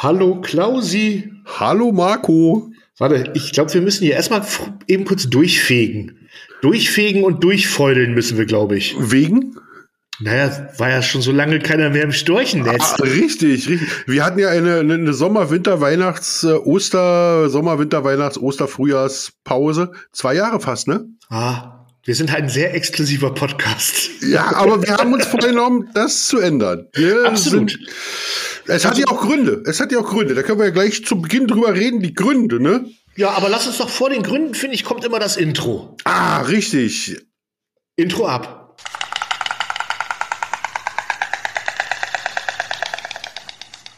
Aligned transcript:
Hallo 0.00 0.40
Klausi. 0.40 1.32
Hallo 1.58 1.90
Marco. 1.90 2.70
Warte, 2.98 3.32
ich 3.34 3.50
glaube, 3.50 3.74
wir 3.74 3.82
müssen 3.82 4.04
hier 4.04 4.12
erstmal 4.12 4.42
eben 4.86 5.04
kurz 5.04 5.28
durchfegen. 5.28 6.28
Durchfegen 6.62 7.24
und 7.24 7.42
durchfeudeln 7.42 8.14
müssen 8.14 8.38
wir, 8.38 8.46
glaube 8.46 8.76
ich. 8.76 8.94
Wegen? 8.96 9.56
Naja, 10.20 10.68
war 10.78 10.88
ja 10.88 11.02
schon 11.02 11.20
so 11.20 11.32
lange 11.32 11.58
keiner 11.58 11.90
mehr 11.90 12.04
im 12.04 12.12
Storchennetz. 12.12 12.94
Ah, 12.96 13.02
richtig, 13.02 13.68
richtig. 13.68 13.80
Wir 14.06 14.24
hatten 14.24 14.38
ja 14.38 14.50
eine, 14.50 14.78
eine 14.78 15.12
Sommer-, 15.14 15.50
Winter-, 15.50 15.80
Weihnachts-, 15.80 16.44
äh, 16.44 16.52
Oster-, 16.52 17.50
Sommer-, 17.50 17.80
Winter-, 17.80 18.04
Weihnachts-, 18.04 18.38
Oster-, 18.38 18.68
Frühjahrspause. 18.68 19.90
Zwei 20.12 20.34
Jahre 20.34 20.60
fast, 20.60 20.86
ne? 20.86 21.06
Ah, 21.28 21.77
wir 22.04 22.14
sind 22.14 22.32
halt 22.32 22.44
ein 22.44 22.48
sehr 22.48 22.74
exklusiver 22.74 23.34
Podcast. 23.34 24.10
Ja, 24.22 24.54
aber 24.54 24.82
wir 24.82 24.96
haben 24.96 25.12
uns 25.12 25.26
vorgenommen, 25.26 25.90
das 25.94 26.26
zu 26.26 26.38
ändern. 26.38 26.88
Wir 26.94 27.24
Absolut. 27.24 27.70
Sind, 27.70 27.88
es 28.66 28.84
hat 28.84 28.98
ja 28.98 29.06
auch 29.08 29.20
Gründe. 29.20 29.62
Es 29.66 29.80
hat 29.80 29.92
ja 29.92 29.98
auch 29.98 30.08
Gründe. 30.08 30.34
Da 30.34 30.42
können 30.42 30.58
wir 30.58 30.66
ja 30.66 30.72
gleich 30.72 31.04
zu 31.04 31.20
Beginn 31.20 31.46
drüber 31.46 31.74
reden, 31.74 32.00
die 32.00 32.14
Gründe, 32.14 32.60
ne? 32.60 32.86
Ja, 33.16 33.30
aber 33.30 33.48
lass 33.48 33.66
uns 33.66 33.78
doch 33.78 33.88
vor 33.88 34.10
den 34.10 34.22
Gründen, 34.22 34.54
finde 34.54 34.74
ich, 34.74 34.84
kommt 34.84 35.04
immer 35.04 35.18
das 35.18 35.36
Intro. 35.36 35.96
Ah, 36.04 36.42
richtig. 36.42 37.20
Intro 37.96 38.26
ab. 38.26 38.58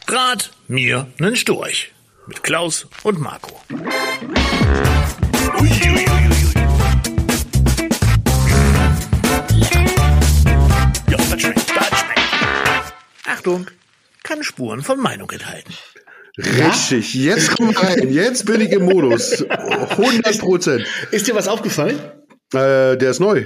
Rat 0.07 0.51
mir 0.67 1.07
nen 1.19 1.35
Storch. 1.37 1.93
Mit 2.27 2.43
Klaus 2.43 2.87
und 3.03 3.19
Marco. 3.19 3.61
Ui, 5.59 5.69
ui, 5.69 5.89
ui, 5.89 6.20
Achtung, 13.41 13.65
kann 14.21 14.43
Spuren 14.43 14.83
von 14.83 14.99
Meinung 14.99 15.31
enthalten. 15.31 15.73
Richtig. 16.37 17.15
Jetzt 17.15 17.55
komm 17.57 17.71
rein. 17.71 18.13
Jetzt 18.13 18.45
bin 18.45 18.61
ich 18.61 18.71
im 18.71 18.85
Modus. 18.85 19.43
100 19.49 20.37
Prozent. 20.37 20.85
Ist 21.09 21.25
dir 21.27 21.33
was 21.33 21.47
aufgefallen? 21.47 21.97
Äh, 22.53 22.97
der 22.97 23.09
ist 23.09 23.19
neu. 23.19 23.45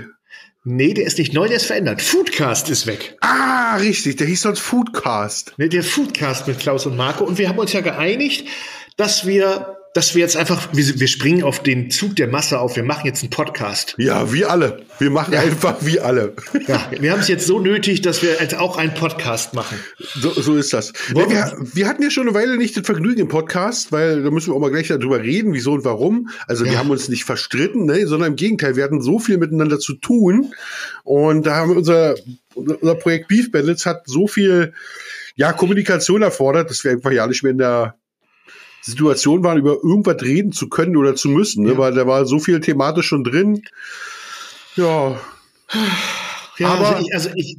Nee, 0.65 0.93
der 0.93 1.05
ist 1.05 1.17
nicht 1.17 1.33
neu, 1.33 1.47
der 1.47 1.55
ist 1.55 1.67
verändert. 1.67 2.01
Foodcast 2.01 2.69
ist 2.69 2.87
weg. 2.87 3.15
Ah, 3.21 3.77
richtig. 3.77 4.17
Der 4.17 4.27
hieß 4.27 4.41
sonst 4.41 4.59
Foodcast. 4.59 5.53
Ne, 5.57 5.69
der 5.69 5.81
Foodcast 5.81 6.45
mit 6.45 6.59
Klaus 6.59 6.85
und 6.85 6.97
Marco. 6.97 7.23
Und 7.23 7.37
wir 7.37 7.47
haben 7.47 7.57
uns 7.59 7.71
ja 7.71 7.79
geeinigt, 7.79 8.49
dass 8.97 9.25
wir, 9.25 9.77
dass 9.95 10.13
wir 10.13 10.19
jetzt 10.19 10.35
einfach, 10.35 10.67
wir, 10.73 10.99
wir 10.99 11.07
springen 11.07 11.41
auf 11.41 11.63
den 11.63 11.89
Zug 11.89 12.17
der 12.17 12.27
Masse 12.27 12.59
auf. 12.59 12.75
Wir 12.75 12.83
machen 12.83 13.05
jetzt 13.05 13.21
einen 13.23 13.29
Podcast. 13.29 13.95
Ja, 13.97 14.33
wie 14.33 14.43
alle. 14.43 14.81
Wir 14.99 15.09
machen 15.09 15.33
einfach 15.33 15.77
wie 15.85 16.01
alle. 16.01 16.33
Ja, 16.67 16.91
wir 16.99 17.13
haben 17.13 17.21
es 17.21 17.29
jetzt 17.29 17.47
so 17.47 17.61
nötig, 17.61 18.01
dass 18.01 18.21
wir 18.21 18.31
jetzt 18.41 18.55
auch 18.55 18.75
einen 18.75 18.93
Podcast 18.93 19.53
machen. 19.53 19.79
So, 19.99 20.31
so 20.31 20.55
ist 20.57 20.73
das. 20.73 20.91
Ja, 21.15 21.29
wir, 21.29 21.55
wir 21.73 21.87
hatten 21.87 22.03
ja 22.03 22.11
schon 22.11 22.27
eine 22.27 22.35
Weile 22.35 22.57
nicht 22.57 22.75
das 22.75 22.85
Vergnügen 22.85 23.21
im 23.21 23.27
Podcast, 23.29 23.93
weil 23.93 24.21
da 24.21 24.31
müssen 24.31 24.49
wir 24.51 24.55
auch 24.55 24.59
mal 24.59 24.69
gleich 24.69 24.89
darüber 24.89 25.21
reden, 25.23 25.53
wieso 25.53 25.71
und 25.71 25.85
warum. 25.85 26.27
Also 26.45 26.65
wir 26.65 26.73
Ja. 26.73 26.79
haben 26.79 26.89
uns 26.89 27.07
nicht 27.07 27.23
verstritten, 27.23 27.85
ne, 27.85 28.05
sondern 28.05 28.31
im 28.31 28.35
Gegenteil, 28.35 28.75
wir 28.75 28.83
hatten 28.83 29.01
so 29.01 29.17
viel 29.17 29.37
miteinander 29.37 29.79
zu 29.79 29.93
tun. 29.93 30.53
Und 31.05 31.45
da 31.45 31.55
haben 31.55 31.69
wir 31.69 31.77
unser, 31.77 32.15
unser 32.53 32.95
Projekt 32.95 33.29
Beef 33.29 33.49
Bandits 33.49 33.85
hat 33.85 34.01
so 34.07 34.27
viel 34.27 34.73
ja, 35.37 35.53
Kommunikation 35.53 36.21
erfordert, 36.21 36.69
dass 36.69 36.83
wir 36.83 36.91
einfach 36.91 37.11
ja 37.11 37.27
nicht 37.27 37.43
mehr 37.43 37.53
in 37.53 37.59
der 37.59 37.95
Situation 38.85 39.43
waren, 39.43 39.57
über 39.57 39.77
irgendwas 39.83 40.21
reden 40.21 40.51
zu 40.51 40.69
können 40.69 40.95
oder 40.97 41.15
zu 41.15 41.29
müssen, 41.29 41.63
ne? 41.63 41.71
Ja. 41.71 41.77
weil 41.77 41.93
da 41.93 42.05
war 42.07 42.25
so 42.25 42.39
viel 42.39 42.59
thematisch 42.59 43.07
schon 43.07 43.23
drin. 43.23 43.63
Ja, 44.75 45.19
Ja, 46.57 46.69
Aber- 46.69 46.95
also 46.95 47.01
ich, 47.01 47.13
also 47.13 47.29
ich, 47.35 47.57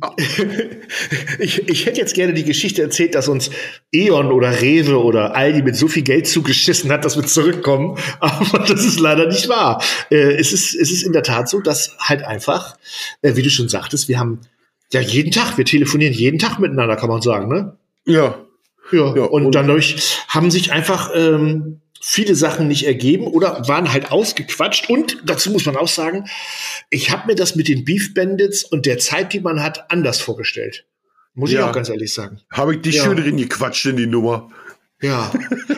ich, 1.38 1.68
ich 1.68 1.86
hätte 1.86 2.00
jetzt 2.00 2.14
gerne 2.14 2.32
die 2.32 2.44
Geschichte 2.44 2.80
erzählt, 2.82 3.14
dass 3.14 3.28
uns 3.28 3.50
E.ON 3.92 4.32
oder 4.32 4.62
Rewe 4.62 5.02
oder 5.02 5.34
Aldi 5.34 5.62
mit 5.62 5.76
so 5.76 5.86
viel 5.88 6.02
Geld 6.02 6.26
zugeschissen 6.26 6.90
hat, 6.90 7.04
dass 7.04 7.16
wir 7.16 7.24
zurückkommen. 7.24 7.98
Aber 8.20 8.60
das 8.60 8.84
ist 8.86 8.98
leider 9.00 9.26
nicht 9.26 9.48
wahr. 9.48 9.82
Äh, 10.10 10.36
es, 10.38 10.52
ist, 10.52 10.74
es 10.74 10.90
ist 10.90 11.02
in 11.02 11.12
der 11.12 11.22
Tat 11.22 11.48
so, 11.48 11.60
dass 11.60 11.94
halt 11.98 12.22
einfach, 12.22 12.76
äh, 13.22 13.36
wie 13.36 13.42
du 13.42 13.50
schon 13.50 13.68
sagtest, 13.68 14.08
wir 14.08 14.18
haben 14.18 14.40
ja 14.92 15.00
jeden 15.00 15.30
Tag, 15.32 15.58
wir 15.58 15.64
telefonieren 15.66 16.14
jeden 16.14 16.38
Tag 16.38 16.58
miteinander, 16.58 16.96
kann 16.96 17.08
man 17.10 17.20
sagen, 17.20 17.48
ne? 17.48 17.76
ja, 18.06 18.38
Ja, 18.92 19.14
Ja, 19.16 19.22
und, 19.24 19.46
und- 19.46 19.54
dadurch 19.54 20.18
haben 20.28 20.50
sich 20.50 20.72
einfach 20.72 21.10
ähm, 21.14 21.80
viele 22.00 22.34
Sachen 22.34 22.68
nicht 22.68 22.86
ergeben 22.86 23.26
oder 23.26 23.66
waren 23.68 23.92
halt 23.92 24.12
ausgequatscht. 24.12 24.88
Und 24.90 25.18
dazu 25.24 25.50
muss 25.50 25.66
man 25.66 25.76
auch 25.76 25.88
sagen, 25.88 26.26
ich 26.90 27.10
habe 27.10 27.26
mir 27.26 27.34
das 27.34 27.56
mit 27.56 27.68
den 27.68 27.84
Beef 27.84 28.14
Bandits 28.14 28.62
und 28.64 28.86
der 28.86 28.98
Zeit, 28.98 29.32
die 29.32 29.40
man 29.40 29.62
hat, 29.62 29.90
anders 29.90 30.20
vorgestellt. 30.20 30.86
Muss 31.34 31.50
ich 31.50 31.56
Ja. 31.56 31.68
auch 31.68 31.72
ganz 31.72 31.88
ehrlich 31.88 32.14
sagen. 32.14 32.40
habe 32.52 32.74
ich 32.76 32.80
dich 32.82 32.96
Ja. 32.96 33.04
schön 33.04 33.16
drin 33.16 33.36
gequatscht 33.36 33.86
in 33.86 33.96
die 33.96 34.06
Nummer. 34.06 34.50
Ja, 35.02 35.30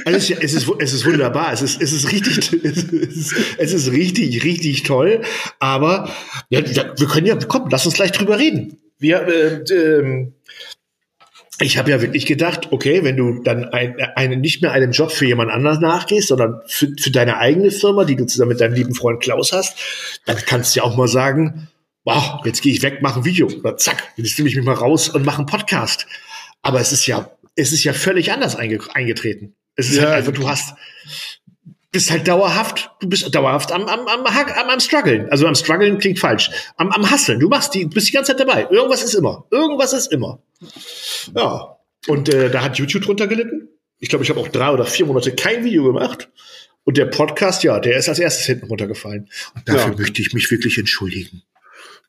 also 0.05 0.17
es, 0.17 0.31
ist, 0.31 0.45
es, 0.45 0.55
ist, 0.55 0.69
es 0.79 0.93
ist 0.93 1.05
wunderbar. 1.07 1.53
Es 1.53 1.61
ist, 1.63 1.83
es 1.83 1.93
ist 1.93 2.13
richtig, 2.13 2.39
es 2.39 2.53
ist, 2.85 3.35
es 3.59 3.73
ist 3.73 3.91
richtig, 3.91 4.45
richtig 4.45 4.85
toll. 4.85 5.23
Aber 5.59 6.09
ja, 6.51 6.61
wir 6.65 7.07
können 7.09 7.27
ja, 7.27 7.37
komm, 7.37 7.69
lass 7.71 7.85
uns 7.87 7.97
gleich 7.97 8.13
drüber 8.13 8.39
reden. 8.39 8.79
Wir, 9.01 9.23
äh, 9.27 9.75
ähm, 9.75 10.35
ich 11.61 11.77
habe 11.79 11.91
ja 11.91 12.01
wirklich 12.01 12.27
gedacht, 12.27 12.69
okay, 12.71 13.03
wenn 13.03 13.17
du 13.17 13.43
dann 13.43 13.65
ein, 13.67 13.97
einen, 14.15 14.41
nicht 14.41 14.63
mehr 14.63 14.73
einem 14.73 14.93
Job 14.93 15.11
für 15.11 15.27
jemand 15.27 15.51
anderen 15.51 15.81
nachgehst, 15.81 16.29
sondern 16.29 16.61
für, 16.67 16.89
für 16.99 17.11
deine 17.11 17.39
eigene 17.39 17.71
Firma, 17.71 18.05
die 18.05 18.17
du 18.17 18.27
zusammen 18.27 18.51
mit 18.51 18.61
deinem 18.61 18.75
lieben 18.75 18.95
Freund 18.95 19.21
Klaus 19.21 19.53
hast, 19.53 19.77
dann 20.27 20.37
kannst 20.47 20.75
du 20.75 20.81
ja 20.81 20.85
auch 20.85 20.97
mal 20.97 21.09
sagen, 21.09 21.69
wow, 22.05 22.41
jetzt 22.45 22.63
gehe 22.63 22.73
ich 22.73 22.83
weg, 22.83 23.03
mache 23.03 23.21
ein 23.21 23.25
Video. 23.25 23.49
Oder 23.49 23.77
zack, 23.77 24.03
jetzt 24.17 24.39
nehme 24.39 24.49
ich 24.49 24.57
mich 24.57 24.65
mal 24.65 24.75
raus 24.75 25.09
und 25.09 25.25
mache 25.25 25.39
einen 25.39 25.47
Podcast. 25.47 26.07
Aber 26.63 26.81
es 26.81 26.93
ist 26.93 27.07
ja, 27.07 27.31
es 27.57 27.73
ist 27.73 27.85
ja 27.85 27.93
völlig 27.93 28.33
anders 28.33 28.55
einge 28.57 28.79
eingetreten. 28.95 29.55
Es 29.75 29.91
ist 29.91 29.97
Ja. 29.97 30.05
halt 30.05 30.15
einfach, 30.15 30.33
du 30.33 30.49
hast, 30.49 30.75
bist 31.91 32.11
halt 32.11 32.29
dauerhaft, 32.29 32.91
du 33.01 33.09
bist 33.09 33.35
dauerhaft 33.35 33.73
am, 33.73 33.83
am, 33.87 34.07
am, 34.07 34.27
am, 34.27 34.69
am 34.69 34.81
struggeln. 34.81 35.29
Also 35.31 35.47
am 35.47 35.55
struggeln 35.55 35.99
klingt 35.99 36.19
falsch. 36.19 36.51
Am, 36.77 36.91
am 36.91 37.11
Hasseln. 37.11 37.41
Du 37.41 37.49
machst 37.49 37.75
die, 37.75 37.87
bist 37.87 38.09
die 38.09 38.13
ganze 38.13 38.33
Zeit 38.37 38.41
dabei. 38.47 38.67
Irgendwas 38.71 39.03
ist 39.03 39.15
immer. 39.15 39.47
Irgendwas 39.51 39.93
ist 39.93 40.13
immer. 40.13 40.43
Ja. 41.35 41.77
Und 42.07 42.29
äh, 42.33 42.51
da 42.51 42.63
hat 42.63 42.79
YouTube 42.79 43.03
drunter 43.03 43.27
gelitten. 43.27 43.69
Ich 43.99 44.09
glaube, 44.09 44.25
ich 44.25 44.31
habe 44.31 44.41
auch 44.41 44.49
drei 44.49 44.71
oder 44.71 44.85
vier 44.85 45.07
Monate 45.07 45.35
kein 45.35 45.65
Video 45.65 45.85
gemacht. 45.85 46.29
Und 46.85 46.97
der 46.97 47.07
Podcast, 47.07 47.65
ja, 47.65 47.81
der 47.81 47.97
ist 47.99 48.09
als 48.09 48.19
erstes 48.19 48.47
hinten 48.47 48.67
runtergefallen. 48.67 49.29
Und 49.55 49.69
dafür 49.69 49.93
Ja. 49.93 49.99
möchte 49.99 50.23
ich 50.23 50.33
mich 50.33 50.51
wirklich 50.51 50.79
entschuldigen. 50.79 51.43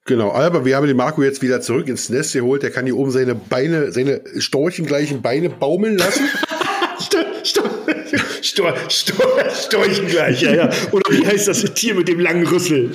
Genau, 0.06 0.32
aber 0.32 0.66
wir 0.66 0.76
haben 0.76 0.88
den 0.88 0.98
Marco 0.98 1.22
jetzt 1.22 1.42
wieder 1.42 1.62
zurück 1.62 1.88
ins 1.88 2.10
Nest 2.10 2.34
geholt. 2.34 2.64
Der 2.64 2.72
kann 2.72 2.86
hier 2.86 2.96
oben 2.98 3.12
seine 3.12 3.36
Beine, 3.36 3.92
seine 3.92 4.22
storchengleichen 4.38 5.22
Beine 5.22 5.50
baumeln 5.50 5.98
lassen. 5.98 6.24
Stor, 8.60 8.74
Stor, 8.90 9.16
Stor, 9.16 9.26
Stor, 9.30 9.56
Storchen 9.56 10.08
gleich, 10.08 10.42
ja, 10.42 10.54
ja. 10.54 10.70
Oder 10.92 11.04
wie 11.12 11.26
heißt 11.26 11.48
das 11.48 11.64
Tier 11.76 11.96
mit 11.96 12.10
dem 12.10 12.20
langen 12.20 12.46
Rüssel? 12.46 12.92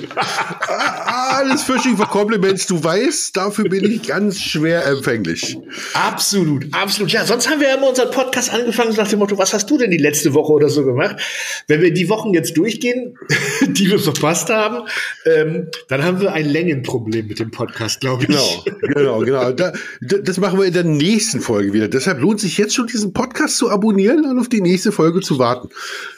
Alles 1.07 1.63
Fishing 1.63 1.97
for 1.97 2.07
Compliments. 2.07 2.67
Du 2.67 2.83
weißt, 2.83 3.35
dafür 3.35 3.67
bin 3.67 3.83
ich 3.83 4.03
ganz 4.03 4.39
schwer 4.39 4.85
empfänglich. 4.85 5.57
Absolut, 5.93 6.67
absolut. 6.71 7.11
Ja, 7.11 7.25
sonst 7.25 7.49
haben 7.49 7.59
wir 7.61 7.69
ja 7.69 7.75
immer 7.77 7.89
unseren 7.89 8.11
Podcast 8.11 8.53
angefangen 8.53 8.93
nach 8.95 9.07
dem 9.07 9.17
Motto, 9.19 9.37
was 9.39 9.53
hast 9.53 9.67
du 9.69 9.77
denn 9.79 9.89
die 9.89 9.97
letzte 9.97 10.33
Woche 10.35 10.53
oder 10.53 10.69
so 10.69 10.85
gemacht? 10.85 11.15
Wenn 11.67 11.81
wir 11.81 11.91
die 11.91 12.09
Wochen 12.09 12.33
jetzt 12.33 12.55
durchgehen, 12.57 13.17
die 13.67 13.89
wir 13.89 13.97
verpasst 13.99 14.49
haben, 14.49 14.87
ähm, 15.25 15.69
dann 15.87 16.03
haben 16.03 16.21
wir 16.21 16.31
ein 16.33 16.45
Längenproblem 16.45 17.27
mit 17.27 17.39
dem 17.39 17.49
Podcast, 17.49 18.01
glaube 18.01 18.23
ich. 18.23 18.27
Genau, 18.27 18.63
genau, 18.93 19.19
genau. 19.19 19.51
Da- 19.51 19.73
das 20.01 20.37
machen 20.37 20.59
wir 20.59 20.65
in 20.65 20.73
der 20.73 20.83
nächsten 20.83 21.41
Folge 21.41 21.73
wieder. 21.73 21.87
Deshalb 21.87 22.19
lohnt 22.21 22.39
sich 22.39 22.57
jetzt 22.59 22.75
schon, 22.75 22.85
diesen 22.85 23.13
Podcast 23.13 23.57
zu 23.57 23.69
abonnieren 23.71 24.25
und 24.25 24.37
auf 24.39 24.49
die 24.49 24.61
nächste 24.61 24.91
Folge 24.91 25.21
zu 25.21 25.39
warten. 25.39 25.54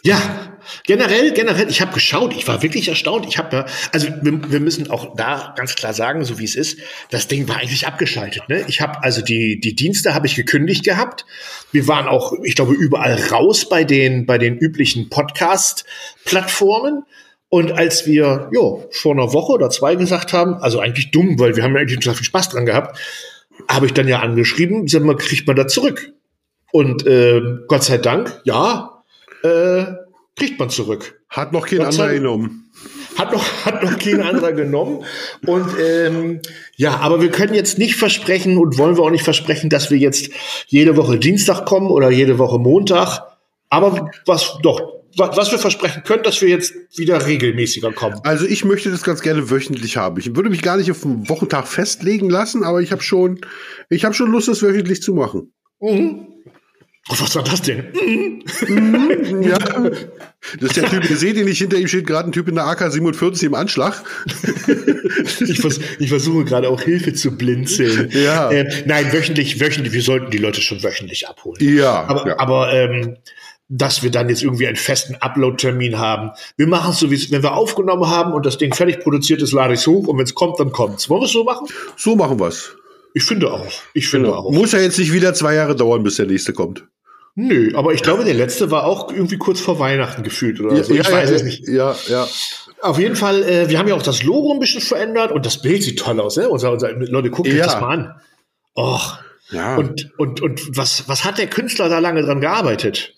Ja, 0.04 0.58
generell, 0.86 1.32
generell, 1.34 1.70
ich 1.70 1.82
habe 1.82 1.94
geschaut, 1.94 2.36
ich 2.36 2.48
war 2.48 2.64
wirklich 2.64 2.88
erstaunt. 2.88 3.26
Ich 3.28 3.38
habe 3.38 3.56
ja, 3.56 3.66
also 3.92 4.08
wir, 4.22 4.52
wir 4.52 4.60
müssen 4.60 4.90
auch 4.90 5.16
da 5.16 5.54
ganz 5.58 5.76
klar 5.76 5.94
sagen, 5.94 6.24
so 6.26 6.40
wie 6.40 6.46
es 6.46 6.56
ist, 6.56 6.80
das 7.10 7.28
Ding 7.28 7.48
war 7.48 7.58
eigentlich 7.58 7.88
abgeschaltet. 7.88 8.50
Ne? 8.50 8.66
Ich 8.68 8.82
habe 8.82 9.04
also 9.04 9.22
die 9.22 9.60
die 9.60 9.76
Dienste 9.76 10.14
habe 10.14 10.28
ich 10.28 10.36
gekündigt 10.36 10.84
gehabt. 10.84 11.26
Wir 11.72 11.88
waren 11.88 12.08
auch, 12.08 12.34
ich 12.44 12.56
glaube, 12.56 12.74
überall 12.74 13.16
raus 13.32 13.68
bei 13.70 13.84
den 13.84 14.26
bei 14.26 14.38
den 14.38 14.58
üblichen 14.58 15.10
Podcast-Plattformen. 15.10 17.04
Und 17.50 17.72
als 17.72 18.06
wir 18.06 18.50
jo, 18.52 18.90
vor 18.92 19.14
einer 19.14 19.32
Woche 19.32 19.54
oder 19.54 19.70
zwei 19.70 19.96
gesagt 19.96 20.34
haben, 20.34 20.56
also 20.56 20.80
eigentlich 20.80 21.12
dumm, 21.12 21.40
weil 21.40 21.56
wir 21.56 21.64
haben 21.64 21.74
ja 21.76 21.80
eigentlich 21.80 22.00
total 22.00 22.16
viel 22.16 22.26
Spaß 22.26 22.50
dran 22.50 22.66
gehabt, 22.66 23.00
habe 23.70 23.86
ich 23.86 23.94
dann 23.94 24.08
ja 24.08 24.20
angeschrieben, 24.20 24.88
sag 24.88 25.04
mal, 25.04 25.16
kriegt 25.16 25.48
man 25.48 25.56
da 25.56 25.68
zurück? 25.68 26.12
Und 26.72 27.08
äh, 27.08 27.42
Gott 27.68 27.84
sei 27.84 27.98
Dank, 27.98 28.42
ja, 28.44 28.97
äh, 29.48 29.94
kriegt 30.36 30.60
man 30.60 30.70
zurück. 30.70 31.22
Hat 31.30 31.52
noch 31.54 31.68
kein 31.68 31.82
anderer 31.82 32.14
genommen. 32.14 32.72
Hat 33.18 33.32
noch, 33.34 33.66
hat 33.66 33.84
noch 33.84 33.98
kein 33.98 34.22
anderer 34.22 34.52
genommen. 34.54 35.04
Und 35.46 35.66
ähm, 35.84 36.42
ja, 36.76 36.98
aber 36.98 37.22
wir 37.22 37.32
können 37.32 37.54
jetzt 37.56 37.78
nicht 37.80 37.96
versprechen 37.96 38.58
und 38.58 38.78
wollen 38.78 38.96
wir 38.98 39.04
auch 39.04 39.10
nicht 39.10 39.24
versprechen, 39.24 39.70
dass 39.70 39.90
wir 39.90 39.98
jetzt 39.98 40.30
jede 40.68 40.96
Woche 40.96 41.18
Dienstag 41.18 41.66
kommen 41.66 41.88
oder 41.90 42.12
jede 42.12 42.38
Woche 42.38 42.60
Montag. 42.60 43.22
Aber 43.70 44.12
was 44.28 44.58
doch, 44.62 44.80
wa- 45.18 45.32
was 45.36 45.52
wir 45.52 45.58
versprechen 45.60 46.04
können, 46.04 46.22
dass 46.24 46.40
wir 46.42 46.50
jetzt 46.50 46.74
wieder 46.96 47.26
regelmäßiger 47.26 47.92
kommen. 47.92 48.20
Also 48.24 48.46
ich 48.46 48.64
möchte 48.64 48.92
das 48.92 49.02
ganz 49.04 49.22
gerne 49.22 49.50
wöchentlich 49.50 49.98
haben. 49.98 50.20
Ich 50.20 50.36
würde 50.36 50.50
mich 50.52 50.62
gar 50.62 50.78
nicht 50.78 50.92
auf 50.92 51.04
einen 51.04 51.28
Wochentag 51.28 51.68
festlegen 51.68 52.30
lassen, 52.30 52.64
aber 52.64 52.82
ich 52.82 52.92
habe 52.92 53.02
schon, 53.02 53.42
ich 53.90 54.06
habe 54.06 54.14
schon 54.14 54.32
Lust, 54.32 54.48
das 54.48 54.62
wöchentlich 54.62 55.02
zu 55.02 55.16
machen. 55.16 55.52
Mhm. 55.82 56.28
Was 57.10 57.36
war 57.36 57.44
das 57.44 57.62
denn? 57.62 58.44
Ja. 59.42 59.58
Das 60.62 60.70
ist 60.70 60.78
der 60.78 60.90
Typ, 60.90 61.10
ihr 61.10 61.18
seht 61.18 61.36
ihn 61.36 61.46
nicht, 61.46 61.58
hinter 61.58 61.78
ihm 61.78 61.88
steht 61.88 62.06
gerade 62.06 62.30
ein 62.30 62.32
Typ 62.32 62.48
in 62.48 62.56
der 62.56 62.66
AK-47 62.66 63.48
im 63.48 63.56
Anschlag. 63.56 64.04
Ich, 65.40 65.60
vers 65.60 65.80
ich 66.00 66.10
versuche 66.10 66.46
gerade 66.46 66.70
auch 66.70 66.82
Hilfe 66.82 67.14
zu 67.14 67.36
blinzeln. 67.36 68.10
Ja. 68.12 68.52
Ähm, 68.52 68.68
nein, 68.86 69.12
wöchentlich, 69.12 69.60
wöchentlich, 69.60 69.94
wir 69.94 70.02
sollten 70.02 70.30
die 70.32 70.38
Leute 70.38 70.62
schon 70.62 70.84
wöchentlich 70.84 71.28
abholen. 71.28 71.58
Ja, 71.60 72.04
Aber, 72.04 72.28
ja. 72.28 72.40
aber 72.40 72.74
ähm, 72.74 73.18
dass 73.70 74.04
wir 74.04 74.12
dann 74.12 74.30
jetzt 74.30 74.44
irgendwie 74.44 74.68
einen 74.68 74.78
festen 74.78 75.16
Upload-Termin 75.16 75.98
haben. 75.98 76.32
Wir 76.56 76.68
machen 76.68 76.92
es 76.92 77.00
so, 77.00 77.12
wie 77.12 77.32
wenn 77.32 77.44
wir 77.44 77.54
aufgenommen 77.54 78.08
haben 78.08 78.34
und 78.34 78.46
das 78.46 78.58
Ding 78.58 78.74
fertig 78.74 79.00
produziert 79.00 79.42
ist, 79.42 79.52
lade 79.52 79.74
ich 79.74 79.82
es 79.82 79.88
hoch 79.88 80.08
und 80.08 80.18
wenn 80.18 80.24
es 80.24 80.36
kommt, 80.36 80.60
dann 80.60 80.72
kommt's. 80.72 81.10
Wollen 81.10 81.22
wir 81.22 81.26
es 81.26 81.34
so 81.34 81.44
machen? 81.44 81.68
So 81.98 82.16
machen 82.16 82.40
wir's. 82.40 82.76
Ich 83.18 83.24
finde 83.24 83.52
auch. 83.52 83.66
Ich 83.96 84.08
finde 84.10 84.36
auch. 84.36 84.52
Muss 84.52 84.74
ja 84.74 84.80
jetzt 84.80 85.00
nicht 85.00 85.12
wieder 85.12 85.34
zwei 85.34 85.56
Jahre 85.56 85.76
dauern, 85.76 86.04
bis 86.04 86.18
der 86.18 86.28
nächste 86.28 86.54
kommt. 86.54 86.86
Nö, 87.34 87.72
aber 87.74 87.92
ich 87.94 88.04
glaube, 88.04 88.24
der 88.24 88.36
letzte 88.36 88.70
war 88.70 88.86
auch 88.86 89.12
irgendwie 89.12 89.40
kurz 89.40 89.60
vor 89.60 89.80
Weihnachten 89.80 90.22
gefühlt 90.22 90.60
oder 90.60 90.84
so. 90.84 90.94
Ich 90.94 91.00
weiß 91.00 91.32
ja, 91.32 91.36
es 91.36 91.44
nicht. 91.44 91.68
Ja, 91.68 91.96
ja. 92.10 92.28
Auf 92.82 93.00
jeden 93.00 93.16
Fall, 93.16 93.42
äh, 93.42 93.70
wir 93.70 93.80
haben 93.80 93.88
ja 93.88 93.96
auch 93.96 94.04
das 94.04 94.22
Logo 94.22 94.54
ein 94.54 94.60
bisschen 94.60 94.82
verändert 94.82 95.32
und 95.32 95.48
das 95.48 95.64
Bild 95.64 95.82
sieht 95.82 95.98
toll 95.98 96.20
aus, 96.20 96.38
ne? 96.38 96.48
Unser, 96.48 96.72
unser, 96.74 96.92
Leute, 96.94 97.32
guckt 97.32 97.48
euch 97.48 97.56
Ja. 97.56 97.66
das 97.66 97.82
mal 97.82 97.90
an. 97.92 98.22
Och. 98.76 99.18
Ja. 99.50 99.78
Und, 99.78 100.12
und, 100.20 100.42
und 100.42 100.78
was, 100.78 101.10
was 101.10 101.26
hat 101.26 101.40
der 101.40 101.48
Künstler 101.48 101.90
da 101.90 101.98
lange 101.98 102.22
dran 102.22 102.40
gearbeitet? 102.40 103.16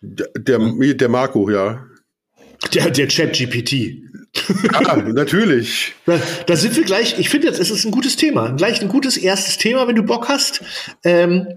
Der, 0.00 0.28
der, 0.38 0.94
der 0.94 1.08
Marco, 1.08 1.50
ja. 1.50 1.86
Der, 2.74 2.90
der 2.90 3.08
Chat-GPT. 3.08 4.04
Ja, 4.72 4.96
natürlich. 4.96 5.92
Da, 6.06 6.20
da 6.46 6.56
sind 6.56 6.76
wir 6.76 6.84
gleich, 6.84 7.18
ich 7.18 7.30
finde 7.30 7.46
jetzt, 7.46 7.58
es 7.60 7.70
ist 7.70 7.84
ein 7.86 7.90
gutes 7.90 8.16
Thema. 8.16 8.50
Gleich 8.50 8.82
ein 8.82 8.88
gutes 8.88 9.16
erstes 9.16 9.56
Thema, 9.56 9.88
wenn 9.88 9.96
du 9.96 10.02
Bock 10.02 10.28
hast. 10.28 10.62
Ähm, 11.02 11.48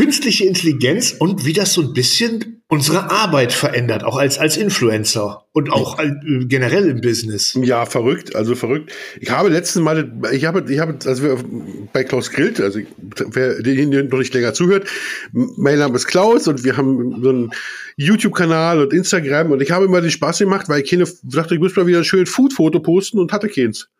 künstliche 0.00 0.46
Intelligenz 0.46 1.14
und 1.18 1.44
wie 1.44 1.52
das 1.52 1.74
so 1.74 1.82
ein 1.82 1.92
bisschen 1.92 2.62
unsere 2.68 3.10
Arbeit 3.10 3.52
verändert, 3.52 4.02
auch 4.02 4.16
als, 4.16 4.38
als 4.38 4.56
Influencer 4.56 5.44
und 5.52 5.70
auch 5.70 5.98
äh, 5.98 6.10
generell 6.46 6.88
im 6.88 7.02
Business. 7.02 7.58
Ja, 7.60 7.84
verrückt, 7.84 8.34
also 8.34 8.54
verrückt. 8.54 8.94
Ich 9.20 9.28
habe 9.28 9.50
letzten 9.50 9.82
Mal, 9.82 10.10
ich 10.32 10.46
habe, 10.46 10.64
ich 10.72 10.78
habe, 10.78 10.96
also 11.04 11.22
wir 11.22 11.44
bei 11.92 12.04
Klaus 12.04 12.30
Grillt, 12.30 12.62
also 12.62 12.80
wer 13.30 13.60
den 13.60 13.90
noch 14.08 14.18
nicht 14.18 14.32
länger 14.32 14.54
zuhört, 14.54 14.88
mein 15.32 15.78
Name 15.78 15.96
ist 15.96 16.06
Klaus 16.06 16.48
und 16.48 16.64
wir 16.64 16.78
haben 16.78 17.22
so 17.22 17.28
einen 17.28 17.50
YouTube-Kanal 17.96 18.80
und 18.80 18.94
Instagram 18.94 19.50
und 19.50 19.60
ich 19.60 19.70
habe 19.70 19.84
immer 19.84 20.00
den 20.00 20.10
Spaß 20.10 20.38
gemacht, 20.38 20.70
weil 20.70 20.80
ich 20.80 20.90
keine, 20.90 21.04
dachte, 21.24 21.54
ich 21.54 21.60
muss 21.60 21.76
mal 21.76 21.86
wieder 21.86 21.98
ein 21.98 22.04
schönes 22.04 22.30
Food-Foto 22.30 22.80
posten 22.80 23.18
und 23.18 23.32
hatte 23.32 23.48
keins. 23.48 23.90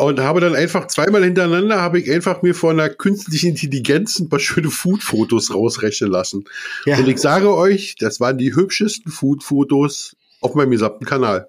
Und 0.00 0.20
habe 0.20 0.40
dann 0.40 0.54
einfach 0.54 0.86
zweimal 0.86 1.22
hintereinander 1.24 1.80
habe 1.80 2.00
ich 2.00 2.10
einfach 2.10 2.42
mir 2.42 2.54
von 2.54 2.80
einer 2.80 2.88
künstlichen 2.88 3.50
Intelligenz 3.50 4.18
ein 4.18 4.28
paar 4.28 4.40
schöne 4.40 4.70
Food-Fotos 4.70 5.52
rausrechnen 5.54 6.10
lassen. 6.10 6.44
Ja. 6.86 6.98
Und 6.98 7.08
ich 7.08 7.18
sage 7.18 7.54
euch, 7.54 7.96
das 7.98 8.20
waren 8.20 8.38
die 8.38 8.54
hübschesten 8.54 9.12
Food-Fotos 9.12 10.16
auf 10.40 10.54
meinem 10.54 10.70
gesamten 10.70 11.04
Kanal. 11.04 11.48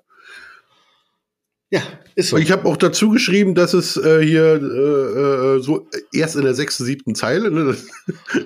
Ja, 1.70 1.82
ist 2.16 2.30
so. 2.30 2.36
Und 2.36 2.42
ich 2.42 2.52
habe 2.52 2.66
auch 2.68 2.76
dazu 2.76 3.12
geschrieben, 3.12 3.56
dass 3.56 3.74
es 3.74 3.96
äh, 3.96 4.22
hier 4.22 4.56
äh, 4.62 5.56
äh, 5.56 5.62
so 5.62 5.88
erst 6.12 6.36
in 6.36 6.44
der 6.44 6.54
sechsten, 6.54 6.84
siebten 6.84 7.16
Zeile, 7.16 7.50
ne, 7.50 7.78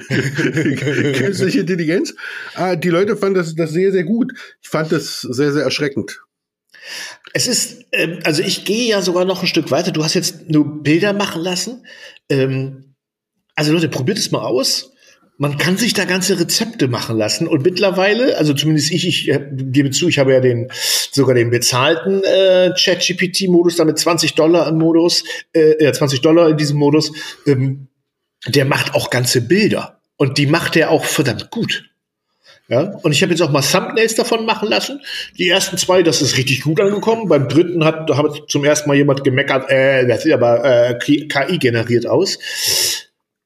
künstliche 1.17 1.61
Intelligenz. 1.61 2.13
Ah, 2.53 2.75
die 2.75 2.89
Leute 2.89 3.17
fanden 3.17 3.39
das, 3.39 3.55
das 3.55 3.71
sehr, 3.71 3.91
sehr 3.91 4.03
gut. 4.03 4.31
Ich 4.61 4.69
fand 4.69 4.91
das 4.91 5.21
sehr, 5.21 5.51
sehr 5.51 5.63
erschreckend. 5.63 6.21
Es 7.33 7.47
ist, 7.47 7.85
ähm, 7.91 8.19
also 8.23 8.41
ich 8.41 8.65
gehe 8.65 8.89
ja 8.89 9.01
sogar 9.01 9.25
noch 9.25 9.41
ein 9.41 9.47
Stück 9.47 9.71
weiter. 9.71 9.91
Du 9.91 10.03
hast 10.03 10.13
jetzt 10.13 10.49
nur 10.49 10.83
Bilder 10.83 11.13
machen 11.13 11.41
lassen. 11.41 11.85
Ähm, 12.29 12.95
also 13.55 13.73
Leute, 13.73 13.89
probiert 13.89 14.17
es 14.17 14.31
mal 14.31 14.41
aus. 14.41 14.91
Man 15.37 15.57
kann 15.57 15.75
sich 15.75 15.93
da 15.93 16.05
ganze 16.05 16.39
Rezepte 16.39 16.87
machen 16.87 17.17
lassen 17.17 17.47
und 17.47 17.63
mittlerweile, 17.63 18.37
also 18.37 18.53
zumindest 18.53 18.91
ich, 18.91 19.05
ich 19.05 19.29
äh, 19.29 19.45
gebe 19.51 19.91
zu, 19.91 20.07
ich 20.07 20.17
habe 20.17 20.31
ja 20.31 20.39
den 20.39 20.69
sogar 21.11 21.35
den 21.35 21.49
bezahlten 21.49 22.23
äh, 22.23 22.73
Chat-GPT-Modus, 22.73 23.75
damit 23.75 23.99
20 23.99 24.35
Dollar 24.35 24.69
im 24.69 24.77
Modus, 24.77 25.25
äh, 25.51 25.83
ja, 25.83 25.91
20 25.91 26.21
Dollar 26.21 26.49
in 26.49 26.57
diesem 26.57 26.77
Modus. 26.77 27.11
Ähm, 27.45 27.89
der 28.47 28.63
macht 28.63 28.93
auch 28.93 29.09
ganze 29.09 29.41
Bilder 29.41 29.99
und 30.15 30.37
die 30.37 30.47
macht 30.47 30.77
er 30.77 30.91
auch 30.91 31.03
verdammt 31.03 31.51
gut. 31.51 31.83
Ja, 32.67 32.95
und 33.03 33.11
ich 33.11 33.21
habe 33.21 33.31
jetzt 33.31 33.41
auch 33.41 33.51
mal 33.51 33.61
Thumbnails 33.61 34.15
davon 34.15 34.45
machen 34.45 34.69
lassen. 34.69 35.01
Die 35.37 35.47
ersten 35.47 35.77
zwei, 35.77 36.01
das 36.01 36.21
ist 36.21 36.37
richtig 36.37 36.61
gut 36.61 36.81
angekommen. 36.81 37.27
Beim 37.27 37.47
dritten 37.47 37.85
hat, 37.85 38.09
da 38.09 38.17
hat 38.17 38.45
zum 38.47 38.65
ersten 38.65 38.89
Mal 38.89 38.95
jemand 38.95 39.23
gemeckert, 39.23 39.69
äh, 39.69 40.07
das 40.07 40.23
sieht 40.23 40.33
aber 40.33 40.63
äh, 40.65 40.97
KI 40.97 41.59
generiert 41.59 42.07
aus. 42.07 42.39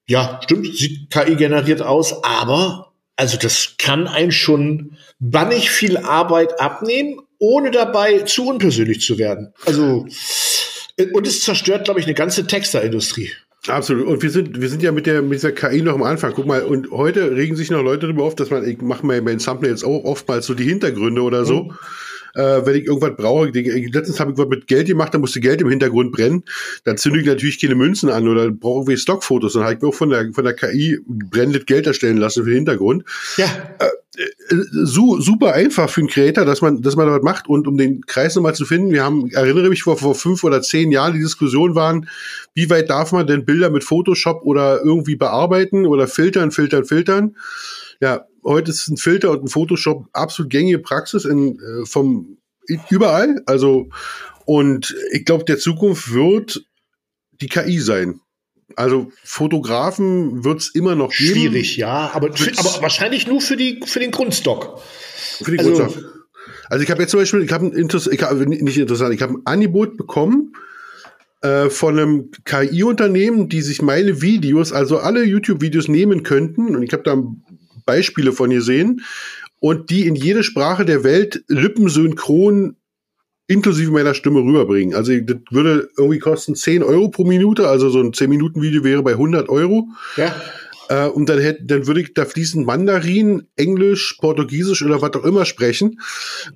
Ja, 0.07 0.39
stimmt, 0.43 0.75
sieht 0.75 1.09
KI 1.09 1.35
generiert 1.35 1.81
aus, 1.81 2.23
aber 2.23 2.93
also 3.17 3.37
das 3.37 3.75
kann 3.77 4.07
einen 4.07 4.31
schon 4.31 4.97
bannig 5.19 5.69
viel 5.69 5.97
Arbeit 5.97 6.61
abnehmen, 6.61 7.19
ohne 7.39 7.71
dabei 7.71 8.19
zu 8.19 8.47
unpersönlich 8.47 9.01
zu 9.01 9.17
werden. 9.17 9.53
Also 9.65 10.07
äh, 10.95 11.11
und 11.11 11.27
es 11.27 11.41
zerstört, 11.41 11.85
glaube 11.85 11.99
ich, 11.99 12.05
eine 12.05 12.15
ganze 12.15 12.47
Texterindustrie. 12.47 13.31
Absolut. 13.67 14.07
Und 14.07 14.23
wir 14.23 14.29
sind, 14.29 14.61
wir 14.61 14.69
sind 14.69 14.81
ja 14.81 14.91
mit 14.91 15.05
der, 15.05 15.21
mit 15.21 15.33
dieser 15.33 15.51
KI 15.51 15.81
noch 15.81 15.95
am 15.95 16.03
Anfang. 16.03 16.31
Guck 16.33 16.45
mal, 16.45 16.61
und 16.63 16.91
heute 16.91 17.35
regen 17.35 17.55
sich 17.55 17.69
noch 17.69 17.83
Leute 17.83 18.07
darüber 18.07 18.23
auf, 18.23 18.35
dass 18.35 18.49
man, 18.49 18.65
ich 18.65 18.81
mache 18.81 19.05
mir 19.05 19.21
bei 19.21 19.31
den 19.31 19.39
Thumbnails 19.39 19.83
auch 19.83 20.03
oftmals 20.05 20.45
so 20.45 20.53
die 20.53 20.63
Hintergründe 20.63 21.21
oder 21.21 21.43
so. 21.45 21.63
Mhm. 21.63 21.71
Äh, 22.35 22.65
wenn 22.65 22.75
ich 22.75 22.85
irgendwas 22.85 23.15
brauche, 23.17 23.51
die- 23.51 23.89
letztens 23.91 24.19
habe 24.19 24.31
ich 24.31 24.37
was 24.37 24.47
mit 24.47 24.67
Geld 24.67 24.87
gemacht, 24.87 25.13
da 25.13 25.17
musste 25.17 25.39
Geld 25.41 25.61
im 25.61 25.69
Hintergrund 25.69 26.11
brennen, 26.11 26.43
dann 26.83 26.97
zünde 26.97 27.19
ich 27.19 27.25
natürlich 27.25 27.59
keine 27.59 27.75
Münzen 27.75 28.09
an 28.09 28.27
oder 28.27 28.49
brauche 28.51 28.81
irgendwie 28.81 28.97
Stockfotos. 28.97 29.53
Dann 29.53 29.63
habe 29.63 29.73
ich 29.73 29.81
mir 29.81 29.87
auch 29.89 29.95
von 29.95 30.09
der, 30.11 30.31
von 30.31 30.43
der 30.45 30.53
KI 30.53 30.99
brennendes 31.07 31.65
Geld 31.65 31.87
erstellen 31.87 32.17
lassen 32.17 32.43
für 32.43 32.49
den 32.51 32.57
Hintergrund. 32.57 33.03
Ja, 33.37 33.45
su 34.71 35.21
super 35.21 35.53
einfach 35.53 35.89
für 35.89 36.01
einen 36.01 36.09
Creator, 36.09 36.45
dass 36.45 36.61
man, 36.61 36.81
dass 36.81 36.95
man 36.95 37.09
was 37.09 37.21
macht. 37.21 37.47
Und 37.47 37.67
um 37.67 37.77
den 37.77 38.05
Kreis 38.05 38.35
nochmal 38.35 38.55
zu 38.55 38.65
finden, 38.65 38.91
wir 38.91 39.03
haben, 39.03 39.29
erinnere 39.31 39.69
mich, 39.69 39.83
vor, 39.83 39.97
vor 39.97 40.15
fünf 40.15 40.43
oder 40.43 40.61
zehn 40.61 40.91
Jahren 40.91 41.13
die 41.13 41.19
Diskussion 41.19 41.75
waren, 41.75 42.09
wie 42.53 42.69
weit 42.69 42.89
darf 42.89 43.11
man 43.11 43.27
denn 43.27 43.45
Bilder 43.45 43.69
mit 43.69 43.83
Photoshop 43.83 44.41
oder 44.43 44.81
irgendwie 44.83 45.15
bearbeiten 45.15 45.85
oder 45.85 46.07
filtern, 46.07 46.51
filtern, 46.51 46.85
filtern. 46.85 47.35
Ja, 48.01 48.25
heute 48.43 48.71
ist 48.71 48.87
ein 48.87 48.97
Filter 48.97 49.31
und 49.31 49.43
ein 49.43 49.47
Photoshop 49.47 50.07
absolut 50.13 50.51
gängige 50.51 50.79
Praxis 50.79 51.25
in, 51.25 51.59
äh, 51.59 51.85
vom 51.85 52.37
überall. 52.89 53.41
Also, 53.45 53.89
und 54.45 54.95
ich 55.11 55.25
glaube, 55.25 55.45
der 55.45 55.57
Zukunft 55.57 56.13
wird 56.13 56.65
die 57.41 57.47
KI 57.47 57.79
sein. 57.79 58.19
Also 58.75 59.11
Fotografen 59.23 60.43
wird 60.43 60.59
es 60.61 60.69
immer 60.69 60.95
noch 60.95 61.11
geben. 61.11 61.31
schwierig, 61.33 61.77
ja, 61.77 62.11
aber, 62.13 62.33
für, 62.35 62.51
aber 62.57 62.81
wahrscheinlich 62.81 63.27
nur 63.27 63.41
für 63.41 63.57
die 63.57 63.79
für 63.85 63.99
den 63.99 64.11
Grundstock. 64.11 64.79
Für 65.41 65.51
die 65.51 65.59
Also- 65.59 65.73
Grundstock. 65.75 66.03
Also 66.69 66.83
ich 66.83 66.91
habe 66.91 67.01
jetzt 67.01 67.11
zum 67.11 67.19
Beispiel, 67.19 67.41
ich 67.43 67.51
habe 67.51 67.65
ein 67.65 67.73
Interess 67.73 68.05
ich 68.07 68.21
hab, 68.21 68.35
nicht 68.37 68.77
interessant, 68.77 69.13
ich 69.13 69.21
habe 69.23 69.33
ein 69.33 69.41
Angebot 69.45 69.97
bekommen 69.97 70.53
äh, 71.41 71.69
von 71.69 71.97
einem 71.97 72.31
KI-Unternehmen, 72.45 73.49
die 73.49 73.61
sich 73.61 73.81
meine 73.81 74.21
Videos, 74.21 74.71
also 74.71 74.99
alle 74.99 75.23
YouTube-Videos 75.23 75.87
nehmen 75.87 76.21
könnten, 76.23 76.75
und 76.75 76.83
ich 76.83 76.93
habe 76.93 77.03
da 77.03 77.17
Beispiele 77.85 78.33
von 78.33 78.51
gesehen, 78.51 79.01
und 79.59 79.89
die 79.89 80.05
in 80.07 80.15
jede 80.15 80.43
Sprache 80.43 80.85
der 80.85 81.03
Welt 81.03 81.43
lippensynchron 81.47 82.75
inklusive 83.49 83.91
meiner 83.91 84.13
Stimme 84.13 84.39
rüberbringen. 84.39 84.95
Also 84.95 85.11
das 85.19 85.37
würde 85.49 85.89
irgendwie 85.97 86.19
kosten 86.19 86.55
10 86.55 86.83
Euro 86.83 87.09
pro 87.09 87.25
Minute, 87.25 87.67
also 87.67 87.89
so 87.89 87.99
ein 87.99 88.11
10-Minuten-Video 88.11 88.83
wäre 88.83 89.03
bei 89.03 89.11
100 89.11 89.49
Euro. 89.49 89.87
Ja, 90.15 90.33
Äh, 90.89 91.07
und 91.07 91.29
dann 91.29 91.39
hätte, 91.39 91.63
dann 91.65 91.87
würde 91.87 92.01
ich 92.01 92.13
da 92.13 92.25
fließend 92.25 92.65
Mandarin, 92.65 93.43
Englisch, 93.55 94.17
Portugiesisch 94.19 94.83
oder 94.83 95.01
was 95.01 95.13
auch 95.13 95.23
immer 95.23 95.45
sprechen. 95.45 96.01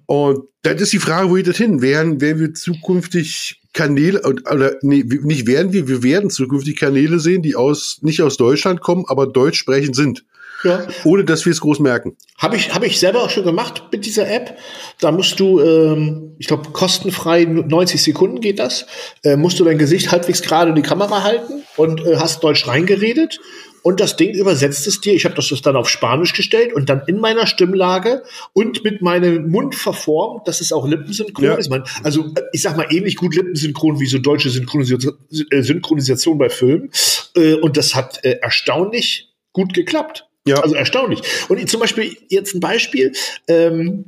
Und 0.07 0.47
das 0.63 0.81
ist 0.81 0.91
die 0.91 0.99
Frage, 0.99 1.29
wo 1.29 1.35
geht 1.35 1.47
das 1.47 1.57
hin? 1.57 1.81
Werden, 1.81 2.19
werden 2.19 2.39
wir 2.39 2.53
zukünftig 2.53 3.61
Kanäle, 3.73 4.21
oder 4.23 4.75
nee, 4.81 5.03
nicht 5.03 5.47
werden 5.47 5.71
wir, 5.71 5.87
wir 5.87 6.03
werden 6.03 6.29
zukünftig 6.31 6.77
Kanäle 6.77 7.19
sehen, 7.19 7.43
die 7.43 7.55
aus, 7.55 7.99
nicht 8.01 8.21
aus 8.21 8.37
Deutschland 8.37 8.81
kommen, 8.81 9.05
aber 9.07 9.27
deutsch 9.27 9.59
sprechend 9.59 9.95
sind. 9.95 10.25
Ja. 10.63 10.87
Ohne 11.03 11.23
dass 11.23 11.45
wir 11.45 11.51
es 11.51 11.61
groß 11.61 11.79
merken. 11.79 12.15
Habe 12.37 12.55
ich, 12.55 12.73
hab 12.73 12.83
ich 12.83 12.99
selber 12.99 13.21
auch 13.23 13.29
schon 13.29 13.43
gemacht 13.43 13.83
mit 13.91 14.05
dieser 14.05 14.29
App. 14.29 14.57
Da 14.99 15.11
musst 15.11 15.39
du, 15.39 15.59
ähm, 15.59 16.35
ich 16.39 16.47
glaube, 16.47 16.69
kostenfrei 16.71 17.45
90 17.45 18.01
Sekunden 18.01 18.41
geht 18.41 18.59
das. 18.59 18.85
Äh, 19.23 19.35
musst 19.35 19.59
du 19.59 19.63
dein 19.63 19.77
Gesicht 19.77 20.11
halbwegs 20.11 20.41
gerade 20.41 20.69
in 20.69 20.75
die 20.75 20.81
Kamera 20.81 21.23
halten 21.23 21.63
und 21.77 22.05
äh, 22.05 22.17
hast 22.17 22.43
Deutsch 22.43 22.67
reingeredet. 22.67 23.39
Und 23.83 23.99
das 23.99 24.15
Ding 24.15 24.33
übersetzt 24.33 24.87
es 24.87 25.01
dir. 25.01 25.13
Ich 25.13 25.25
habe 25.25 25.35
das 25.35 25.49
dann 25.61 25.75
auf 25.75 25.89
Spanisch 25.89 26.31
gestellt 26.33 26.73
und 26.73 26.87
dann 26.89 27.01
in 27.05 27.19
meiner 27.19 27.45
Stimmlage 27.45 28.23
und 28.53 28.81
mit 28.85 29.01
meinem 29.01 29.49
Mund 29.49 29.75
verformt, 29.75 30.47
dass 30.47 30.61
es 30.61 30.71
auch 30.71 30.87
lippensynchron 30.87 31.43
Ja. 31.43 31.55
ist. 31.55 31.69
Man, 31.69 31.83
also 32.01 32.27
äh, 32.35 32.41
ich 32.53 32.61
sag 32.61 32.77
mal 32.77 32.87
ähnlich 32.89 33.17
gut 33.17 33.35
lippensynchron 33.35 33.99
wie 33.99 34.05
so 34.05 34.19
deutsche 34.19 34.49
Synchronisation, 34.49 35.17
äh, 35.51 35.61
Synchronisation 35.61 36.37
bei 36.37 36.49
Filmen. 36.49 36.91
Äh, 37.35 37.55
und 37.55 37.75
das 37.75 37.93
hat 37.93 38.23
äh, 38.23 38.37
erstaunlich 38.41 39.33
gut 39.51 39.73
geklappt. 39.73 40.27
Ja. 40.45 40.57
Also 40.61 40.75
erstaunlich. 40.75 41.21
Und 41.49 41.69
zum 41.69 41.79
Beispiel 41.79 42.17
jetzt 42.29 42.53
ein 42.53 42.59
Beispiel. 42.59 43.13
Ähm, 43.47 44.05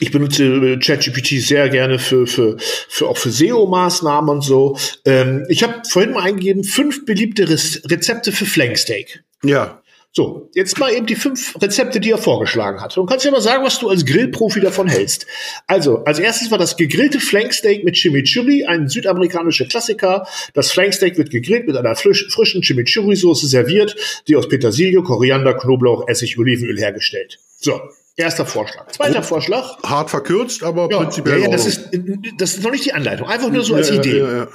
ich 0.00 0.10
benutze 0.10 0.44
äh, 0.44 0.78
ChatGPT 0.78 1.40
sehr 1.40 1.68
gerne 1.68 1.98
für, 1.98 2.26
für, 2.26 2.56
für 2.88 3.08
auch 3.08 3.16
für 3.16 3.30
SEO-Maßnahmen 3.30 4.28
und 4.28 4.42
so. 4.42 4.76
Ähm, 5.04 5.44
ich 5.48 5.62
habe 5.62 5.82
vorhin 5.88 6.12
mal 6.12 6.22
eingegeben, 6.22 6.64
fünf 6.64 7.04
beliebte 7.04 7.48
Rez- 7.48 7.88
Rezepte 7.88 8.32
für 8.32 8.46
Flanksteak. 8.46 9.22
Ja. 9.44 9.82
So, 10.16 10.48
jetzt 10.54 10.78
mal 10.78 10.92
eben 10.92 11.06
die 11.06 11.16
fünf 11.16 11.60
Rezepte, 11.60 11.98
die 11.98 12.12
er 12.12 12.18
vorgeschlagen 12.18 12.80
hat. 12.80 12.96
Und 12.96 13.06
kannst 13.06 13.24
ja 13.24 13.32
mal 13.32 13.40
sagen, 13.40 13.64
was 13.64 13.80
du 13.80 13.88
als 13.88 14.06
Grillprofi 14.06 14.60
davon 14.60 14.86
hältst. 14.86 15.26
Also, 15.66 16.04
als 16.04 16.20
erstes 16.20 16.52
war 16.52 16.58
das 16.58 16.76
gegrillte 16.76 17.18
Flanksteak 17.18 17.82
mit 17.82 17.96
Chimichurri, 17.96 18.64
ein 18.64 18.88
südamerikanischer 18.88 19.64
Klassiker. 19.64 20.24
Das 20.54 20.70
Flanksteak 20.70 21.18
wird 21.18 21.30
gegrillt 21.30 21.66
mit 21.66 21.76
einer 21.76 21.96
frisch, 21.96 22.28
frischen 22.30 22.62
Chimichurri-Soße 22.62 23.48
serviert, 23.48 23.96
die 24.28 24.36
aus 24.36 24.48
Petersilie, 24.48 25.02
Koriander, 25.02 25.54
Knoblauch, 25.54 26.06
Essig, 26.06 26.38
Olivenöl 26.38 26.78
hergestellt. 26.78 27.40
So, 27.58 27.80
erster 28.16 28.46
Vorschlag. 28.46 28.92
Zweiter 28.92 29.24
Vorschlag. 29.24 29.82
Hart 29.82 30.10
verkürzt, 30.10 30.62
aber 30.62 30.88
Ja, 30.92 30.98
prinzipiell. 30.98 31.38
ja, 31.40 31.44
ja, 31.46 31.50
das 31.50 31.66
ist, 31.66 31.88
das 32.38 32.54
ist 32.54 32.62
noch 32.62 32.70
nicht 32.70 32.84
die 32.84 32.92
Anleitung. 32.92 33.26
Einfach 33.26 33.50
nur 33.50 33.64
so 33.64 33.74
als 33.74 33.88
ja, 33.88 33.96
Idee. 33.96 34.46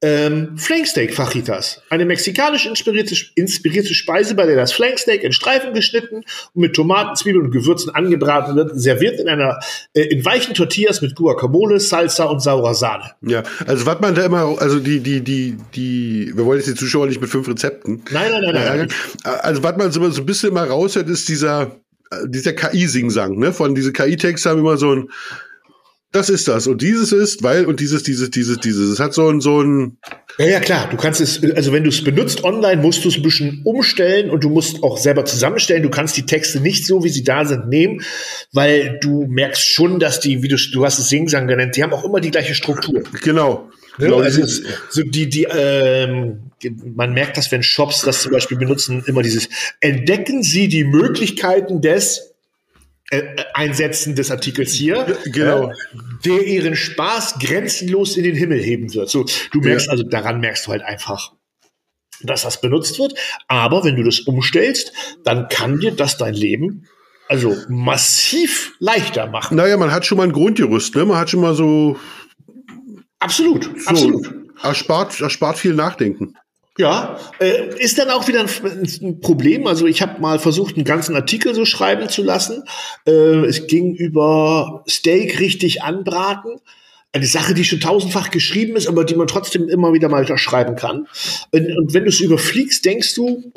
Ähm, 0.00 0.56
Flanksteak 0.56 1.12
Fajitas. 1.12 1.82
Eine 1.90 2.04
mexikanisch 2.04 2.66
inspirierte, 2.66 3.16
inspirierte 3.34 3.94
Speise, 3.94 4.36
bei 4.36 4.46
der 4.46 4.54
das 4.54 4.72
Flanksteak 4.72 5.24
in 5.24 5.32
Streifen 5.32 5.74
geschnitten 5.74 6.16
und 6.54 6.54
mit 6.54 6.76
Tomaten, 6.76 7.16
Zwiebeln 7.16 7.46
und 7.46 7.50
Gewürzen 7.50 7.92
angebraten 7.92 8.54
wird, 8.54 8.78
serviert 8.80 9.18
in 9.18 9.28
einer, 9.28 9.58
äh, 9.94 10.02
in 10.02 10.24
weichen 10.24 10.54
Tortillas 10.54 11.02
mit 11.02 11.16
Guacamole, 11.16 11.80
Salsa 11.80 12.24
und 12.24 12.40
saurer 12.40 12.74
Sahne. 12.74 13.10
Ja, 13.22 13.42
also 13.66 13.86
was 13.86 13.98
man 14.00 14.14
da 14.14 14.24
immer, 14.24 14.56
also 14.60 14.78
die, 14.78 15.00
die, 15.00 15.20
die, 15.20 15.56
die, 15.74 16.32
wir 16.32 16.44
wollen 16.44 16.60
jetzt 16.60 16.68
die 16.68 16.76
Zuschauer 16.76 17.08
nicht 17.08 17.20
mit 17.20 17.30
fünf 17.30 17.48
Rezepten. 17.48 18.04
Nein, 18.12 18.30
nein, 18.30 18.42
nein, 18.42 18.54
nein. 18.54 18.88
Ja, 19.24 19.30
Also 19.40 19.64
was 19.64 19.76
man 19.76 19.90
so 19.90 20.08
so 20.10 20.22
ein 20.22 20.26
bisschen 20.26 20.50
immer 20.50 20.62
raushört, 20.64 21.08
ist 21.08 21.28
dieser, 21.28 21.72
äh, 22.12 22.28
dieser 22.28 22.52
KI-Singsang, 22.52 23.36
ne? 23.36 23.52
Von 23.52 23.74
diese 23.74 23.92
KI-Texte 23.92 24.48
haben 24.48 24.60
immer 24.60 24.76
so 24.76 24.94
ein, 24.94 25.08
das 26.12 26.30
ist 26.30 26.48
das 26.48 26.66
und 26.66 26.80
dieses 26.80 27.12
ist, 27.12 27.42
weil 27.42 27.66
und 27.66 27.80
dieses, 27.80 28.02
dieses, 28.02 28.30
dieses, 28.30 28.58
dieses. 28.60 28.90
Es 28.90 28.98
hat 28.98 29.12
so 29.12 29.28
ein, 29.28 29.40
so 29.42 29.60
ein, 29.62 29.98
Ja, 30.38 30.46
ja, 30.46 30.60
klar. 30.60 30.88
Du 30.90 30.96
kannst 30.96 31.20
es, 31.20 31.42
also 31.54 31.72
wenn 31.72 31.82
du 31.84 31.90
es 31.90 32.02
benutzt 32.02 32.44
online, 32.44 32.80
musst 32.80 33.04
du 33.04 33.08
es 33.08 33.16
ein 33.16 33.22
bisschen 33.22 33.60
umstellen 33.64 34.30
und 34.30 34.42
du 34.42 34.48
musst 34.48 34.82
auch 34.82 34.96
selber 34.96 35.26
zusammenstellen. 35.26 35.82
Du 35.82 35.90
kannst 35.90 36.16
die 36.16 36.24
Texte 36.24 36.60
nicht 36.60 36.86
so, 36.86 37.04
wie 37.04 37.10
sie 37.10 37.24
da 37.24 37.44
sind, 37.44 37.68
nehmen, 37.68 38.00
weil 38.52 38.98
du 39.02 39.26
merkst 39.28 39.66
schon, 39.66 39.98
dass 39.98 40.20
die, 40.20 40.42
wie 40.42 40.48
du, 40.48 40.56
du 40.72 40.84
hast 40.84 40.98
es 40.98 41.08
Singsang 41.10 41.46
genannt, 41.46 41.76
die 41.76 41.82
haben 41.82 41.92
auch 41.92 42.04
immer 42.04 42.20
die 42.20 42.30
gleiche 42.30 42.54
Struktur. 42.54 43.02
genau. 43.22 43.68
Ne? 43.98 44.06
genau 44.06 44.20
Also 44.20 44.42
es- 44.42 44.62
so 44.90 45.02
die, 45.02 45.28
die, 45.28 45.44
ähm, 45.44 46.40
man 46.94 47.12
merkt 47.12 47.36
das, 47.36 47.50
wenn 47.52 47.62
Shops 47.62 48.02
das 48.02 48.22
zum 48.22 48.32
Beispiel 48.32 48.56
benutzen, 48.56 49.02
immer 49.06 49.22
dieses 49.22 49.48
Entdecken 49.80 50.42
Sie 50.42 50.68
die 50.68 50.84
Möglichkeiten 50.84 51.80
des 51.80 52.27
Einsetzen 53.54 54.14
des 54.14 54.30
Artikels 54.30 54.72
hier, 54.72 55.18
genau. 55.32 55.68
äh, 55.70 55.74
der 56.24 56.46
Ihren 56.46 56.76
Spaß 56.76 57.38
grenzenlos 57.38 58.16
in 58.16 58.24
den 58.24 58.34
Himmel 58.36 58.60
heben 58.60 58.92
wird. 58.94 59.08
So, 59.08 59.24
du 59.52 59.60
merkst 59.60 59.86
Ja. 59.86 59.92
also 59.92 60.04
daran 60.04 60.40
merkst 60.40 60.66
du 60.66 60.72
halt 60.72 60.82
einfach, 60.82 61.32
dass 62.22 62.42
das 62.42 62.60
benutzt 62.60 62.98
wird. 62.98 63.14
Aber 63.46 63.84
wenn 63.84 63.96
du 63.96 64.02
das 64.02 64.20
umstellst, 64.20 64.92
dann 65.24 65.48
kann 65.48 65.80
dir 65.80 65.92
das 65.92 66.18
dein 66.18 66.34
Leben 66.34 66.86
also 67.28 67.54
massiv 67.68 68.72
leichter 68.78 69.26
machen. 69.26 69.56
Naja, 69.56 69.76
man 69.76 69.92
hat 69.92 70.06
schon 70.06 70.16
mal 70.18 70.24
ein 70.24 70.32
Grundgerüst, 70.32 70.94
ne? 70.94 71.04
Man 71.04 71.18
hat 71.18 71.28
schon 71.30 71.40
mal 71.40 71.54
so, 71.54 71.96
Absolut, 73.20 73.64
so 73.64 73.90
absolut. 73.90 74.34
erspart, 74.62 75.20
erspart 75.20 75.58
viel 75.58 75.74
Nachdenken. 75.74 76.34
Ja, 76.78 77.18
äh, 77.40 77.76
ist 77.78 77.98
dann 77.98 78.08
auch 78.08 78.28
wieder 78.28 78.40
ein, 78.40 79.20
Problem. 79.20 79.66
Also 79.66 79.86
ich 79.86 80.00
habe 80.00 80.20
mal 80.20 80.38
versucht, 80.38 80.76
einen 80.76 80.84
ganzen 80.84 81.16
Artikel 81.16 81.52
so 81.52 81.64
schreiben 81.64 82.08
zu 82.08 82.22
lassen. 82.22 82.62
Äh, 83.04 83.46
es 83.46 83.66
ging 83.66 83.96
über 83.96 84.84
Steak 84.88 85.40
richtig 85.40 85.82
anbraten. 85.82 86.60
Eine 87.12 87.26
Sache, 87.26 87.54
die 87.54 87.64
schon 87.64 87.80
tausendfach 87.80 88.30
geschrieben 88.30 88.76
ist, 88.76 88.86
aber 88.86 89.04
die 89.04 89.16
man 89.16 89.26
trotzdem 89.26 89.68
immer 89.68 89.92
wieder 89.92 90.08
mal 90.08 90.24
schreiben 90.38 90.76
kann. 90.76 91.08
Und, 91.50 91.94
wenn 91.94 92.04
du 92.04 92.10
es 92.10 92.20
überfliegst, 92.20 92.84
denkst 92.84 93.12
du, 93.16 93.50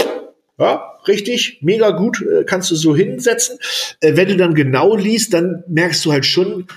ja, 0.57 0.83
richtig, 1.07 1.59
mega 1.61 1.91
gut, 1.91 2.23
äh, 2.23 2.43
kannst 2.43 2.71
du 2.71 2.75
so 2.75 2.95
hinsetzen. 2.95 3.59
Äh, 3.99 4.15
wenn 4.15 4.29
du 4.29 4.35
dann 4.35 4.55
genau 4.55 4.95
liest, 4.95 5.35
dann 5.35 5.63
merkst 5.67 6.03
du 6.05 6.11
halt 6.11 6.25
schon 6.25 6.67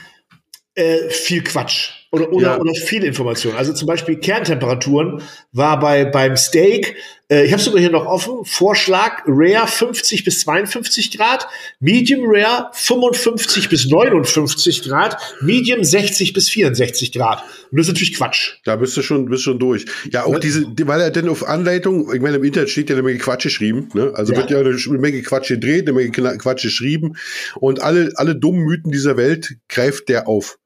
viel 1.09 1.45
Quatsch 1.45 2.04
oder, 2.15 2.33
oder, 2.33 2.47
Ja. 2.47 2.59
oder 2.61 2.73
viel 2.75 3.05
Information. 3.05 3.55
Also 3.57 3.73
zum 3.73 3.87
Beispiel 3.87 4.17
Kerntemperaturen 4.17 5.23
war 5.53 5.79
bei 5.81 6.05
beim 6.05 6.37
Steak, 6.37 6.97
äh, 7.31 7.45
ich 7.45 7.53
habe 7.53 7.63
sogar 7.63 7.81
hier 7.81 7.91
noch 7.91 8.07
offen, 8.07 8.45
Vorschlag 8.45 9.23
Rare 9.27 9.67
50 9.67 10.25
bis 10.25 10.41
52 10.41 11.17
Grad, 11.17 11.47
Medium 11.81 12.23
Rare 12.27 12.71
55 12.73 13.69
bis 13.69 13.87
59 13.87 14.83
Grad, 14.83 15.17
Medium 15.41 15.83
60 15.85 16.33
bis 16.33 16.49
64 16.51 17.13
Grad. 17.13 17.43
Und 17.71 17.79
das 17.79 17.87
ist 17.87 17.93
natürlich 17.95 18.15
Quatsch. 18.15 18.53
Da 18.65 18.77
bist 18.77 18.97
du 18.97 19.03
schon, 19.03 19.27
bist 19.27 19.43
schon 19.43 19.59
durch. 19.59 19.85
Ja, 20.13 20.25
auch 20.25 20.39
diese, 20.39 20.67
die- 20.69 20.87
weil 20.87 21.01
er 21.01 21.11
denn 21.11 21.29
auf 21.29 21.47
Anleitung, 21.47 22.13
ich 22.15 22.21
meine, 22.21 22.37
im 22.37 22.45
Internet 22.45 22.71
steht 22.71 22.91
ja 22.91 22.95
eine 22.97 23.03
Menge 23.03 23.19
Quatsch 23.19 23.45
geschrieben, 23.45 23.89
ne? 23.95 24.13
Also 24.15 24.33
Ja. 24.33 24.39
wird 24.39 24.51
ja 24.51 24.59
eine 24.61 24.77
Menge 24.99 25.23
Quatsch 25.23 25.49
gedreht, 25.49 25.89
eine 25.89 25.93
Menge 25.95 26.11
Quatsch 26.11 26.63
geschrieben. 26.63 27.15
Und 27.57 27.81
alle, 27.83 28.13
alle 28.17 28.37
dummen 28.37 28.65
Mythen 28.65 28.93
dieser 28.93 29.17
Welt 29.17 29.57
greift 29.69 30.09
der 30.09 30.29
auf. 30.29 30.59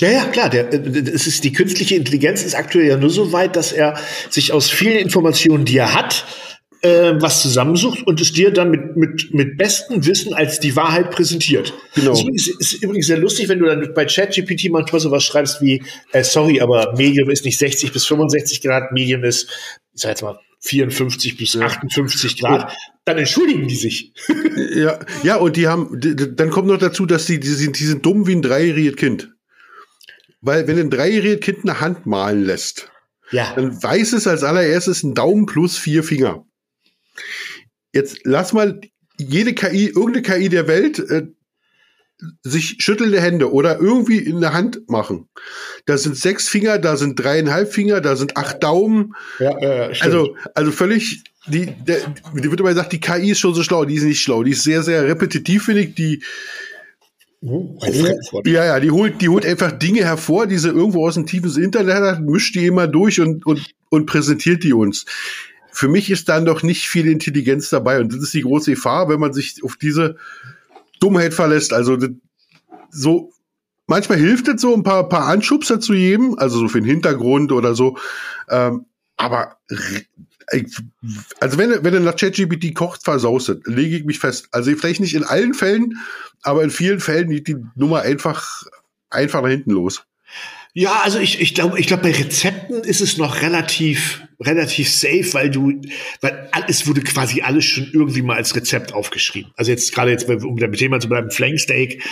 Ja, 0.00 0.10
ja, 0.10 0.24
klar. 0.26 0.50
Der, 0.50 0.72
äh, 0.72 1.10
es 1.12 1.26
ist, 1.26 1.44
die 1.44 1.52
künstliche 1.52 1.94
Intelligenz 1.96 2.42
ist 2.42 2.54
aktuell 2.54 2.86
ja 2.86 2.96
nur 2.96 3.10
so 3.10 3.32
weit, 3.32 3.56
dass 3.56 3.72
er 3.72 3.98
sich 4.30 4.52
aus 4.52 4.70
vielen 4.70 4.98
Informationen, 4.98 5.64
die 5.64 5.78
er 5.78 5.94
hat, 5.94 6.26
äh, 6.82 7.14
was 7.18 7.40
zusammensucht 7.42 8.06
und 8.06 8.20
es 8.20 8.32
dir 8.32 8.50
dann 8.52 8.70
mit, 8.70 8.96
mit, 8.96 9.32
mit 9.32 9.56
bestem 9.56 10.04
Wissen 10.04 10.34
als 10.34 10.60
die 10.60 10.76
Wahrheit 10.76 11.10
präsentiert. 11.10 11.72
Genau. 11.94 12.12
Das 12.12 12.22
ist, 12.34 12.48
ist 12.60 12.82
übrigens 12.82 13.06
sehr 13.06 13.16
lustig, 13.18 13.48
wenn 13.48 13.58
du 13.58 13.64
dann 13.66 13.92
bei 13.94 14.04
ChatGPT 14.04 14.68
manchmal 14.70 15.00
sowas 15.00 15.24
schreibst 15.24 15.62
wie, 15.62 15.82
äh, 16.12 16.22
sorry, 16.22 16.60
aber 16.60 16.92
Medium 16.96 17.30
ist 17.30 17.44
nicht 17.46 17.58
60 17.58 17.92
bis 17.92 18.04
65 18.06 18.60
Grad, 18.60 18.92
Medium 18.92 19.24
ist, 19.24 19.48
ich 19.94 20.02
sag 20.02 20.10
jetzt 20.10 20.22
mal, 20.22 20.38
54 20.60 21.36
bis 21.36 21.56
58 21.56 22.38
Grad, 22.40 22.72
dann 23.04 23.18
entschuldigen 23.18 23.68
die 23.68 23.76
sich. 23.76 24.12
Ja, 24.74 24.98
ja, 25.22 25.36
und 25.36 25.56
die 25.56 25.68
haben, 25.68 25.98
d- 26.00 26.14
d- 26.14 26.32
dann 26.34 26.50
kommt 26.50 26.66
noch 26.68 26.78
dazu, 26.78 27.06
dass 27.06 27.26
die, 27.26 27.38
die 27.40 27.48
sind, 27.48 27.78
die 27.78 27.84
sind 27.84 28.04
dumm 28.04 28.26
wie 28.26 28.32
ein 28.34 28.42
dreijähriges 28.42 28.96
Kind. 28.96 29.30
Weil, 30.40 30.66
wenn 30.66 30.78
ein 30.78 30.90
dreijähriges 30.90 31.40
Kind 31.40 31.58
eine 31.64 31.80
Hand 31.80 32.06
malen 32.06 32.44
lässt, 32.44 32.90
Ja. 33.30 33.54
dann 33.56 33.82
weiß 33.82 34.12
es 34.12 34.26
als 34.26 34.44
allererstes 34.44 35.02
ein 35.02 35.14
Daumen 35.14 35.46
plus 35.46 35.76
vier 35.78 36.02
Finger. 36.04 36.44
Jetzt 37.92 38.20
lass 38.24 38.52
mal 38.52 38.80
jede 39.18 39.54
KI, 39.54 39.86
irgendeine 39.88 40.22
KI 40.22 40.48
der 40.48 40.68
Welt, 40.68 40.98
äh, 40.98 41.26
sich 42.42 42.76
schüttelnde 42.78 43.20
Hände 43.20 43.52
oder 43.52 43.78
irgendwie 43.78 44.18
in 44.18 44.40
der 44.40 44.54
Hand 44.54 44.88
machen. 44.88 45.28
Da 45.84 45.98
sind 45.98 46.16
sechs 46.16 46.48
Finger, 46.48 46.78
da 46.78 46.96
sind 46.96 47.16
dreieinhalb 47.22 47.72
Finger, 47.72 48.00
da 48.00 48.16
sind 48.16 48.36
acht 48.36 48.62
Daumen. 48.62 49.14
ja 49.38 49.50
äh. 49.58 49.94
Also, 50.00 50.34
also 50.54 50.72
völlig, 50.72 51.24
die, 51.46 51.66
der, 51.66 51.98
die 52.34 52.50
wird 52.50 52.60
immer 52.60 52.70
gesagt, 52.70 52.92
die 52.92 53.00
KI 53.00 53.30
ist 53.32 53.38
schon 53.40 53.54
so 53.54 53.62
schlau, 53.62 53.84
die 53.84 53.94
ist 53.94 54.04
nicht 54.04 54.22
schlau. 54.22 54.42
Die 54.42 54.52
ist 54.52 54.62
sehr, 54.62 54.82
sehr 54.82 55.04
repetitiv, 55.04 55.64
finde 55.66 55.82
ich. 55.82 55.94
Die, 55.94 56.22
Fremdwort. 57.46 58.46
ja, 58.46 58.64
ja, 58.64 58.80
die 58.80 58.90
holt, 58.90 59.20
die 59.20 59.28
holt 59.28 59.46
einfach 59.46 59.72
Dinge 59.72 60.04
hervor, 60.04 60.46
die 60.46 60.58
sie 60.58 60.68
irgendwo 60.68 61.06
aus 61.06 61.14
dem 61.14 61.26
tiefen 61.26 61.62
Internet 61.62 61.94
hat, 61.96 62.20
mischt 62.20 62.54
die 62.54 62.66
immer 62.66 62.86
durch 62.86 63.20
und, 63.20 63.46
und, 63.46 63.74
und 63.88 64.06
präsentiert 64.06 64.64
die 64.64 64.72
uns. 64.72 65.06
Für 65.70 65.88
mich 65.88 66.10
ist 66.10 66.28
dann 66.28 66.44
doch 66.44 66.62
nicht 66.62 66.88
viel 66.88 67.06
Intelligenz 67.06 67.70
dabei 67.70 68.00
und 68.00 68.12
das 68.12 68.20
ist 68.22 68.34
die 68.34 68.42
große 68.42 68.72
Gefahr, 68.72 69.08
wenn 69.08 69.20
man 69.20 69.32
sich 69.32 69.62
auf 69.62 69.76
diese 69.76 70.16
Dummheit 71.00 71.34
verlässt. 71.34 71.72
Also 71.72 71.98
so 72.90 73.32
manchmal 73.86 74.18
hilft 74.18 74.48
es 74.48 74.60
so 74.60 74.74
ein 74.74 74.82
paar, 74.82 75.08
paar 75.08 75.26
Anschubser 75.26 75.80
zu 75.80 75.94
jedem, 75.94 76.38
also 76.38 76.58
so 76.58 76.68
für 76.68 76.80
den 76.80 76.88
Hintergrund 76.88 77.52
oder 77.52 77.74
so. 77.74 77.96
Ähm, 78.48 78.86
aber 79.16 79.56
also 81.40 81.58
wenn, 81.58 81.82
wenn 81.82 81.92
du 81.92 82.00
nach 82.00 82.16
ChatGPT 82.16 82.74
kocht, 82.74 83.02
versaust 83.02 83.48
es, 83.48 83.58
lege 83.64 83.96
ich 83.96 84.04
mich 84.04 84.18
fest. 84.18 84.48
Also 84.52 84.70
vielleicht 84.76 85.00
nicht 85.00 85.14
in 85.14 85.24
allen 85.24 85.54
Fällen, 85.54 85.98
aber 86.42 86.62
in 86.62 86.70
vielen 86.70 87.00
Fällen 87.00 87.30
geht 87.30 87.48
die 87.48 87.56
Nummer 87.74 88.02
einfach, 88.02 88.62
einfach 89.10 89.42
nach 89.42 89.48
hinten 89.48 89.72
los. 89.72 90.04
Ja, 90.72 91.00
also 91.02 91.18
ich, 91.18 91.40
ich 91.40 91.54
glaube, 91.54 91.80
ich 91.80 91.86
glaube, 91.86 92.02
bei 92.02 92.12
Rezepten 92.12 92.84
ist 92.84 93.00
es 93.00 93.16
noch 93.16 93.40
relativ, 93.40 94.22
relativ 94.40 94.90
safe, 94.92 95.32
weil 95.32 95.50
du, 95.50 95.80
weil 96.20 96.48
alles 96.52 96.86
wurde 96.86 97.00
quasi 97.02 97.42
alles 97.42 97.64
schon 97.64 97.88
irgendwie 97.92 98.22
mal 98.22 98.36
als 98.36 98.54
Rezept 98.54 98.92
aufgeschrieben. 98.92 99.52
Also 99.56 99.70
jetzt 99.70 99.94
gerade 99.94 100.10
jetzt, 100.10 100.28
um 100.28 100.56
beim 100.56 100.72
Thema 100.72 101.00
zu 101.00 101.08
bleiben, 101.08 101.30
Flanksteak, 101.30 102.02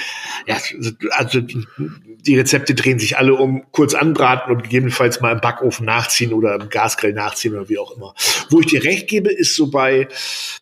ja, 0.46 0.58
also 1.10 1.40
die 1.40 2.36
Rezepte 2.36 2.74
drehen 2.74 2.98
sich 2.98 3.18
alle 3.18 3.34
um 3.34 3.64
kurz 3.70 3.94
anbraten 3.94 4.54
und 4.54 4.62
gegebenenfalls 4.62 5.20
mal 5.20 5.32
im 5.32 5.40
Backofen 5.40 5.84
nachziehen 5.84 6.32
oder 6.32 6.54
im 6.54 6.68
Gasgrill 6.70 7.12
nachziehen 7.12 7.54
oder 7.54 7.68
wie 7.68 7.78
auch 7.78 7.96
immer. 7.96 8.14
Wo 8.50 8.60
ich 8.60 8.66
dir 8.66 8.82
recht 8.84 9.08
gebe, 9.08 9.30
ist 9.30 9.56
so 9.56 9.70
bei, 9.70 10.08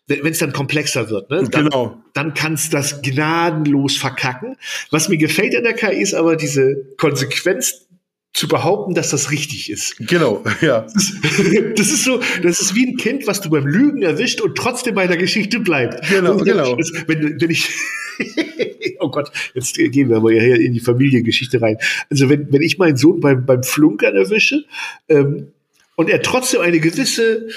wenn 0.07 0.25
es 0.31 0.39
dann 0.39 0.53
komplexer 0.53 1.09
wird, 1.09 1.29
ne? 1.29 1.47
Dann, 1.49 1.63
Genau. 1.65 1.97
dann 2.13 2.33
kannst 2.33 2.73
das 2.73 3.01
gnadenlos 3.01 3.95
verkacken. 3.95 4.57
Was 4.91 5.07
mir 5.07 5.17
gefällt 5.17 5.55
an 5.55 5.63
der 5.63 5.73
KI 5.73 6.01
ist 6.01 6.13
aber 6.13 6.35
diese 6.35 6.93
Konsequenz 6.97 7.87
zu 8.33 8.47
behaupten, 8.47 8.95
dass 8.95 9.11
das 9.11 9.31
richtig 9.31 9.69
ist. 9.69 9.95
Genau, 9.99 10.43
ja. 10.61 10.87
Das 11.75 11.87
ist 11.87 12.03
so, 12.03 12.19
das 12.41 12.61
ist 12.61 12.75
wie 12.75 12.87
ein 12.87 12.97
Kind, 12.97 13.27
was 13.27 13.41
du 13.41 13.49
beim 13.49 13.65
Lügen 13.65 14.01
erwischt 14.01 14.41
und 14.41 14.55
trotzdem 14.55 14.95
bei 14.95 15.07
der 15.07 15.17
Geschichte 15.17 15.59
bleibt. 15.59 16.07
Genau, 16.09 16.33
Und 16.33 16.45
genau. 16.45 16.75
Das, 16.75 16.91
wenn, 17.07 17.39
wenn 17.39 17.49
ich, 17.49 17.69
oh 18.99 19.09
Gott, 19.09 19.31
jetzt 19.53 19.75
gehen 19.75 20.09
wir 20.09 20.17
aber 20.17 20.31
hier 20.31 20.59
in 20.59 20.73
die 20.73 20.79
Familiengeschichte 20.79 21.61
rein. 21.61 21.77
Also 22.09 22.29
wenn, 22.29 22.51
wenn 22.51 22.61
ich 22.61 22.77
meinen 22.77 22.97
Sohn 22.97 23.19
beim, 23.19 23.45
beim 23.45 23.63
Flunkern 23.63 24.15
erwische 24.15 24.65
ähm, 25.09 25.51
und 25.95 26.09
er 26.09 26.21
trotzdem 26.21 26.61
eine 26.61 26.79
gewisse 26.79 27.47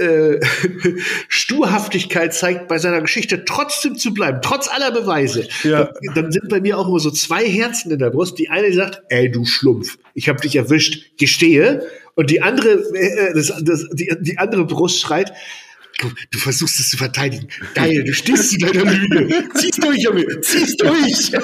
äh, 0.00 0.40
Sturhaftigkeit 1.28 2.34
zeigt, 2.34 2.68
bei 2.68 2.78
seiner 2.78 3.00
Geschichte 3.00 3.44
trotzdem 3.44 3.96
zu 3.96 4.12
bleiben, 4.14 4.40
trotz 4.42 4.68
aller 4.68 4.90
Beweise, 4.90 5.46
Ja. 5.62 5.84
dann, 6.06 6.14
dann 6.14 6.32
sind 6.32 6.48
bei 6.48 6.60
mir 6.60 6.78
auch 6.78 6.88
immer 6.88 6.98
so 7.00 7.10
zwei 7.10 7.46
Herzen 7.46 7.92
in 7.92 7.98
der 7.98 8.10
Brust. 8.10 8.38
Die 8.38 8.48
eine 8.48 8.72
sagt, 8.72 9.02
ey, 9.08 9.30
du 9.30 9.44
Schlumpf, 9.44 9.98
ich 10.14 10.28
habe 10.28 10.40
dich 10.40 10.56
erwischt, 10.56 11.16
gestehe. 11.18 11.86
Und 12.14 12.30
die 12.30 12.42
andere, 12.42 12.70
äh, 12.94 13.34
das, 13.34 13.52
das, 13.62 13.86
die, 13.92 14.12
die 14.20 14.38
andere 14.38 14.64
Brust 14.66 15.00
schreit, 15.00 15.32
du, 16.00 16.10
du 16.30 16.38
versuchst 16.38 16.80
es 16.80 16.90
zu 16.90 16.96
verteidigen. 16.96 17.48
Geil, 17.74 18.02
du 18.04 18.12
stehst 18.12 18.50
zu 18.50 18.58
deiner 18.58 18.90
Lüge. 18.92 19.48
Zieh's 19.54 19.76
durch, 19.76 19.98
Junge, 20.02 20.26
zieh's 20.40 20.76
durch. 20.76 21.32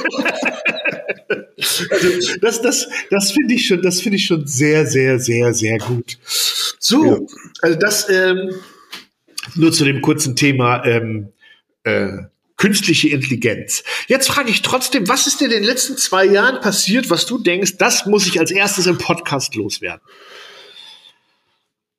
Also 1.91 2.37
das, 2.41 2.61
das, 2.63 2.89
das 3.11 3.33
finde 3.33 3.55
ich 3.55 3.67
schon, 3.67 3.81
das 3.83 4.01
finde 4.01 4.17
ich 4.17 4.27
schon 4.27 4.47
sehr, 4.47 4.87
sehr, 4.87 5.19
sehr, 5.19 5.55
sehr 5.55 5.79
gut. 5.79 6.19
So, 6.87 7.05
Ja. 7.05 7.19
also 7.63 7.79
das 7.79 8.09
ähm, 8.09 8.55
nur 9.57 9.73
zu 9.73 9.85
dem 9.85 10.03
kurzen 10.03 10.37
Thema 10.37 10.85
ähm, 10.85 11.33
äh, 11.83 12.11
künstliche 12.57 13.09
Intelligenz. 13.09 13.83
Jetzt 14.07 14.29
frage 14.29 14.51
ich 14.51 14.63
trotzdem, 14.63 15.09
was 15.09 15.27
ist 15.27 15.41
dir 15.41 15.47
in 15.47 15.51
den 15.51 15.65
letzten 15.65 15.97
zwei 15.97 16.25
Jahren 16.25 16.61
passiert, 16.61 17.11
was 17.11 17.27
du 17.27 17.39
denkst, 17.39 17.77
das 17.79 18.07
muss 18.07 18.27
ich 18.27 18.39
als 18.39 18.51
erstes 18.51 18.87
im 18.87 18.99
Podcast 18.99 19.55
loswerden? 19.57 20.01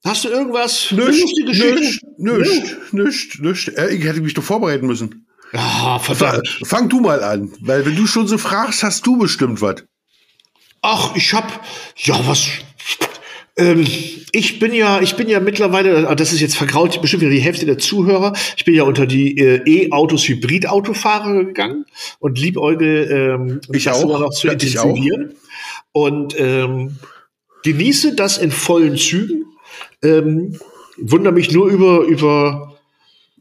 Hast 0.06 0.24
du 0.24 0.29
irgendwas? 0.29 0.91
Nüscht, 0.91 1.36
Geschichte? 1.46 2.06
nüscht, 2.17 2.94
nüscht, 2.94 3.39
nüscht. 3.41 3.70
Äh, 3.77 3.89
ich 3.94 4.03
hätte 4.06 4.22
mich 4.22 4.34
doch 4.34 4.44
vorbereiten 4.44 4.88
müssen. 4.88 5.27
Ah, 5.51 6.00
verdammt. 6.00 6.48
Fang 6.63 6.88
du 6.88 7.00
mal 7.01 7.24
an, 7.24 7.51
weil 7.60 7.86
wenn 7.86 7.96
du 7.96 8.08
schon 8.08 8.27
so 8.27 8.38
fragst, 8.38 8.84
hast 8.84 9.06
du 9.06 9.17
bestimmt 9.17 9.62
was. 9.62 9.84
Ach, 10.82 11.15
ich 11.15 11.34
hab, 11.34 11.65
ja, 11.98 12.25
was, 12.27 12.48
ähm, 13.58 13.86
ich 14.32 14.60
bin 14.60 14.74
ja, 14.74 15.02
ich 15.02 15.16
bin 15.16 15.28
ja 15.30 15.40
mittlerweile, 15.40 16.16
das 16.16 16.34
ist 16.34 16.42
jetzt 16.42 16.56
vergraut 16.58 17.02
bestimmt 17.02 17.22
wieder 17.22 17.32
die 17.32 17.40
Hälfte 17.40 17.66
der 17.66 17.78
Zuhörer, 17.78 18.34
ich 18.56 18.66
bin 18.66 18.76
ja 18.76 18.84
unter 18.84 19.06
die 19.06 19.38
äh, 19.38 19.62
E-Autos, 19.66 20.28
Hybrid-Autofahrer 20.28 21.46
gegangen 21.46 21.86
und 22.20 22.38
liebäugel, 22.40 23.10
ähm, 23.12 23.62
Ich 23.74 23.90
auch. 23.90 24.04
noch 24.20 24.30
zu 24.32 24.48
intensivieren 24.48 25.34
und 25.92 26.36
ähm, 26.40 26.98
genieße 27.64 28.16
das 28.16 28.38
in 28.38 28.52
vollen 28.52 28.98
Zügen, 28.98 29.46
ähm, 30.04 30.60
wundere 30.98 31.34
mich 31.34 31.52
nur 31.52 31.68
über, 31.70 32.02
über, 32.02 32.76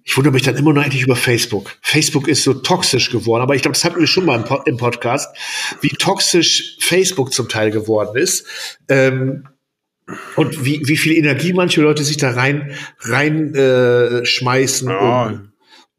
ich 0.05 0.17
wundere 0.17 0.33
mich 0.33 0.43
dann 0.43 0.57
immer 0.57 0.73
noch 0.73 0.83
eigentlich 0.83 1.03
über 1.03 1.17
Facebook. 1.17 1.77
Facebook 1.83 2.29
ist 2.29 2.43
so 2.45 2.55
toxisch 2.55 3.11
geworden, 3.11 3.43
aber 3.43 3.55
ich 3.55 3.63
glaube, 3.63 3.75
das 3.75 3.85
hatten 3.85 4.01
wir 4.01 4.07
schon 4.07 4.25
mal 4.25 4.37
im, 4.37 4.45
Po- 4.45 4.63
im 4.65 4.77
Podcast, 4.77 5.37
wie 5.81 5.89
toxisch 5.91 6.77
Facebook 6.81 7.33
zum 7.33 7.49
Teil 7.49 7.71
geworden 7.71 8.17
ist. 8.17 8.47
Ähm, 8.89 9.47
und 10.37 10.65
wie, 10.65 10.83
wie 10.87 10.97
viel 10.97 11.13
Energie 11.17 11.53
manche 11.53 11.83
Leute 11.83 12.05
sich 12.05 12.17
da 12.17 12.31
rein, 12.31 12.73
rein 13.01 13.55
äh, 13.55 14.25
schmeißen, 14.25 14.89
Ja. 14.89 15.27
um, 15.27 15.49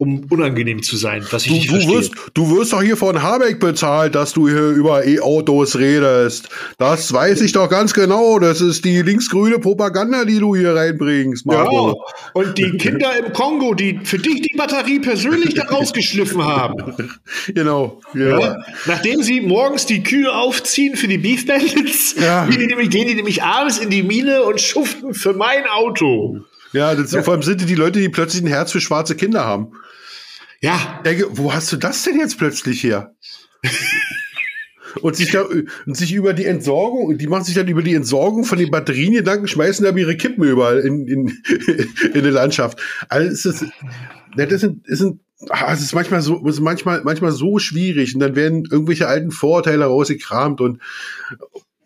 um 0.00 0.24
unangenehm 0.30 0.80
zu 0.82 0.96
sein, 0.96 1.26
was 1.32 1.42
ich 1.44 1.48
Du, 1.48 1.54
nicht 1.54 1.68
du, 1.68 1.72
verstehe. 1.74 1.94
wirst, 1.96 2.12
du 2.34 2.56
wirst 2.56 2.72
doch 2.72 2.82
hier 2.82 2.96
von 2.96 3.20
Habeck 3.20 3.58
bezahlt, 3.58 4.14
dass 4.14 4.32
du 4.32 4.48
hier 4.48 4.68
über 4.70 5.04
E-Autos 5.04 5.76
redest. 5.76 6.48
Das 6.78 7.12
weiß 7.12 7.40
ich 7.40 7.50
doch 7.52 7.68
ganz 7.68 7.92
genau. 7.94 8.38
Das 8.38 8.60
ist 8.60 8.84
die 8.84 9.02
linksgrüne 9.02 9.58
Propaganda, 9.58 10.24
die 10.24 10.38
du 10.38 10.54
hier 10.54 10.74
reinbringst, 10.76 11.44
Ja, 11.46 11.64
Marco. 11.64 12.00
und 12.34 12.56
die 12.58 12.76
Kinder 12.78 13.10
im 13.18 13.32
Kongo, 13.32 13.74
die 13.74 13.98
für 14.04 14.18
dich 14.18 14.40
die 14.42 14.56
Batterie 14.56 15.00
persönlich 15.00 15.54
da 15.54 15.64
rausgeschliffen 15.64 16.44
haben. 16.44 16.94
Genau. 17.48 18.00
Ja. 18.14 18.38
Ja. 18.38 18.56
Nachdem 18.86 19.22
sie 19.22 19.40
morgens 19.40 19.86
die 19.86 20.02
Kühe 20.02 20.32
aufziehen 20.32 20.96
für 20.96 21.08
die 21.08 21.18
Beef 21.18 21.46
Bandits, 21.46 22.14
Ja. 22.20 22.46
gehen, 22.46 22.60
die 22.60 22.66
nämlich, 22.66 22.90
gehen 22.90 23.08
die 23.08 23.14
nämlich 23.14 23.42
abends 23.42 23.78
in 23.78 23.90
die 23.90 24.02
Mine 24.02 24.42
und 24.44 24.60
schuften 24.60 25.14
für 25.14 25.32
mein 25.32 25.66
Auto. 25.66 26.38
Ja, 26.72 26.94
das, 26.94 27.14
vor 27.24 27.34
allem 27.34 27.42
sind 27.42 27.68
die 27.68 27.74
Leute, 27.74 28.00
die 28.00 28.08
plötzlich 28.08 28.42
ein 28.42 28.48
Herz 28.48 28.72
für 28.72 28.80
schwarze 28.80 29.16
Kinder 29.16 29.44
haben. 29.44 29.72
Ja, 30.60 31.00
Denke, 31.04 31.26
wo 31.30 31.52
hast 31.52 31.72
du 31.72 31.76
das 31.76 32.02
denn 32.02 32.18
jetzt 32.18 32.38
plötzlich 32.38 32.82
her? 32.82 33.14
und 35.02 35.16
sich 35.16 35.30
da 35.30 35.42
und 35.42 35.96
sich 35.96 36.12
über 36.12 36.32
die 36.32 36.46
Entsorgung, 36.46 37.16
die 37.16 37.26
machen 37.26 37.44
sich 37.44 37.54
dann 37.54 37.68
über 37.68 37.82
die 37.82 37.94
Entsorgung 37.94 38.44
von 38.44 38.58
den 38.58 38.70
Batterien 38.70 39.14
Gedanken, 39.14 39.48
schmeißen 39.48 39.84
da 39.84 39.94
ihre 39.94 40.16
Kippen 40.16 40.44
überall 40.44 40.80
in, 40.80 41.06
in, 41.06 41.28
in 42.14 42.24
die 42.24 42.30
Landschaft. 42.30 42.80
Also 43.08 43.28
es 43.28 43.44
ist, 43.44 43.66
ja, 44.36 44.46
das 44.46 44.60
sind, 44.60 44.88
das 44.88 44.98
sind 44.98 45.20
ah, 45.48 45.72
es 45.72 45.80
ist 45.80 45.94
manchmal 45.94 46.22
so, 46.22 46.44
ist 46.46 46.60
manchmal, 46.60 47.02
manchmal 47.04 47.32
so 47.32 47.58
schwierig 47.58 48.14
und 48.14 48.20
dann 48.20 48.36
werden 48.36 48.64
irgendwelche 48.70 49.08
alten 49.08 49.30
Vorurteile 49.30 49.84
rausgekramt 49.84 50.60
und 50.60 50.80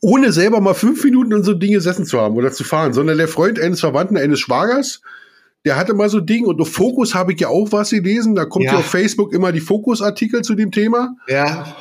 ohne 0.02 0.32
selber 0.32 0.60
mal 0.60 0.74
fünf 0.74 1.02
Minuten 1.04 1.32
in 1.32 1.42
so 1.44 1.54
Dinge 1.54 1.74
gesessen 1.76 2.04
zu 2.04 2.20
haben 2.20 2.36
oder 2.36 2.52
zu 2.52 2.64
fahren, 2.64 2.92
sondern 2.92 3.16
der 3.16 3.28
Freund 3.28 3.58
eines 3.58 3.80
Verwandten, 3.80 4.16
eines 4.18 4.40
Schwagers, 4.40 5.00
der 5.64 5.76
hatte 5.76 5.94
mal 5.94 6.08
so 6.10 6.18
Ding 6.18 6.44
und 6.44 6.60
auf 6.60 6.72
Fokus 6.72 7.14
habe 7.14 7.32
ich 7.32 7.40
ja 7.40 7.46
auch 7.46 7.70
was 7.70 7.90
gelesen. 7.90 8.34
Da 8.34 8.44
kommt 8.44 8.64
ja, 8.64 8.72
Ja. 8.72 8.78
auf 8.80 8.86
Facebook 8.86 9.32
immer 9.32 9.52
die 9.52 9.60
Fokus-Artikel 9.60 10.42
zu 10.42 10.56
dem 10.56 10.72
Thema. 10.72 11.14
ja. 11.28 11.74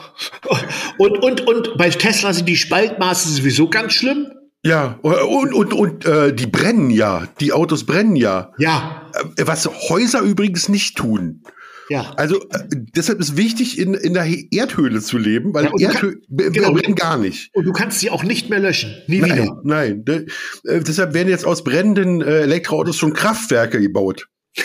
Und, 0.99 1.17
und, 1.23 1.47
und 1.47 1.77
bei 1.77 1.89
Tesla 1.89 2.31
sind 2.31 2.47
die 2.47 2.57
Spaltmaße 2.57 3.27
sowieso 3.29 3.67
ganz 3.69 3.93
schlimm. 3.93 4.27
Ja, 4.63 4.99
und, 5.01 5.53
und, 5.55 5.73
und 5.73 6.05
äh, 6.05 6.31
die 6.31 6.45
brennen 6.45 6.91
ja. 6.91 7.23
Die 7.39 7.51
Autos 7.53 7.83
brennen 7.87 8.15
ja. 8.15 8.51
Ja, 8.59 9.09
Äh, 9.35 9.47
Was 9.47 9.67
Häuser 9.89 10.21
übrigens 10.21 10.69
nicht 10.69 10.95
tun. 10.95 11.41
Ja. 11.91 12.13
Also 12.17 12.41
äh, 12.49 12.59
deshalb 12.95 13.19
ist 13.19 13.35
wichtig, 13.37 13.77
in, 13.77 13.93
in 13.93 14.13
der 14.13 14.25
Erdhöhle 14.51 15.01
zu 15.01 15.17
leben, 15.17 15.53
weil 15.53 15.65
Ja, 15.65 15.71
und 15.71 15.81
du 15.81 15.85
Erdhöhle 15.85 16.17
kann- 16.37 16.51
genau. 16.53 16.73
brennen 16.73 16.95
gar 16.95 17.17
nicht. 17.17 17.49
Und 17.53 17.65
du 17.65 17.71
kannst 17.73 17.99
sie 17.99 18.09
auch 18.09 18.23
nicht 18.23 18.49
mehr 18.49 18.59
löschen. 18.59 18.95
Nie 19.07 19.19
Nein, 19.19 19.31
wieder. 19.43 19.61
nein. 19.63 20.05
De, 20.05 20.25
äh, 20.65 20.79
deshalb 20.79 21.13
werden 21.13 21.27
jetzt 21.29 21.45
aus 21.45 21.63
brennenden 21.63 22.21
äh, 22.21 22.41
Elektroautos 22.41 22.97
schon 22.97 23.13
Kraftwerke 23.13 23.79
gebaut. 23.81 24.27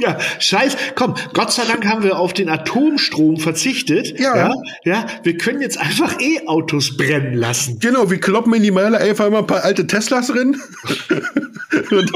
Ja, 0.00 0.18
scheiß. 0.40 0.76
Komm, 0.96 1.14
Gott 1.34 1.52
sei 1.52 1.64
Dank 1.64 1.86
haben 1.86 2.02
wir 2.02 2.18
auf 2.18 2.32
den 2.32 2.48
Atomstrom 2.48 3.38
verzichtet. 3.38 4.18
Ja. 4.18 4.36
ja, 4.36 4.52
ja 4.84 5.06
wir 5.22 5.38
können 5.38 5.60
jetzt 5.60 5.78
einfach 5.78 6.20
E-Autos 6.20 6.96
brennen 6.96 7.34
lassen. 7.34 7.78
Genau, 7.78 8.10
wir 8.10 8.18
kloppen 8.18 8.52
in 8.54 8.62
die 8.62 8.72
Meile 8.72 8.98
einfach 8.98 9.30
mal 9.30 9.38
ein 9.38 9.46
paar 9.46 9.62
alte 9.64 9.86
Teslas 9.86 10.28
drin. 10.28 10.60
und, 11.90 12.12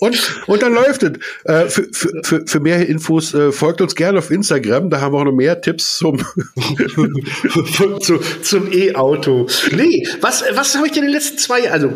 und, 0.00 0.42
und 0.46 0.62
dann 0.62 0.74
läuft 0.74 1.02
es. 1.02 1.12
Äh, 1.44 1.66
für, 1.68 1.88
für, 2.22 2.46
für, 2.46 2.60
mehr 2.60 2.86
Infos 2.86 3.34
äh, 3.34 3.52
folgt 3.52 3.80
uns 3.80 3.94
gerne 3.94 4.18
auf 4.18 4.30
Instagram. 4.30 4.90
Da 4.90 5.00
haben 5.00 5.14
wir 5.14 5.20
auch 5.20 5.24
noch 5.24 5.32
mehr 5.32 5.60
Tipps 5.60 5.98
zum. 5.98 6.18
zu, 8.00 8.18
zum 8.42 8.72
E-Auto. 8.72 9.46
Nee, 9.72 10.06
was, 10.20 10.44
was 10.54 10.74
habe 10.74 10.86
ich 10.86 10.92
denn 10.92 11.04
in 11.04 11.08
den 11.10 11.14
letzten 11.14 11.38
zwei 11.38 11.60
Jahren, 11.60 11.72
also 11.72 11.90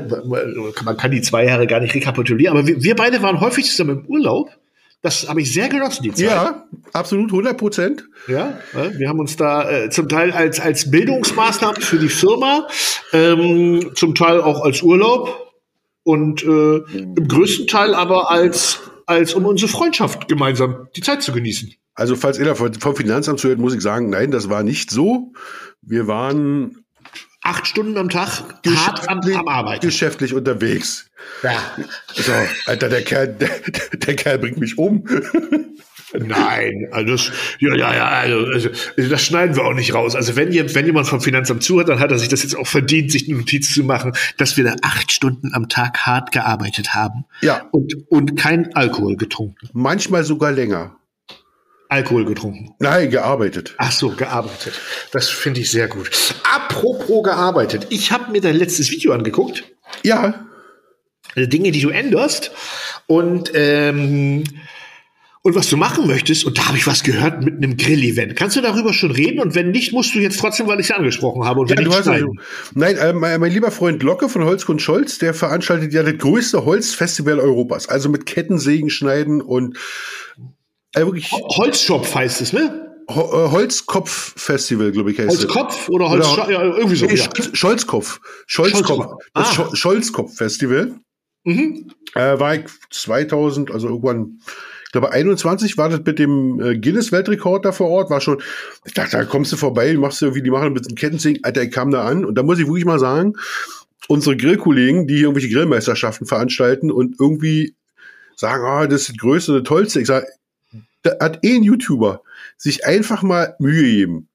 man 0.85 0.97
kann 0.97 1.11
die 1.11 1.23
zwei 1.23 1.45
Jahre 1.45 1.67
gar 1.67 1.81
nicht 1.81 1.95
rekapitulieren, 1.95 2.57
aber 2.57 2.67
wir, 2.67 2.83
wir 2.83 2.97
beide 2.97 3.10
waren 3.23 3.41
häufig 3.41 3.67
zusammen 3.67 4.01
im 4.01 4.07
Urlaub. 4.07 4.51
Das 5.03 5.29
habe 5.29 5.41
ich 5.41 5.53
sehr 5.53 5.69
genossen, 5.69 6.03
die 6.03 6.13
Zeit. 6.13 6.27
ja, 6.27 6.65
absolut 6.93 7.31
100 7.31 7.57
Prozent. 7.57 8.05
Ja, 8.29 8.59
wir 8.73 9.09
haben 9.09 9.19
uns 9.19 9.37
da 9.37 9.71
äh, 9.71 9.91
zum 9.91 10.09
Teil 10.09 10.31
als, 10.33 10.61
als 10.61 10.91
Bildungsmaßnahme 10.91 11.81
für 11.81 11.99
die 11.99 12.11
Firma, 12.11 12.69
ähm, 13.13 13.93
zum 13.95 14.15
Teil 14.15 14.43
auch 14.43 14.61
als 14.63 14.83
Urlaub 14.83 15.55
und 16.03 16.43
äh, 16.43 16.77
im 16.77 17.29
größten 17.29 17.67
Teil 17.67 17.95
aber 17.95 18.31
als, 18.31 18.81
als 19.07 19.33
um 19.33 19.47
unsere 19.47 19.71
Freundschaft 19.71 20.29
gemeinsam 20.29 20.89
die 20.95 21.01
Zeit 21.01 21.23
zu 21.23 21.33
genießen. 21.33 21.73
Also, 21.95 22.15
falls 22.15 22.39
ihr 22.39 22.45
da 22.45 22.55
vom 22.55 22.73
vom 22.75 22.95
Finanzamt 22.95 23.41
zuhört, 23.41 23.59
muss 23.59 23.75
ich 23.75 23.81
sagen, 23.81 24.11
nein, 24.11 24.31
das 24.31 24.51
war 24.51 24.63
nicht 24.63 24.91
so. 24.91 25.33
Wir 25.83 26.07
waren 26.07 26.80
Acht 27.43 27.67
Stunden 27.67 27.97
am 27.97 28.11
Tag 28.11 28.43
hart 28.67 29.09
am, 29.09 29.21
am 29.21 29.49
Arbeiten. 29.49 29.87
geschäftlich 29.87 30.35
unterwegs. 30.35 31.11
Ja. 31.43 31.59
So, 32.15 32.33
Alter, 32.67 32.89
der 32.89 33.03
Kerl, 33.03 33.29
der, 33.29 33.49
der 33.95 34.17
Kerl 34.17 34.39
bringt 34.39 34.59
mich 34.59 34.77
um. 34.77 35.05
Nein, 36.19 36.89
also 36.91 37.13
das, 37.13 37.33
ja, 37.61 37.75
ja, 37.77 37.95
ja, 37.95 38.09
also, 38.09 38.39
also 38.47 38.71
das 38.97 39.23
schneiden 39.23 39.57
wir 39.57 39.65
auch 39.65 39.75
nicht 39.75 39.95
raus. 39.95 40.17
Also 40.17 40.37
wenn, 40.37 40.53
ihr, 40.53 40.75
wenn 40.75 40.87
jemand 40.87 41.07
vom 41.07 41.21
Finanzamt 41.21 41.63
zuhört, 41.63 41.89
dann 41.89 42.01
hat 42.01 42.11
er 42.11 42.19
sich 42.19 42.29
das 42.29 42.43
jetzt 42.43 42.57
auch 42.57 42.67
verdient, 42.67 43.13
sich 43.13 43.29
eine 43.29 43.39
Notiz 43.39 43.73
zu 43.73 43.85
machen, 43.85 44.13
dass 44.37 44.57
wir 44.57 44.65
da 44.65 44.75
acht 44.83 45.13
Stunden 45.13 45.55
am 45.55 45.69
Tag 45.69 45.99
hart 45.99 46.33
gearbeitet 46.33 46.95
haben. 46.95 47.25
Ja. 47.43 47.63
Und, 47.71 47.95
und 48.09 48.37
kein 48.37 48.75
Alkohol 48.75 49.17
getrunken. 49.17 49.69
Manchmal 49.73 50.25
sogar 50.25 50.53
länger. 50.53 50.97
Alkohol 51.91 52.25
getrunken. 52.25 52.71
Nein, 52.79 53.11
gearbeitet. 53.11 53.75
Ach 53.79 53.93
so, 53.93 54.11
gearbeitet. 54.11 54.81
Das 55.13 55.29
finde 55.29 55.61
ich 55.61 55.71
sehr 55.71 55.89
gut. 55.89 56.11
Apropos 56.55 57.23
gearbeitet. 57.25 57.89
Ich 57.91 58.13
habe 58.13 58.31
mir 58.31 58.41
dein 58.41 58.57
letztes 58.57 58.91
Video 58.91 59.13
angeguckt. 59.13 59.65
Ja, 60.05 60.47
Also 61.37 61.49
Dinge, 61.49 61.73
die 61.73 61.81
du 61.81 61.91
änderst. 61.91 62.53
Und, 63.07 63.51
ähm, 63.55 64.45
und 65.43 65.55
was 65.55 65.69
du 65.69 65.77
machen 65.77 66.07
möchtest. 66.07 66.45
Und 66.45 66.59
da 66.59 66.69
habe 66.69 66.77
ich 66.79 66.87
was 66.87 67.03
gehört 67.03 67.43
mit 67.45 67.57
einem 67.57 67.77
Grill-Event. 67.77 68.37
Kannst 68.37 68.57
du 68.57 68.61
darüber 68.61 68.93
schon 68.93 69.11
reden? 69.11 69.41
Und 69.41 69.55
wenn 69.55 69.71
nicht, 69.73 69.93
musst 69.93 70.15
du 70.15 70.21
jetzt 70.21 70.39
trotzdem, 70.39 70.69
weil 70.69 70.79
ich 70.79 70.91
es 70.91 70.97
angesprochen 70.97 71.45
habe. 71.45 71.61
Und 71.61 71.71
wenn 71.71 71.79
Ja, 71.79 71.85
du 71.85 71.93
hast 71.93 72.07
also, 72.09 72.33
nein, 72.75 72.97
äh, 72.99 73.13
mein, 73.13 73.41
mein 73.41 73.51
lieber 73.51 73.71
Freund 73.73 74.03
Locke 74.03 74.29
von 74.29 74.45
Holzgrund 74.45 74.81
Scholz, 74.81 75.19
der 75.19 75.35
veranstaltet 75.35 75.93
ja 75.93 76.03
das 76.05 76.19
größte 76.19 76.65
Holzfestival 76.65 77.41
Europas. 77.41 77.89
Also 77.89 78.09
mit 78.11 78.27
Kettensägen 78.27 78.91
schneiden 78.91 79.41
und 79.41 79.77
äh, 80.95 81.01
wirklich 81.01 81.31
Holzschopf 81.33 82.15
heißt 82.15 82.41
es, 82.41 82.53
ne? 82.53 82.87
Äh, 83.09 83.13
Holzkopf-Festival, 83.15 84.93
glaube 84.93 85.13
ich, 85.13 85.19
heißt 85.19 85.33
es. 85.33 85.41
Holzkopf 85.45 85.89
oder 85.89 86.11
Holz, 86.11 86.27
Oder- 86.33 86.51
ja, 86.51 86.63
irgendwie 86.63 86.97
so. 86.97 87.07
Nee, 87.07 87.15
Ja. 87.17 87.25
Sch- 87.27 87.55
Scholzkopf. 87.57 88.21
Scholzkopf. 88.47 89.07
Das 89.35 89.49
Ah. 89.49 89.53
Scho- 89.53 89.77
Scholzkopf-Festival. 89.77 90.95
Mhm. 91.45 91.91
Äh, 92.15 92.39
war 92.39 92.55
ich 92.57 92.63
2000, 92.91 93.71
also 93.71 93.89
irgendwann, 93.89 94.39
ich 94.87 94.93
glaube 94.93 95.11
21 95.13 95.79
war 95.79 95.89
das 95.89 96.01
mit 96.05 96.19
dem 96.19 96.61
äh, 96.61 96.77
Guinness-Weltrekord 96.79 97.65
da 97.65 97.73
vor 97.73 97.89
Ort, 97.89 98.11
war 98.11 98.21
schon, 98.21 98.43
ich 98.85 98.93
dachte, 98.93 99.17
da 99.17 99.25
kommst 99.25 99.51
du 99.53 99.57
vorbei, 99.57 99.95
machst 99.95 100.21
du, 100.21 100.35
wie 100.35 100.43
die 100.43 100.51
machen 100.51 100.73
mit 100.73 100.89
dem 100.89 100.97
Kettensing, 100.97 101.39
Alter, 101.43 101.63
ich 101.63 101.71
kam 101.71 101.91
da 101.91 102.05
an 102.05 102.25
und 102.25 102.35
da 102.37 102.43
muss 102.43 102.59
ich 102.59 102.67
wirklich 102.67 102.85
mal 102.85 102.99
sagen, 102.99 103.33
unsere 104.09 104.37
Grillkollegen, 104.37 105.07
die 105.07 105.15
hier 105.15 105.25
irgendwelche 105.25 105.49
Grillmeisterschaften 105.55 106.27
veranstalten 106.27 106.91
und 106.91 107.17
irgendwie 107.19 107.75
sagen, 108.37 108.65
ah, 108.65 108.83
oh, 108.83 108.87
das 108.87 109.03
ist 109.03 109.09
das 109.11 109.17
Größte 109.19 109.53
das 109.55 109.63
Tollste. 109.63 110.01
Ich 110.01 110.07
sage, 110.09 110.27
da 111.03 111.17
hat 111.21 111.45
eh 111.45 111.57
ein 111.57 111.63
YouTuber 111.63 112.23
sich 112.57 112.85
einfach 112.85 113.23
mal 113.23 113.55
Mühe 113.59 113.83
gegeben. 113.83 114.29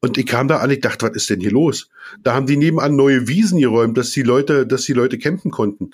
Und 0.00 0.16
ich 0.16 0.26
kam 0.26 0.46
da 0.48 0.58
an, 0.58 0.70
ich 0.70 0.80
dachte, 0.80 1.06
was 1.06 1.16
ist 1.16 1.30
denn 1.30 1.40
hier 1.40 1.50
los? 1.50 1.88
Da 2.22 2.34
haben 2.34 2.46
die 2.46 2.56
nebenan 2.56 2.94
neue 2.94 3.26
Wiesen 3.26 3.58
geräumt, 3.60 3.98
dass 3.98 4.10
die 4.10 4.22
Leute, 4.22 4.66
dass 4.66 4.82
die 4.84 4.92
Leute 4.92 5.18
campen 5.18 5.50
konnten. 5.50 5.90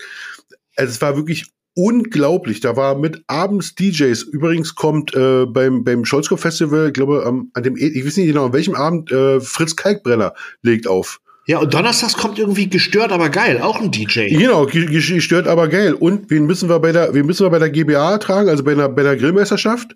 Also 0.77 0.91
es 0.91 1.01
war 1.01 1.17
wirklich 1.17 1.47
unglaublich. 1.75 2.61
Da 2.61 2.77
war 2.77 2.97
mit 2.97 3.23
abends 3.27 3.75
DJs. 3.75 4.23
Übrigens 4.23 4.75
kommt 4.75 5.15
äh, 5.15 5.47
beim 5.47 5.85
beim 5.85 6.05
Scholzkopf 6.05 6.43
Festival, 6.43 6.89
ich 6.89 6.93
glaube, 6.93 7.25
am, 7.27 7.51
an 7.55 7.63
dem 7.63 7.77
ich 7.77 8.05
weiß 8.05 8.17
nicht 8.19 8.29
genau 8.29 8.47
an 8.47 8.53
welchem 8.53 8.75
Abend 8.75 9.11
äh, 9.11 9.41
Fritz 9.41 9.75
Kalkbrenner 9.77 10.35
legt 10.63 10.87
auf. 10.87 11.21
Ja, 11.47 11.59
und 11.59 11.75
donnerstags 11.75 12.17
kommt 12.17 12.39
irgendwie 12.39 12.71
gestört, 12.71 13.13
aber 13.13 13.29
geil, 13.29 13.61
auch 13.61 13.79
ein 13.79 13.91
DJ. 13.91 14.29
Genau, 14.29 14.65
gestört, 14.65 15.47
aber 15.47 15.69
geil. 15.69 15.93
Und 15.93 16.31
wen 16.31 16.47
müssen 16.47 16.71
wir 16.71 16.79
bei 16.81 16.91
der, 16.91 17.13
wen 17.13 17.27
müssen 17.27 17.45
wir 17.45 17.51
bei 17.51 17.59
der 17.59 17.69
GBA 17.69 18.17
tragen, 18.17 18.49
also 18.49 18.65
bei 18.65 18.75
der, 18.75 18.89
bei 18.89 19.03
der 19.03 19.17
Grillmeisterschaft? 19.17 19.95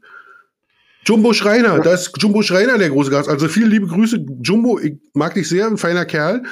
Jumbo 1.05 1.33
Schreiner, 1.33 1.81
da 1.81 1.95
ist 1.95 2.13
Jumbo 2.19 2.43
Schreiner 2.43 2.77
der 2.77 2.91
große 2.91 3.11
Gast. 3.11 3.29
Also 3.29 3.49
viele 3.49 3.67
liebe 3.67 3.87
Grüße, 3.87 4.25
Jumbo, 4.43 4.79
ich 4.79 4.97
mag 5.15 5.35
dich 5.35 5.49
sehr, 5.49 5.67
ein 5.67 5.79
feiner 5.79 6.05
Kerl. 6.05 6.43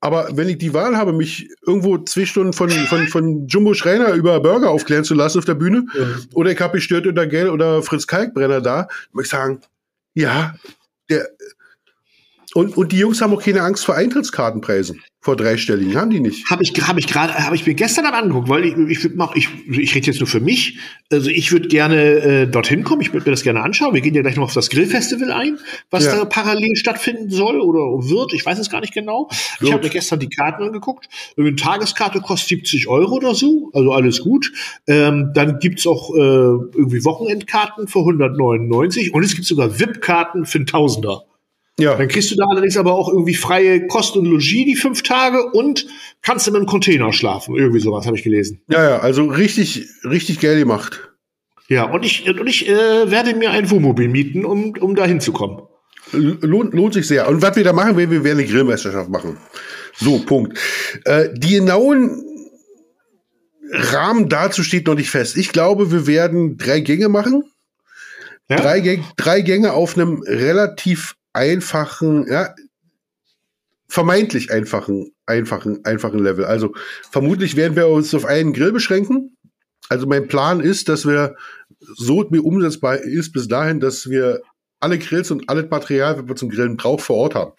Aber 0.00 0.30
wenn 0.32 0.48
ich 0.48 0.58
die 0.58 0.72
Wahl 0.72 0.96
habe, 0.96 1.12
mich 1.12 1.50
irgendwo 1.66 1.98
zwei 1.98 2.24
Stunden 2.24 2.52
von, 2.52 2.70
von, 2.70 3.06
von 3.08 3.46
Jumbo 3.46 3.74
Schreiner 3.74 4.14
über 4.14 4.40
Burger 4.40 4.70
aufklären 4.70 5.04
zu 5.04 5.14
lassen 5.14 5.38
auf 5.38 5.44
der 5.44 5.54
Bühne, 5.54 5.84
ja. 5.94 6.06
oder 6.34 6.50
ich 6.50 6.60
habe 6.60 6.78
gestört 6.78 7.06
unter 7.06 7.26
Gell 7.26 7.50
oder 7.50 7.82
Fritz 7.82 8.06
Kalkbrenner 8.06 8.62
da, 8.62 8.88
muss 9.12 9.24
ich 9.26 9.30
sagen, 9.30 9.60
ja, 10.14 10.54
der, 11.10 11.28
und, 12.54 12.76
und 12.76 12.92
die 12.92 12.98
Jungs 12.98 13.20
haben 13.20 13.32
auch 13.34 13.42
keine 13.42 13.62
Angst 13.62 13.84
vor 13.84 13.94
Eintrittskartenpreisen. 13.94 15.02
Vor 15.22 15.36
dreistelligen 15.36 15.96
haben 15.96 16.08
die 16.08 16.18
nicht. 16.18 16.48
Habe 16.50 16.62
ich, 16.62 16.72
hab 16.80 16.96
ich 16.96 17.06
gerade, 17.06 17.34
habe 17.34 17.54
ich 17.54 17.66
mir 17.66 17.74
gestern 17.74 18.06
am 18.06 18.14
angeguckt, 18.14 18.48
weil 18.48 18.64
ich, 18.64 18.74
ich, 18.74 19.04
ich, 19.04 19.48
ich, 19.68 19.78
ich 19.78 19.94
rede 19.94 20.06
jetzt 20.06 20.18
nur 20.18 20.26
für 20.26 20.40
mich. 20.40 20.78
Also 21.12 21.28
ich 21.28 21.52
würde 21.52 21.68
gerne 21.68 21.96
äh, 21.96 22.46
dorthin 22.46 22.84
kommen, 22.84 23.02
ich 23.02 23.12
würde 23.12 23.26
mir 23.26 23.32
das 23.32 23.42
gerne 23.42 23.60
anschauen. 23.60 23.92
Wir 23.92 24.00
gehen 24.00 24.14
ja 24.14 24.22
gleich 24.22 24.36
noch 24.36 24.44
auf 24.44 24.54
das 24.54 24.70
Grillfestival 24.70 25.30
ein, 25.30 25.58
was 25.90 26.06
ja. 26.06 26.16
da 26.16 26.24
parallel 26.24 26.74
stattfinden 26.74 27.28
soll 27.28 27.60
oder 27.60 28.08
wird. 28.08 28.32
Ich 28.32 28.46
weiß 28.46 28.58
es 28.58 28.70
gar 28.70 28.80
nicht 28.80 28.94
genau. 28.94 29.28
Wird. 29.28 29.68
Ich 29.68 29.72
habe 29.74 29.84
mir 29.84 29.90
gestern 29.90 30.20
die 30.20 30.30
Karten 30.30 30.62
angeguckt. 30.62 31.10
Eine 31.36 31.54
Tageskarte 31.54 32.22
kostet 32.22 32.48
70 32.48 32.88
Euro 32.88 33.16
oder 33.16 33.34
so, 33.34 33.68
also 33.74 33.92
alles 33.92 34.22
gut. 34.22 34.50
Ähm, 34.86 35.32
dann 35.34 35.58
gibt's 35.58 35.86
auch 35.86 36.14
äh, 36.14 36.18
irgendwie 36.18 37.04
Wochenendkarten 37.04 37.88
für 37.88 37.98
199 37.98 39.12
und 39.12 39.22
es 39.22 39.34
gibt 39.34 39.46
sogar 39.46 39.78
VIP-Karten 39.78 40.46
für 40.46 40.56
einen 40.56 40.66
Tausender. 40.66 41.24
Ja. 41.80 41.96
Dann 41.96 42.08
kriegst 42.08 42.30
du 42.30 42.36
da 42.36 42.44
allerdings 42.50 42.76
aber 42.76 42.94
auch 42.94 43.08
irgendwie 43.08 43.34
freie 43.34 43.86
Kost 43.86 44.16
und 44.16 44.26
Logis 44.26 44.64
die 44.66 44.76
fünf 44.76 45.02
Tage 45.02 45.44
und 45.52 45.86
kannst 46.22 46.48
in 46.48 46.56
einem 46.56 46.66
Container 46.66 47.12
schlafen. 47.12 47.56
Irgendwie 47.56 47.80
sowas 47.80 48.06
habe 48.06 48.16
ich 48.16 48.22
gelesen. 48.22 48.60
Ja, 48.68 48.90
ja, 48.90 48.98
also 48.98 49.26
richtig, 49.26 49.86
richtig 50.04 50.40
Geld 50.40 50.58
gemacht. 50.58 51.10
Ja, 51.68 51.84
und 51.84 52.04
ich, 52.04 52.28
und 52.28 52.46
ich 52.46 52.68
äh, 52.68 53.10
werde 53.10 53.34
mir 53.34 53.50
ein 53.50 53.70
Wohnmobil 53.70 54.08
mieten, 54.08 54.44
um, 54.44 54.74
um 54.80 54.94
da 54.96 55.04
hinzukommen. 55.04 55.62
Lohnt, 56.12 56.74
lohnt 56.74 56.94
sich 56.94 57.06
sehr. 57.06 57.28
Und 57.28 57.42
was 57.42 57.54
wir 57.54 57.62
da 57.62 57.72
machen, 57.72 57.96
wir, 57.96 58.10
wir 58.10 58.24
werden 58.24 58.40
eine 58.40 58.48
Grillmeisterschaft 58.48 59.08
machen. 59.08 59.36
So, 59.96 60.18
Punkt. 60.18 60.58
Äh, 61.04 61.28
die 61.34 61.54
genauen 61.54 62.24
Rahmen 63.70 64.28
dazu 64.28 64.64
steht 64.64 64.86
noch 64.86 64.96
nicht 64.96 65.10
fest. 65.10 65.36
Ich 65.36 65.52
glaube, 65.52 65.92
wir 65.92 66.06
werden 66.06 66.56
drei 66.56 66.80
Gänge 66.80 67.08
machen. 67.08 67.44
Ja? 68.48 68.56
Drei, 68.56 69.00
drei 69.16 69.40
Gänge 69.42 69.72
auf 69.72 69.96
einem 69.96 70.22
relativ 70.22 71.14
einfachen, 71.32 72.26
ja, 72.30 72.54
vermeintlich 73.88 74.52
einfachen, 74.52 75.12
einfachen, 75.26 75.84
einfachen 75.84 76.20
Level. 76.20 76.44
Also 76.44 76.74
vermutlich 77.10 77.56
werden 77.56 77.76
wir 77.76 77.88
uns 77.88 78.14
auf 78.14 78.24
einen 78.24 78.52
Grill 78.52 78.72
beschränken. 78.72 79.36
Also 79.88 80.06
mein 80.06 80.28
Plan 80.28 80.60
ist, 80.60 80.88
dass 80.88 81.06
wir 81.06 81.34
so 81.80 82.24
mir 82.30 82.44
umsetzbar 82.44 82.98
ist 82.98 83.32
bis 83.32 83.48
dahin, 83.48 83.80
dass 83.80 84.08
wir 84.08 84.42
alle 84.78 84.98
Grills 84.98 85.30
und 85.30 85.48
alles 85.48 85.68
Material, 85.70 86.18
was 86.18 86.28
wir 86.28 86.36
zum 86.36 86.50
Grillen 86.50 86.76
brauchen, 86.76 87.00
vor 87.00 87.16
Ort 87.16 87.34
haben. 87.34 87.52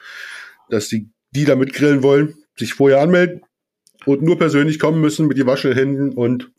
Dass 0.70 0.88
die, 0.88 1.10
die 1.32 1.46
da 1.46 1.56
mitgrillen 1.56 2.02
wollen, 2.02 2.36
sich 2.56 2.74
vorher 2.74 3.02
anmelden 3.02 3.42
und 4.06 4.22
nur 4.22 4.38
persönlich 4.38 4.80
kommen 4.80 5.02
müssen 5.02 5.28
mit 5.28 5.38
die 5.38 5.46
waschenden 5.46 5.78
Händen 5.78 6.14
und 6.14 6.52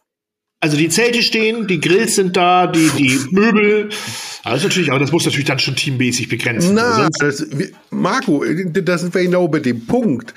also 0.62 0.76
die 0.76 0.88
Zelte 0.88 1.22
stehen, 1.22 1.66
die 1.66 1.80
Grills 1.80 2.14
sind 2.14 2.36
da, 2.36 2.68
die, 2.68 2.88
die 2.96 3.18
Möbel. 3.32 3.88
Also 4.44 4.68
natürlich, 4.68 4.90
aber 4.90 5.00
das 5.00 5.10
muss 5.10 5.24
natürlich 5.24 5.46
dann 5.46 5.58
schon 5.58 5.74
teammäßig 5.74 6.28
begrenzen. 6.28 6.74
Na, 6.74 7.10
das, 7.18 7.44
Marco, 7.90 8.44
da 8.44 8.96
sind 8.96 9.12
wir 9.12 9.22
genau 9.22 9.48
bei 9.48 9.58
dem 9.58 9.86
Punkt. 9.86 10.34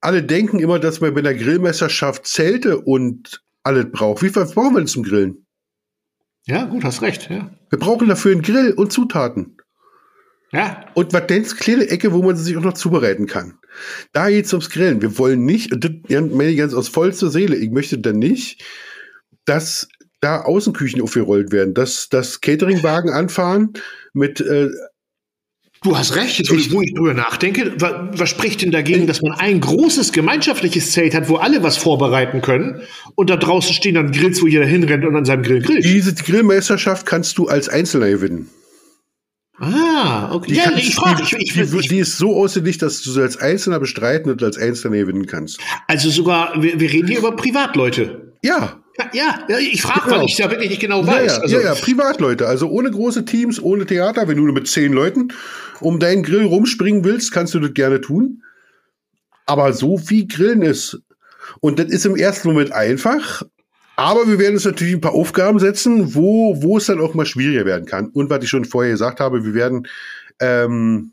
Alle 0.00 0.24
denken 0.24 0.58
immer, 0.58 0.80
dass 0.80 1.00
man 1.00 1.14
bei 1.14 1.22
der 1.22 1.36
Grillmeisterschaft 1.36 2.26
Zelte 2.26 2.80
und 2.80 3.40
alles 3.62 3.86
braucht. 3.92 4.22
Wie 4.22 4.30
viel 4.30 4.44
brauchen 4.46 4.74
wir 4.74 4.80
denn 4.80 4.88
zum 4.88 5.04
Grillen? 5.04 5.46
Ja, 6.44 6.64
gut, 6.64 6.82
hast 6.82 7.00
recht, 7.02 7.30
ja. 7.30 7.52
Wir 7.70 7.78
brauchen 7.78 8.08
dafür 8.08 8.32
einen 8.32 8.42
Grill 8.42 8.72
und 8.72 8.92
Zutaten. 8.92 9.58
Ja. 10.50 10.86
Und 10.94 11.12
was 11.12 11.28
denn 11.28 11.44
kleine 11.44 11.88
Ecke, 11.88 12.12
wo 12.12 12.20
man 12.20 12.34
sich 12.34 12.56
auch 12.56 12.62
noch 12.62 12.74
zubereiten 12.74 13.26
kann. 13.26 13.58
Da 14.12 14.28
geht's 14.28 14.52
ums 14.52 14.70
Grillen. 14.70 15.00
Wir 15.02 15.18
wollen 15.18 15.44
nicht, 15.44 15.72
und 15.72 15.84
das 15.84 15.92
meine 16.10 16.48
ich 16.48 16.58
ganz 16.58 16.74
aus 16.74 16.88
vollster 16.88 17.30
Seele, 17.30 17.54
ich 17.54 17.70
möchte 17.70 17.98
dann 17.98 18.18
nicht, 18.18 18.64
dass 19.44 19.88
da 20.20 20.42
Außenküchen 20.42 21.02
aufgerollt 21.02 21.52
werden, 21.52 21.74
dass, 21.74 22.08
dass 22.08 22.40
Cateringwagen 22.40 23.10
anfahren 23.10 23.72
mit 24.12 24.40
äh, 24.40 24.68
Du 25.84 25.98
hast 25.98 26.14
recht, 26.14 26.38
jetzt, 26.38 26.52
ich, 26.52 26.72
wo 26.72 26.80
ich 26.80 26.94
drüber 26.94 27.12
nachdenke, 27.12 27.74
was, 27.78 27.92
was 28.12 28.30
spricht 28.30 28.62
denn 28.62 28.70
dagegen, 28.70 29.08
dass 29.08 29.20
man 29.20 29.32
ein 29.32 29.60
großes 29.60 30.12
gemeinschaftliches 30.12 30.92
Zelt 30.92 31.12
hat, 31.12 31.28
wo 31.28 31.36
alle 31.36 31.64
was 31.64 31.76
vorbereiten 31.76 32.40
können 32.40 32.82
und 33.16 33.30
da 33.30 33.36
draußen 33.36 33.74
stehen 33.74 33.96
dann 33.96 34.12
Grills, 34.12 34.40
wo 34.40 34.46
jeder 34.46 34.64
hinrennt 34.64 35.04
und 35.04 35.16
an 35.16 35.24
seinem 35.24 35.42
Grill 35.42 35.60
grillt? 35.60 35.84
Diese 35.84 36.14
Grillmeisterschaft 36.14 37.04
kannst 37.04 37.36
du 37.36 37.48
als 37.48 37.68
Einzelner 37.68 38.10
gewinnen. 38.10 38.48
Ah, 39.58 40.32
okay. 40.32 40.52
Die 40.52 40.54
ja, 40.54 40.64
kannst, 40.64 40.78
ich 40.78 40.94
frage. 40.94 41.22
Ich, 41.22 41.32
ich, 41.32 41.52
die, 41.52 41.88
die 41.88 41.98
ist 41.98 42.16
so 42.16 42.36
ausgelegt, 42.36 42.82
dass 42.82 43.02
du 43.02 43.10
sie 43.10 43.20
als 43.20 43.36
Einzelner 43.36 43.80
bestreiten 43.80 44.30
und 44.30 44.42
als 44.42 44.58
Einzelner 44.58 44.98
gewinnen 44.98 45.26
kannst. 45.26 45.60
Also 45.88 46.10
sogar, 46.10 46.62
wir, 46.62 46.78
wir 46.78 46.92
reden 46.92 47.08
hier 47.08 47.18
über 47.18 47.34
Privatleute. 47.34 48.34
Ja. 48.42 48.81
Ja, 49.12 49.46
ja, 49.48 49.58
ich 49.58 49.80
frage, 49.80 50.02
genau. 50.04 50.18
weil 50.18 50.26
ich 50.26 50.38
ja 50.38 50.50
wirklich 50.50 50.70
nicht 50.70 50.80
genau 50.80 51.06
weiß. 51.06 51.32
Ja, 51.32 51.36
ja, 51.36 51.42
also, 51.42 51.56
ja, 51.56 51.62
ja, 51.62 51.74
Privatleute, 51.74 52.46
also 52.46 52.68
ohne 52.68 52.90
große 52.90 53.24
Teams, 53.24 53.62
ohne 53.62 53.86
Theater. 53.86 54.28
Wenn 54.28 54.36
du 54.36 54.44
nur 54.44 54.54
mit 54.54 54.68
zehn 54.68 54.92
Leuten 54.92 55.28
um 55.80 55.98
deinen 55.98 56.22
Grill 56.22 56.44
rumspringen 56.44 57.04
willst, 57.04 57.32
kannst 57.32 57.54
du 57.54 57.60
das 57.60 57.72
gerne 57.74 58.00
tun. 58.00 58.42
Aber 59.46 59.72
so 59.72 60.00
wie 60.08 60.28
Grillen 60.28 60.62
ist. 60.62 61.00
Und 61.60 61.78
das 61.78 61.86
ist 61.86 62.06
im 62.06 62.16
ersten 62.16 62.48
Moment 62.48 62.72
einfach. 62.72 63.42
Aber 63.96 64.26
wir 64.26 64.38
werden 64.38 64.54
uns 64.54 64.64
natürlich 64.64 64.94
ein 64.94 65.00
paar 65.00 65.14
Aufgaben 65.14 65.58
setzen, 65.58 66.14
wo, 66.14 66.62
wo 66.62 66.78
es 66.78 66.86
dann 66.86 67.00
auch 67.00 67.14
mal 67.14 67.26
schwieriger 67.26 67.64
werden 67.64 67.86
kann. 67.86 68.08
Und 68.08 68.30
was 68.30 68.42
ich 68.42 68.48
schon 68.48 68.64
vorher 68.64 68.92
gesagt 68.92 69.20
habe, 69.20 69.44
wir 69.44 69.54
werden 69.54 69.86
ähm, 70.40 71.11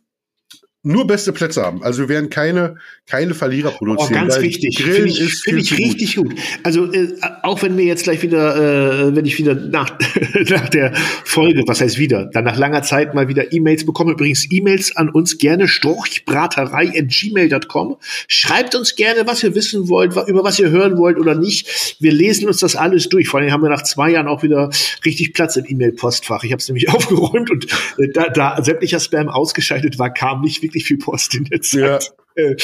nur 0.82 1.06
beste 1.06 1.34
Plätze 1.34 1.62
haben. 1.62 1.84
Also 1.84 2.04
wir 2.04 2.10
werden 2.10 2.30
keine, 2.30 2.76
keine 3.06 3.34
Verlierer 3.34 3.72
produzieren. 3.72 4.14
Oh, 4.14 4.16
ganz 4.16 4.40
wichtig. 4.40 4.82
Finde 4.82 5.10
ich, 5.10 5.40
find 5.40 5.60
ich 5.60 5.78
richtig 5.78 6.16
gut. 6.16 6.30
gut. 6.30 6.40
Also 6.64 6.90
äh, 6.94 7.18
auch 7.44 7.62
wenn 7.62 7.76
mir 7.76 7.84
jetzt 7.84 8.04
gleich 8.04 8.22
wieder, 8.22 9.10
äh, 9.10 9.14
wenn 9.14 9.26
ich 9.26 9.38
wieder 9.38 9.56
nach, 9.56 9.90
nach 10.50 10.70
der 10.70 10.94
Folge, 11.26 11.64
was 11.68 11.82
heißt 11.82 11.98
wieder, 11.98 12.30
dann 12.32 12.46
nach 12.46 12.58
langer 12.58 12.82
Zeit 12.84 13.14
mal 13.14 13.28
wieder 13.28 13.52
E-Mails 13.52 13.86
bekomme. 13.86 14.14
Übrigens 14.14 14.50
E-Mails 14.50 14.96
an 14.96 15.10
uns 15.10 15.38
gerne 15.38 15.68
storchbraterei@gmail.com. 15.68 17.98
Schreibt 18.30 18.74
uns 18.74 18.96
gerne, 18.96 19.28
was 19.28 19.44
ihr 19.44 19.56
wissen 19.56 19.90
wollt, 19.90 20.16
über 20.28 20.46
was 20.46 20.60
ihr 20.60 20.70
hören 20.70 20.98
wollt 20.98 21.18
oder 21.18 21.36
nicht. 21.36 21.98
Wir 22.00 22.14
lesen 22.14 22.48
uns 22.48 22.60
das 22.60 22.78
alles 22.78 23.10
durch. 23.10 23.28
Vor 23.28 23.42
allem 23.42 23.52
haben 23.52 23.64
wir 23.64 23.70
nach 23.70 23.84
zwei 23.84 24.12
Jahren 24.12 24.30
auch 24.30 24.44
wieder 24.44 24.70
richtig 25.04 25.34
Platz 25.34 25.58
im 25.58 25.66
E-Mail-Postfach. 25.68 26.46
Ich 26.46 26.54
habe 26.54 26.62
es 26.62 26.70
nämlich 26.70 26.88
aufgeräumt 26.90 27.52
und 27.52 27.66
äh, 27.98 28.08
da, 28.14 28.30
da 28.30 28.64
sämtlicher 28.64 29.02
Spam 29.02 29.28
ausgeschaltet 29.28 30.00
war, 30.00 30.14
kam 30.14 30.40
nicht 30.40 30.62
wirklich 30.62 30.69
viel 30.72 30.98
Post 30.98 31.36
in 31.36 31.46
der 31.46 31.62
Zeit. 31.62 32.12
Ja. 32.36 32.44
Äh, 32.44 32.56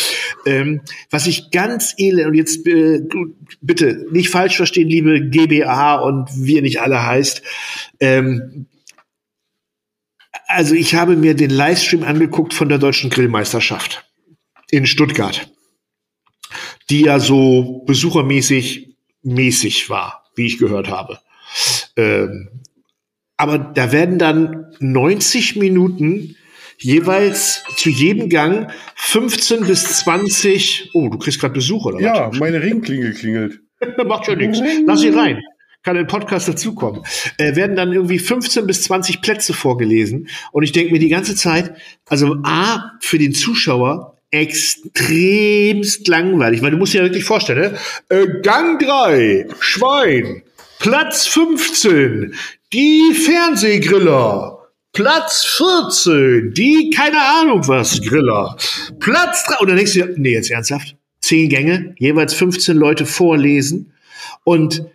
ähm, 0.45 0.81
was 1.09 1.27
ich 1.27 1.51
ganz 1.51 1.95
elend, 1.97 2.27
und 2.27 2.33
jetzt 2.35 2.65
äh, 2.67 3.01
bitte 3.61 4.05
nicht 4.11 4.29
falsch 4.29 4.55
verstehen, 4.55 4.87
liebe 4.87 5.29
GBA 5.29 5.95
und 5.95 6.29
wie 6.33 6.55
ihr 6.55 6.61
nicht 6.61 6.81
alle 6.81 7.05
heißt, 7.05 7.41
ähm, 7.99 8.67
also 10.47 10.75
ich 10.75 10.95
habe 10.95 11.15
mir 11.15 11.33
den 11.33 11.49
Livestream 11.49 12.03
angeguckt 12.03 12.53
von 12.53 12.69
der 12.69 12.77
deutschen 12.77 13.09
Grillmeisterschaft 13.09 14.05
in 14.69 14.85
Stuttgart, 14.85 15.51
die 16.89 17.01
ja 17.01 17.19
so 17.19 17.83
besuchermäßig 17.85 18.95
mäßig 19.23 19.89
war, 19.89 20.23
wie 20.35 20.45
ich 20.45 20.57
gehört 20.57 20.89
habe. 20.89 21.19
Ähm, 21.97 22.61
aber 23.37 23.57
da 23.57 23.91
werden 23.91 24.19
dann 24.19 24.73
90 24.79 25.55
Minuten 25.55 26.35
jeweils 26.77 27.63
zu 27.77 27.89
jedem 27.89 28.29
Gang 28.29 28.71
15 28.95 29.65
bis 29.65 29.99
20. 29.99 30.91
Oh, 30.93 31.09
du 31.09 31.17
kriegst 31.17 31.39
gerade 31.39 31.53
Besuch, 31.53 31.85
oder 31.85 31.99
Ja, 31.99 32.29
was? 32.31 32.39
meine 32.39 32.61
Ringklingel 32.61 33.13
klingelt. 33.13 33.59
Macht 34.05 34.27
ja 34.27 34.35
nichts. 34.35 34.59
Lass 34.85 35.01
sie 35.01 35.09
rein. 35.09 35.41
Kann 35.83 35.95
in 35.97 36.03
den 36.03 36.07
Podcast 36.07 36.47
dazukommen. 36.47 37.03
Äh, 37.38 37.55
werden 37.55 37.75
dann 37.75 37.93
irgendwie 37.93 38.17
15 38.17 38.65
bis 38.65 38.81
20 38.83 39.21
Plätze 39.21 39.53
vorgelesen. 39.53 40.29
Und 40.51 40.63
ich 40.63 40.71
denke 40.71 40.91
mir 40.91 40.99
die 40.99 41.09
ganze 41.09 41.35
Zeit, 41.35 41.75
also 42.07 42.38
A, 42.43 42.91
für 43.01 43.19
den 43.19 43.33
Zuschauer 43.33 44.17
extremst 44.31 46.07
langweilig, 46.07 46.61
weil 46.61 46.71
du 46.71 46.77
musst 46.77 46.93
dir 46.93 46.99
ja 46.99 47.03
wirklich 47.03 47.23
vorstellen, 47.23 47.73
ne? 47.73 47.77
äh, 48.17 48.41
Gang 48.41 48.79
3, 48.79 49.47
Schwein, 49.59 50.41
Platz 50.79 51.27
15, 51.27 52.33
die 52.73 53.13
Fernsehgriller. 53.13 54.54
Platz 54.95 55.45
14, 55.58 56.53
die 56.53 56.89
keine 56.89 57.21
Ahnung 57.21 57.67
was, 57.67 58.01
Griller. 58.01 58.58
Platz 58.99 59.43
3, 59.45 59.58
und 59.58 59.67
dann 59.67 59.75
denkst 59.75 59.93
du 59.93 60.13
nee, 60.17 60.31
jetzt 60.34 60.49
ernsthaft? 60.49 60.95
Zehn 61.19 61.49
Gänge, 61.49 61.93
jeweils 61.99 62.34
15 62.34 62.77
Leute 62.77 63.05
vorlesen. 63.05 63.93
Und 64.43 64.86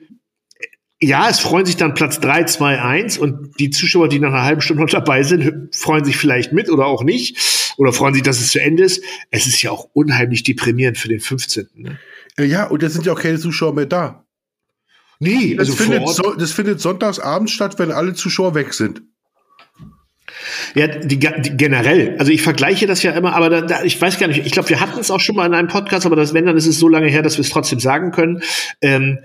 ja, 1.03 1.29
es 1.29 1.41
freuen 1.41 1.67
sich 1.67 1.77
dann 1.77 1.95
Platz 1.95 2.19
3, 2.21 2.45
2, 2.45 2.81
1 2.81 3.19
und 3.19 3.59
die 3.59 3.71
Zuschauer, 3.71 4.09
die 4.09 4.19
nach 4.19 4.33
einer 4.33 4.45
halben 4.45 4.61
Stunde 4.63 4.83
noch 4.83 4.91
dabei 4.91 5.23
sind, 5.23 5.75
freuen 5.75 6.05
sich 6.05 6.17
vielleicht 6.17 6.53
mit 6.53 6.71
oder 6.71 6.87
auch 6.87 7.05
nicht 7.05 7.75
oder 7.77 7.93
freuen 7.93 8.15
sich, 8.15 8.23
dass 8.23 8.41
es 8.41 8.51
zu 8.51 8.61
Ende 8.61 8.85
ist. 8.85 9.03
Es 9.31 9.47
ist 9.47 9.61
ja 9.63 9.71
auch 9.71 9.89
unheimlich 9.93 10.43
deprimierend 10.43 10.99
für 10.99 11.09
den 11.09 11.21
15. 11.21 11.69
Ne? 11.75 11.99
Ja, 12.39 12.67
und 12.67 12.83
es 12.83 12.95
sind 12.95 13.07
ja 13.07 13.13
auch 13.13 13.21
keine 13.21 13.39
Zuschauer 13.39 13.75
mehr 13.75 13.87
da. 13.87 14.25
Nee, 15.19 15.55
Das, 15.55 15.69
also 15.69 15.85
findet, 15.85 16.09
so, 16.09 16.35
das 16.35 16.53
findet 16.53 16.81
sonntags 16.81 17.19
abends 17.19 17.53
statt, 17.53 17.79
wenn 17.79 17.91
alle 17.93 18.15
Zuschauer 18.15 18.55
weg 18.55 18.73
sind. 18.73 19.03
Ja, 20.75 20.87
die, 20.87 21.19
die, 21.19 21.57
generell. 21.57 22.17
Also 22.19 22.33
ich 22.33 22.43
vergleiche 22.43 22.87
das 22.87 23.03
ja 23.03 23.13
immer, 23.13 23.35
aber 23.35 23.51
da, 23.51 23.61
da, 23.63 23.83
ich 23.83 24.01
weiß 24.01 24.19
gar 24.19 24.27
nicht, 24.29 24.45
ich 24.45 24.53
glaube, 24.53 24.69
wir 24.69 24.81
hatten 24.81 24.99
es 24.99 25.11
auch 25.11 25.21
schon 25.21 25.37
mal 25.37 25.47
in 25.47 25.55
einem 25.55 25.69
Podcast, 25.69 26.07
aber 26.07 26.17
das, 26.17 26.35
wenn, 26.35 26.47
dann 26.47 26.57
ist 26.57 26.67
es 26.67 26.79
so 26.79 26.89
lange 26.89 27.09
her, 27.09 27.23
dass 27.23 27.37
wir 27.37 27.43
es 27.43 27.51
trotzdem 27.51 27.81
sagen 27.81 28.11
können. 28.13 28.43
Ähm, 28.81 29.19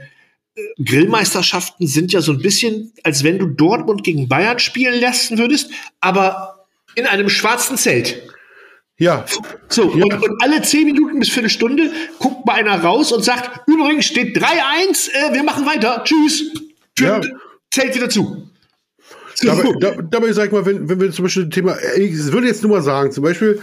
äh, 0.55 0.61
Grillmeisterschaften 0.83 1.87
sind 1.87 2.13
ja 2.13 2.21
so 2.21 2.31
ein 2.31 2.39
bisschen, 2.39 2.91
als 3.03 3.23
wenn 3.23 3.39
du 3.39 3.47
Dortmund 3.47 4.03
gegen 4.03 4.27
Bayern 4.27 4.59
spielen 4.59 4.99
lassen 4.99 5.37
würdest, 5.37 5.69
aber 5.99 6.65
in 6.95 7.05
einem 7.05 7.29
schwarzen 7.29 7.77
Zelt. 7.77 8.21
Ja, 8.97 9.25
So, 9.67 9.93
Ja. 9.97 10.05
und, 10.05 10.23
und 10.23 10.41
alle 10.41 10.61
zehn 10.61 10.85
Minuten 10.85 11.19
bis 11.19 11.29
Viertelstunde 11.29 11.91
guckt 12.19 12.45
mal 12.45 12.53
einer 12.53 12.81
raus 12.81 13.11
und 13.11 13.23
sagt, 13.25 13.67
übrigens 13.67 14.05
steht 14.05 14.37
3-1, 14.37 15.09
äh, 15.11 15.33
wir 15.33 15.43
machen 15.43 15.65
weiter, 15.65 16.01
tschüss. 16.05 16.45
Ja. 16.99 17.19
Zählt 17.71 17.93
wieder 17.93 18.09
zu. 18.09 18.49
So. 19.35 19.47
dabei, 19.47 19.73
da, 19.79 20.01
dabei 20.01 20.33
sag 20.33 20.47
ich 20.47 20.51
mal, 20.51 20.65
wenn, 20.65 20.89
wenn 20.89 20.99
wir 20.99 21.11
zum 21.11 21.23
Beispiel 21.23 21.45
das 21.45 21.53
Thema, 21.53 21.77
ich 21.97 22.31
würde 22.31 22.47
jetzt 22.47 22.63
nur 22.63 22.71
mal 22.71 22.81
sagen, 22.81 23.11
zum 23.11 23.23
Beispiel 23.23 23.59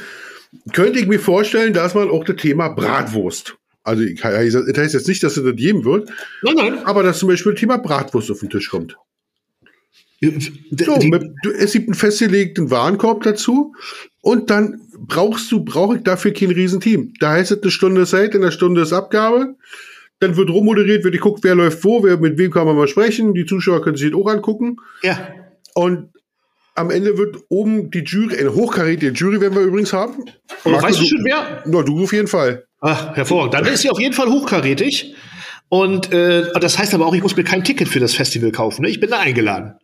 könnte 0.72 0.98
ich 0.98 1.06
mir 1.06 1.18
vorstellen, 1.18 1.72
dass 1.72 1.94
man 1.94 2.11
auch 2.11 2.24
das 2.24 2.37
Thema 2.37 2.68
Bratwurst. 2.68 3.56
Also 3.85 4.02
ich, 4.02 4.20
das 4.20 4.32
heißt 4.76 4.94
jetzt 4.94 5.08
nicht, 5.08 5.22
dass 5.22 5.37
es 5.37 5.44
das 5.44 5.56
geben 5.56 5.85
wird, 5.85 6.11
nein, 6.42 6.54
nein. 6.54 6.78
aber 6.85 7.02
dass 7.02 7.18
zum 7.18 7.28
Beispiel 7.28 7.52
das 7.52 7.61
Thema 7.61 7.78
Bratwurst 7.78 8.30
auf 8.30 8.40
den 8.40 8.50
Tisch 8.50 8.70
kommt. 8.70 8.96
So, 10.20 10.96
mit, 10.98 11.22
du, 11.42 11.50
es 11.50 11.72
gibt 11.72 11.88
einen 11.88 11.94
festgelegten 11.94 12.70
Warenkorb 12.70 13.24
dazu 13.24 13.74
und 14.20 14.50
dann 14.50 14.80
brauchst 14.96 15.50
du, 15.50 15.64
brauche 15.64 15.96
ich 15.96 16.04
dafür 16.04 16.32
kein 16.32 16.52
Riesenteam. 16.52 17.12
Da 17.18 17.32
heißt 17.32 17.50
es 17.50 17.62
eine 17.62 17.72
Stunde 17.72 18.06
Zeit, 18.06 18.37
in 18.37 18.42
einer 18.42 18.52
Stunde 18.52 18.82
ist 18.82 18.92
Abgabe. 18.92 19.56
Dann 20.20 20.37
wird 20.37 20.50
rummoderiert, 20.50 21.02
wird 21.02 21.14
geguckt, 21.14 21.42
wer 21.42 21.56
läuft 21.56 21.82
wo, 21.82 22.04
wer, 22.04 22.18
mit 22.18 22.38
wem 22.38 22.52
kann 22.52 22.66
man 22.66 22.76
mal 22.76 22.87
sprechen. 22.87 23.35
Die 23.35 23.46
Zuschauer 23.46 23.82
können 23.82 23.96
sich 23.96 24.12
das 24.12 24.20
auch 24.20 24.28
angucken. 24.28 24.76
ja. 25.02 25.41
Und 25.74 26.11
am 26.74 26.90
Ende 26.90 27.18
wird 27.18 27.37
oben 27.48 27.90
die 27.90 28.00
Jury, 28.00 28.38
eine 28.38 28.54
hochkarätige 28.54 29.12
Jury 29.12 29.40
werden 29.40 29.54
wir 29.54 29.62
übrigens 29.62 29.92
haben. 29.92 30.24
Marco, 30.64 30.82
weißt 30.82 31.00
du 31.00 31.04
schon 31.04 31.24
wer? 31.24 31.62
Na, 31.66 31.82
du 31.82 32.02
auf 32.02 32.12
jeden 32.12 32.28
Fall. 32.28 32.64
Ach, 32.80 33.14
hervorragend. 33.16 33.54
Dann 33.54 33.66
ist 33.66 33.82
sie 33.82 33.90
auf 33.90 34.00
jeden 34.00 34.14
Fall 34.14 34.28
hochkarätig. 34.28 35.14
Und 35.68 36.12
äh, 36.12 36.44
das 36.61 36.78
heißt 36.78 36.92
aber 36.94 37.06
auch, 37.06 37.14
ich 37.14 37.22
muss 37.22 37.37
mir 37.37 37.44
kein 37.44 37.64
Ticket 37.64 37.88
für 37.88 38.00
das 38.00 38.14
Festival 38.14 38.52
kaufen. 38.52 38.82
Ne? 38.82 38.90
Ich 38.90 39.00
bin 39.00 39.11
da 39.11 39.20
eingeladen. 39.20 39.74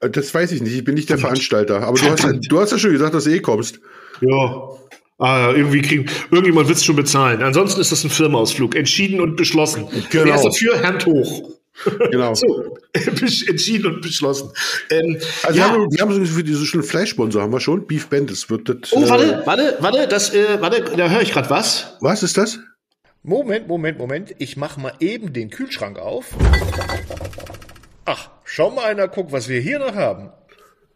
Äh, 0.00 0.10
Das 0.10 0.32
weiß 0.32 0.52
ich 0.52 0.62
nicht, 0.62 0.74
ich 0.74 0.84
bin 0.84 0.94
nicht 0.94 1.10
der 1.10 1.18
Veranstalter. 1.18 1.82
Aber 1.82 1.98
du 1.98 2.04
hast, 2.06 2.22
ja- 2.24 2.32
du 2.32 2.60
hast 2.60 2.72
ja 2.72 2.78
schon 2.78 2.92
gesagt, 2.92 3.14
dass 3.14 3.24
du 3.24 3.30
eh 3.30 3.40
kommst. 3.40 3.80
Ja. 4.20 4.68
Ah, 5.18 5.52
irgendwie 5.54 5.82
kriegen, 5.82 6.06
irgendjemand 6.30 6.66
wird 6.68 6.78
es 6.78 6.84
schon 6.84 6.96
bezahlen. 6.96 7.42
Ansonsten 7.42 7.80
ist 7.80 7.92
das 7.92 8.02
ein 8.04 8.10
Firmenausflug. 8.10 8.74
Entschieden 8.74 9.20
und 9.20 9.36
beschlossen. 9.36 9.86
Genau. 10.10 10.24
Wer 10.24 10.34
ist 10.34 10.44
dafür? 10.44 10.82
Hand 10.82 11.06
hoch. 11.06 11.50
Genau. 12.10 12.34
So, 12.34 12.76
entschieden 12.92 13.86
und 13.94 14.02
beschlossen. 14.02 14.50
Ähm, 14.90 15.18
Also 15.42 15.58
ja. 15.58 15.66
wir 15.66 15.72
haben, 15.72 15.86
wir 15.90 16.00
haben 16.00 16.12
so 16.12 16.24
für 16.24 16.44
diese 16.44 16.64
schon 16.66 16.82
Fleischsponsor, 16.82 17.42
haben 17.42 17.52
wir 17.52 17.60
schon. 17.60 17.86
Beef 17.86 18.08
Bandits 18.08 18.50
wird 18.50 18.68
das. 18.68 18.92
Oh, 18.92 19.02
äh, 19.02 19.08
warte, 19.08 19.42
warte, 19.44 19.76
warte, 19.80 20.08
das, 20.08 20.34
äh, 20.34 20.60
warte, 20.60 20.82
da 20.96 21.08
höre 21.08 21.22
ich 21.22 21.32
gerade 21.32 21.50
was. 21.50 21.96
Was 22.00 22.22
ist 22.22 22.36
das? 22.36 22.58
Moment, 23.22 23.68
Moment, 23.68 23.98
Moment. 23.98 24.34
Ich 24.38 24.56
mach 24.56 24.76
mal 24.76 24.92
eben 25.00 25.32
den 25.32 25.50
Kühlschrank 25.50 25.98
auf. 25.98 26.26
Ach, 28.04 28.30
schau 28.44 28.70
mal 28.70 28.84
einer, 28.84 29.08
guck, 29.08 29.32
was 29.32 29.48
wir 29.48 29.60
hier 29.60 29.78
noch 29.78 29.94
haben. 29.94 30.30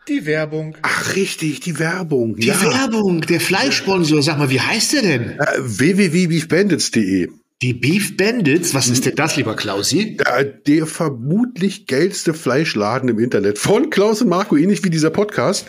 Die 0.09 0.25
Werbung. 0.27 0.77
Ach, 0.83 1.17
richtig, 1.17 1.61
die 1.61 1.79
Werbung. 1.79 2.37
Die 2.37 2.49
Werbung, 2.49 3.23
der 3.23 3.41
Fleischsponsor, 3.41 4.23
sag 4.23 4.39
mal, 4.39 4.51
wie 4.51 4.61
heißt 4.61 4.93
der 4.93 5.03
denn? 5.03 5.31
Äh, 5.39 5.47
www.beefbandits.de. 5.59 7.29
Die 7.63 7.73
Beef 7.73 8.19
Bandits, 8.19 8.75
was 8.75 8.89
ist 8.89 9.07
denn 9.07 9.15
das, 9.15 9.37
lieber 9.37 9.57
Klausi? 9.57 10.19
Äh, 10.27 10.45
Der 10.67 10.87
vermutlich 10.87 11.87
geilste 11.87 12.35
Fleischladen 12.35 13.09
im 13.09 13.19
Internet. 13.19 13.59
Von 13.59 13.89
Klaus 13.89 14.21
und 14.21 14.29
Marco, 14.29 14.57
ähnlich 14.59 14.85
wie 14.85 14.91
dieser 14.91 15.09
Podcast. 15.09 15.67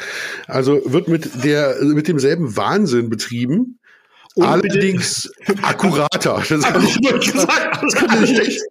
Also 0.47 0.81
wird 0.83 1.07
mit 1.07 1.45
der, 1.45 1.77
mit 1.81 2.09
demselben 2.09 2.57
Wahnsinn 2.57 3.09
betrieben. 3.09 3.76
Allerdings 4.39 5.31
akkurater. 5.61 6.43
Das 6.49 6.63
kann 6.63 6.85
ich 6.85 7.31
gesagt, 7.31 8.09
allerdings, 8.09 8.61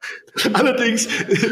allerdings 0.52 1.08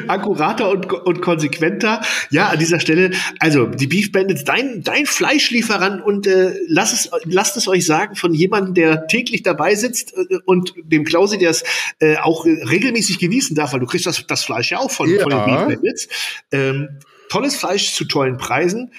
akkurater 0.08 0.70
und, 0.70 0.92
und 0.92 1.20
konsequenter. 1.22 2.00
Ja, 2.30 2.48
an 2.48 2.58
dieser 2.58 2.80
Stelle, 2.80 3.10
also 3.40 3.66
die 3.66 3.86
Beef 3.86 4.12
Bandits, 4.12 4.44
dein, 4.44 4.82
dein 4.82 5.06
Fleischlieferant 5.06 6.02
und 6.04 6.26
äh, 6.26 6.54
lass 6.68 6.92
es, 6.92 7.10
lasst 7.24 7.56
es 7.56 7.68
euch 7.68 7.86
sagen 7.86 8.14
von 8.14 8.34
jemandem, 8.34 8.74
der 8.74 9.06
täglich 9.06 9.42
dabei 9.42 9.74
sitzt 9.74 10.14
äh, 10.16 10.38
und 10.44 10.74
dem 10.84 11.04
Klausi, 11.04 11.38
der 11.38 11.50
es 11.50 11.64
äh, 12.00 12.16
auch 12.18 12.44
regelmäßig 12.44 13.18
genießen 13.18 13.54
darf, 13.56 13.72
weil 13.72 13.80
du 13.80 13.86
kriegst 13.86 14.06
das, 14.06 14.26
das 14.26 14.44
Fleisch 14.44 14.70
ja 14.70 14.78
auch 14.78 14.90
von, 14.90 15.08
Ja. 15.08 15.22
von 15.22 15.30
den 15.30 15.44
Beef 15.44 15.66
Bandits. 15.76 16.08
Ähm, 16.52 16.88
tolles 17.28 17.56
Fleisch 17.56 17.94
zu 17.94 18.04
tollen 18.04 18.36
Preisen. 18.36 18.92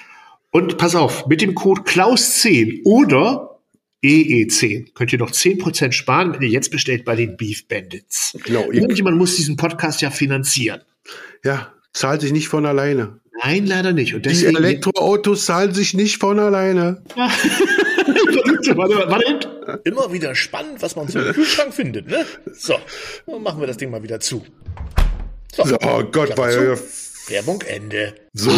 Und 0.51 0.77
pass 0.77 0.95
auf, 0.95 1.27
mit 1.27 1.41
dem 1.41 1.53
Code 1.53 1.81
Klaus10 1.81 2.83
oder 2.85 3.54
EE10 4.05 4.93
könnt 4.93 5.11
ihr 5.13 5.19
noch 5.19 5.31
10% 5.31 5.91
sparen, 5.91 6.33
wenn 6.33 6.41
ihr 6.41 6.49
jetzt 6.49 6.71
bestellt 6.71 7.05
bei 7.05 7.15
den 7.15 7.37
Beef 7.37 7.67
Bandits. 7.67 8.37
Genau, 8.43 8.71
Irgendjemand 8.71 9.17
muss 9.17 9.35
diesen 9.35 9.55
Podcast 9.55 10.01
ja 10.01 10.09
finanzieren. 10.11 10.81
Ja, 11.43 11.73
zahlt 11.93 12.21
sich 12.21 12.31
nicht 12.31 12.47
von 12.47 12.65
alleine. 12.65 13.19
Nein, 13.43 13.65
leider 13.65 13.91
nicht. 13.93 14.13
Und 14.15 14.25
Die 14.25 14.29
deswegen. 14.29 14.55
Elektroautos 14.57 15.45
zahlen 15.45 15.73
sich 15.73 15.93
nicht 15.93 16.17
von 16.17 16.39
alleine. 16.39 17.01
warte, 17.15 19.09
warte. 19.09 19.81
Immer 19.83 20.11
wieder 20.13 20.35
spannend, 20.35 20.81
was 20.81 20.95
man 20.95 21.07
so 21.07 21.19
im 21.19 21.33
Kühlschrank 21.33 21.73
findet, 21.73 22.07
ne? 22.07 22.25
So, 22.53 22.75
dann 23.27 23.43
machen 23.43 23.59
wir 23.59 23.67
das 23.67 23.77
Ding 23.77 23.89
mal 23.91 24.03
wieder 24.03 24.19
zu. 24.19 24.45
So, 25.53 25.65
So, 25.65 25.77
oh 25.81 26.03
Gott, 26.11 26.37
war 26.37 26.51
ja 26.51 26.75
Werbung 27.27 27.61
Ende. 27.61 28.13
so 28.33 28.51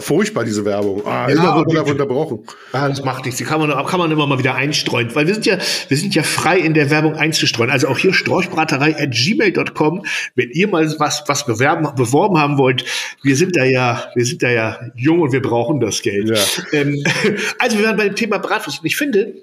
furchtbar, 0.00 0.44
diese 0.44 0.64
Werbung. 0.64 1.04
Ah, 1.06 1.28
Ja, 1.28 1.34
immer 1.34 1.64
man 1.64 1.90
unterbrochen. 1.90 2.46
Ah, 2.72 2.88
das 2.88 3.02
macht 3.04 3.24
nichts. 3.24 3.38
Die 3.38 3.44
kann 3.44 3.60
man, 3.60 3.86
kann 3.86 3.98
man 3.98 4.10
immer 4.10 4.26
mal 4.26 4.38
wieder 4.38 4.54
einstreuen, 4.54 5.14
weil 5.14 5.26
wir 5.26 5.34
sind 5.34 5.46
ja, 5.46 5.58
wir 5.88 5.96
sind 5.96 6.14
ja 6.14 6.22
frei 6.22 6.58
in 6.58 6.74
der 6.74 6.90
Werbung 6.90 7.14
einzustreuen. 7.14 7.70
Also 7.70 7.88
auch 7.88 7.98
hier 7.98 8.12
storchbraterei 8.12 8.96
at 8.96 9.10
gmail.com. 9.10 10.04
Wenn 10.34 10.50
ihr 10.50 10.68
mal 10.68 10.88
was, 10.98 11.24
was 11.26 11.46
bewerben, 11.46 11.88
beworben 11.96 12.38
haben 12.38 12.58
wollt, 12.58 12.84
wir 13.22 13.36
sind 13.36 13.56
da 13.56 13.64
ja, 13.64 14.04
wir 14.14 14.24
sind 14.24 14.42
da 14.42 14.50
ja 14.50 14.80
jung 14.94 15.20
und 15.20 15.32
wir 15.32 15.42
brauchen 15.42 15.80
das 15.80 16.02
Geld. 16.02 16.28
Ja. 16.28 16.78
Ähm, 16.78 17.02
also 17.58 17.78
wir 17.78 17.86
waren 17.86 17.96
bei 17.96 18.04
dem 18.04 18.16
Thema 18.16 18.38
Bratwurst 18.38 18.80
und 18.80 18.86
ich 18.86 18.96
finde, 18.96 19.34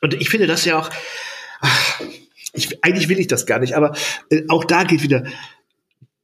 und 0.00 0.14
ich 0.14 0.28
finde 0.28 0.46
das 0.46 0.64
ja 0.64 0.78
auch, 0.78 0.90
ach, 1.60 2.00
ich, 2.54 2.84
eigentlich 2.84 3.08
will 3.08 3.18
ich 3.18 3.26
das 3.26 3.46
gar 3.46 3.58
nicht, 3.58 3.74
aber 3.74 3.96
äh, 4.30 4.42
auch 4.48 4.64
da 4.64 4.84
geht 4.84 5.02
wieder, 5.02 5.24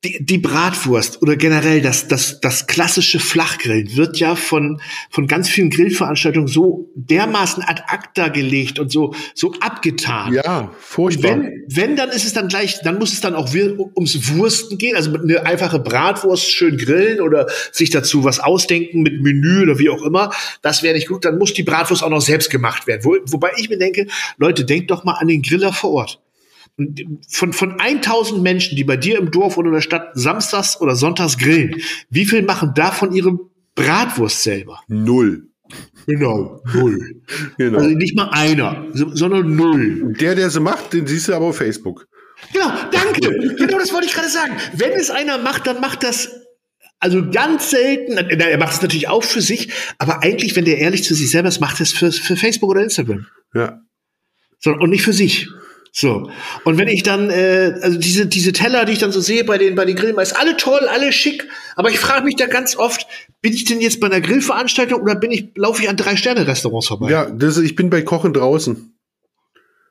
die, 0.03 0.25
die 0.25 0.39
Bratwurst 0.39 1.21
oder 1.21 1.37
generell 1.37 1.83
das, 1.83 2.09
das, 2.09 2.41
das 2.41 2.67
klassische 2.67 3.21
Flachgrillen 3.21 3.97
wird 3.97 4.19
ja 4.19 4.35
von, 4.35 4.81
von 5.11 5.27
ganz 5.27 5.51
vielen 5.51 5.69
Grillveranstaltungen 5.69 6.49
so 6.49 6.89
dermaßen 6.95 7.63
ad 7.63 7.83
acta 7.87 8.29
gelegt 8.29 8.79
und 8.79 8.91
so, 8.91 9.15
so 9.35 9.53
abgetan. 9.61 10.33
Ja, 10.33 10.73
furchtbar. 10.81 11.33
Wenn, 11.33 11.65
wenn, 11.69 11.97
dann 11.97 12.09
ist 12.09 12.25
es 12.25 12.33
dann 12.33 12.49
gleich, 12.49 12.81
dann 12.81 12.99
muss 12.99 13.13
es 13.13 13.21
dann 13.21 13.35
auch 13.35 13.53
ums 13.53 14.35
Wursten 14.35 14.79
gehen, 14.79 14.97
also 14.97 15.13
eine 15.13 15.45
einfache 15.45 15.79
Bratwurst 15.79 16.51
schön 16.51 16.79
grillen 16.79 17.21
oder 17.21 17.47
sich 17.71 17.91
dazu 17.91 18.25
was 18.25 18.41
ausdenken 18.41 19.03
mit 19.03 19.21
Menü 19.21 19.63
oder 19.65 19.79
wie 19.79 19.91
auch 19.91 20.03
immer. 20.03 20.33
Das 20.63 20.83
wäre 20.83 20.95
nicht 20.95 21.09
gut. 21.09 21.27
Dann 21.27 21.37
muss 21.37 21.53
die 21.53 21.63
Bratwurst 21.63 22.03
auch 22.03 22.09
noch 22.09 22.23
selbst 22.23 22.49
gemacht 22.49 22.87
werden. 22.87 23.05
Wo, 23.05 23.17
wobei 23.27 23.53
ich 23.59 23.69
mir 23.69 23.79
denke, 23.79 24.07
Leute, 24.39 24.65
denkt 24.65 24.91
doch 24.91 25.05
mal 25.05 25.15
an 25.15 25.29
den 25.29 25.43
Griller 25.43 25.75
vor 25.75 25.91
Ort. 25.91 26.21
Von, 27.29 27.53
von 27.53 27.81
1000 27.81 28.43
Menschen, 28.43 28.77
die 28.77 28.85
bei 28.85 28.97
dir 28.97 29.19
im 29.19 29.31
Dorf 29.31 29.57
oder 29.57 29.69
in 29.69 29.75
der 29.75 29.81
Stadt 29.81 30.11
samstags 30.15 30.81
oder 30.81 30.97
sonntags 30.97 31.39
grillen, 31.39 31.77
wie 32.11 32.25
viel 32.27 32.43
machen 32.43 32.73
davon 32.75 33.13
ihre 33.13 33.39
Bratwurst 33.75 34.43
selber? 34.43 34.81
Null. 34.89 35.49
Genau, 36.07 36.63
null. 36.75 37.23
Genau. 37.59 37.79
Also 37.79 37.91
nicht 37.91 38.17
mal 38.17 38.29
einer, 38.31 38.87
so- 38.93 39.15
sondern 39.15 39.55
null. 39.55 40.15
Der, 40.19 40.35
der 40.35 40.51
sie 40.51 40.61
macht, 40.61 40.93
den 40.93 41.07
siehst 41.07 41.29
du 41.29 41.35
aber 41.35 41.47
auf 41.47 41.57
Facebook. 41.59 42.07
Genau, 42.53 42.71
danke. 42.91 43.21
genau, 43.57 43.79
das 43.79 43.93
wollte 43.93 44.07
ich 44.07 44.15
gerade 44.15 44.29
sagen. 44.29 44.53
Wenn 44.75 44.93
es 44.93 45.11
einer 45.11 45.39
macht, 45.39 45.67
dann 45.67 45.81
macht 45.81 46.03
das 46.03 46.31
also 46.99 47.31
ganz 47.31 47.71
selten. 47.71 48.17
Er 48.19 48.59
macht 48.59 48.75
es 48.75 48.83
natürlich 48.83 49.09
auch 49.09 49.23
für 49.25 49.41
sich, 49.41 49.71
aber 49.99 50.23
eigentlich, 50.23 50.57
wenn 50.57 50.65
der 50.65 50.79
ehrlich 50.79 51.05
zu 51.05 51.15
sich 51.15 51.31
selber 51.31 51.49
ist, 51.49 51.61
macht 51.61 51.79
er 51.81 51.85
es 51.85 51.93
für, 51.93 52.11
für 52.13 52.37
Facebook 52.37 52.71
oder 52.71 52.83
Instagram. 52.83 53.27
Ja. 53.55 53.81
So, 54.59 54.73
und 54.73 54.91
nicht 54.91 55.03
für 55.03 55.13
sich. 55.13 55.49
So. 55.93 56.31
Und 56.65 56.79
wenn 56.79 56.89
ich 56.89 57.03
dann, 57.03 57.31
äh, 57.31 57.75
also 57.83 57.99
diese, 57.99 58.27
diese 58.27 58.53
Teller, 58.53 58.85
die 58.85 58.93
ich 58.93 58.99
dann 58.99 59.13
so 59.13 59.21
sehe 59.21 59.45
bei 59.45 59.59
den, 59.59 59.75
bei 59.75 59.85
den 59.85 59.97
Grillmeistern, 59.97 60.41
alle 60.41 60.57
toll, 60.57 60.87
alle 60.89 61.13
schick, 61.13 61.49
aber 61.75 61.91
ich 61.91 61.99
frage 61.99 62.25
mich 62.25 62.37
da 62.37 62.47
ganz 62.47 62.77
oft, 62.77 63.07
bin 63.43 63.53
ich 63.53 63.65
denn 63.65 63.81
jetzt 63.81 64.01
bei 64.01 64.07
einer 64.07 64.21
Grillveranstaltung 64.21 65.01
oder 65.01 65.17
bin 65.17 65.33
ich, 65.33 65.51
laufe 65.57 65.83
ich 65.83 65.89
an 65.89 65.97
drei 65.97 66.17
Sterne-Restaurants 66.17 66.89
vorbei? 66.89 67.11
Ja, 67.11 67.31
das, 67.31 67.59
ich 67.59 67.75
bin 67.75 67.91
bei 67.91 68.03
Kochen 68.03 68.33
draußen. 68.33 68.95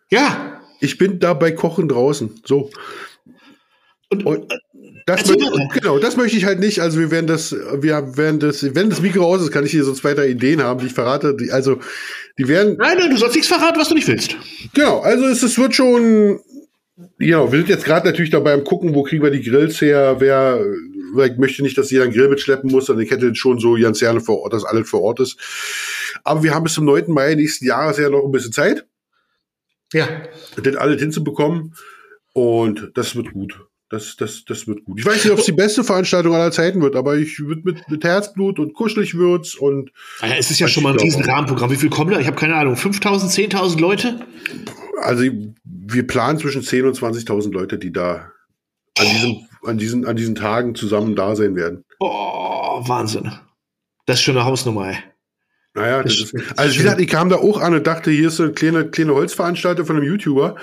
Ja. 0.10 0.62
Ich 0.82 0.98
bin 0.98 1.20
da 1.20 1.34
bei 1.34 1.52
Kochen 1.52 1.90
draußen. 1.90 2.42
So. 2.46 2.70
Und, 4.12 4.26
Und 4.26 4.54
das 5.06 5.28
möchte, 5.28 5.44
weiter. 5.44 5.70
genau, 5.80 6.00
das 6.00 6.18
möchte 6.18 6.38
ich 6.38 6.46
halt 6.46 6.60
nicht. 6.60 6.80
Also 6.82 7.00
wir 7.00 7.12
werden 7.12 7.28
das, 7.28 7.52
wir 7.54 8.18
werden 8.18 8.40
das, 8.40 8.64
wenn 8.76 8.90
das 8.90 9.02
Mikro 9.02 9.24
aus 9.26 9.42
ist, 9.42 9.52
kann 9.52 9.66
ich 9.66 9.72
hier 9.72 9.84
so 9.84 9.94
zwei, 9.94 10.14
drei 10.14 10.28
Ideen 10.30 10.62
haben, 10.64 10.80
die 10.80 10.88
ich 10.88 10.94
verrate. 10.94 11.36
Die, 11.36 11.52
also 11.52 11.80
die 12.38 12.48
werden, 12.48 12.76
nein, 12.78 12.98
nein, 12.98 13.10
du 13.12 13.18
sollst 13.18 13.36
nichts 13.36 13.48
verraten, 13.48 13.80
was 13.80 13.90
du 13.90 13.96
nicht 13.96 14.08
willst. 14.08 14.36
genau, 14.74 15.00
also 15.00 15.26
es, 15.26 15.44
es 15.44 15.58
wird 15.60 15.76
schon, 15.76 16.40
ja, 17.20 17.52
wir 17.52 17.60
sind 17.60 17.70
jetzt 17.70 17.86
gerade 17.86 18.08
natürlich 18.08 18.32
dabei 18.32 18.54
am 18.54 18.64
gucken, 18.64 18.96
wo 18.96 19.04
kriegen 19.04 19.24
wir 19.24 19.30
die 19.32 19.44
Grills 19.44 19.80
her, 19.82 20.16
wer, 20.20 20.60
ich 21.26 21.38
möchte 21.38 21.62
nicht, 21.62 21.78
dass 21.78 21.92
jeder 21.92 22.04
einen 22.06 22.14
Grill 22.14 22.30
mitschleppen 22.30 22.72
muss, 22.72 22.88
sondern 22.88 23.06
ich 23.06 23.12
hätte 23.12 23.34
schon 23.36 23.60
so 23.60 23.76
ganz 23.80 24.00
gerne 24.00 24.22
vor 24.22 24.42
Ort, 24.42 24.54
dass 24.54 24.66
alles 24.66 24.90
vor 24.90 25.02
Ort 25.02 25.20
ist. 25.20 25.38
Aber 26.24 26.42
wir 26.44 26.54
haben 26.56 26.64
bis 26.64 26.74
zum 26.74 26.86
9. 26.86 27.12
Mai 27.12 27.36
nächsten 27.36 27.66
Jahres 27.66 27.98
ja 28.00 28.10
noch 28.10 28.26
ein 28.26 28.32
bisschen 28.32 28.54
Zeit, 28.54 28.86
Ja. 29.94 30.08
das 30.62 30.76
alles 30.78 31.00
hinzubekommen. 31.00 31.76
Und 32.34 32.92
das 32.96 33.16
wird 33.16 33.34
gut. 33.34 33.60
Das, 33.90 34.16
das, 34.18 34.46
das 34.46 34.68
wird 34.68 34.86
gut. 34.86 35.00
Ich 35.00 35.06
weiß 35.06 35.24
nicht, 35.24 35.34
ob 35.34 35.40
es 35.40 35.46
die 35.46 35.52
beste 35.52 35.84
Veranstaltung 35.84 36.36
aller 36.36 36.52
Zeiten 36.52 36.80
wird, 36.82 36.96
aber 36.96 37.18
ich 37.18 37.40
wird 37.40 37.66
mit, 37.66 37.90
mit 37.90 38.04
Herzblut 38.04 38.60
und 38.60 38.74
kuschelig 38.76 39.18
wird's 39.18 39.56
und 39.56 39.92
Ja, 40.22 40.36
es 40.38 40.52
ist 40.52 40.60
ja 40.60 40.68
schon 40.68 40.84
mal 40.84 40.90
ein 40.92 40.96
Ich 40.98 41.02
glaube 41.02 41.18
riesen 41.24 41.32
Rahmenprogramm. 41.32 41.72
Wie 41.72 41.76
viel 41.76 41.90
kommen 41.90 42.12
da? 42.12 42.20
Ich 42.20 42.28
habe 42.28 42.36
keine 42.38 42.56
Ahnung. 42.56 42.76
5000, 42.76 43.32
10.000 43.54 43.80
Leute? 43.80 44.20
also 45.02 45.24
wir 45.64 46.06
planen 46.06 46.38
zwischen 46.40 46.62
10.000 46.62 46.84
und 46.88 46.98
20.000 46.98 47.52
Leute, 47.52 47.80
die 47.80 47.92
da 47.92 48.32
an 48.98 49.06
diesem, 49.08 49.38
an 49.64 49.78
diesen, 49.78 50.06
an 50.06 50.16
diesen 50.16 50.36
Tagen 50.36 50.76
zusammen 50.76 51.16
da 51.16 51.36
sein 51.36 51.56
werden. 51.56 51.84
Oh, 52.00 52.82
Wahnsinn. 52.88 53.32
Das 54.06 54.18
ist 54.20 54.24
schon 54.24 54.36
eine 54.38 54.46
Hausnummer, 54.46 54.90
ey. 54.90 54.98
Naja, 55.74 56.04
das 56.04 56.18
Das- 56.20 56.32
ist, 56.34 56.60
also 56.60 56.74
wie 56.76 56.84
gesagt, 56.84 57.02
ich 57.02 57.08
kam 57.08 57.30
da 57.30 57.38
auch 57.38 57.60
an 57.62 57.74
und 57.74 57.88
dachte, 57.88 58.12
hier 58.12 58.28
ist 58.28 58.36
so 58.38 58.44
eine 58.44 58.52
kleine, 58.54 58.90
kleine 58.90 59.14
Holzveranstaltung 59.16 59.86
von 59.86 59.96
einem 59.96 60.06
YouTuber. 60.06 60.56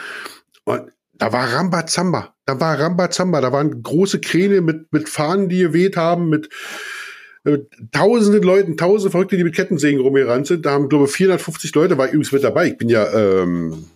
Und 0.65 0.93
da 1.19 1.33
war 1.33 1.53
Rambazamba. 1.53 2.35
Da 2.45 2.61
war 2.61 2.79
Rambazamba. 2.79 3.41
Da 3.41 3.53
waren 3.53 3.83
große 3.83 4.21
Kräne 4.21 4.61
mit, 4.61 4.93
mit 4.93 5.09
Fahnen, 5.09 5.49
die 5.49 5.59
geweht 5.59 5.97
haben, 5.97 6.29
mit, 6.29 6.49
mit 7.45 7.69
tausenden 7.93 8.43
Leuten, 8.43 8.77
tausende 8.77 9.11
Verrückte, 9.11 9.37
die 9.37 9.45
mit 9.45 9.55
Kettensägen 9.55 10.01
rumgerannt 10.01 10.47
sind. 10.47 10.67
Da 10.67 10.73
haben, 10.73 10.89
glaube 10.89 11.07
ich, 11.07 11.13
450 11.13 11.75
Leute, 11.75 11.99
war 11.99 12.07
übrigens 12.07 12.33
mit 12.33 12.45
dabei. 12.45 12.69
Ich 12.69 12.79
bin 12.79 12.89
ja 12.89 13.07
ähm, 13.13 13.87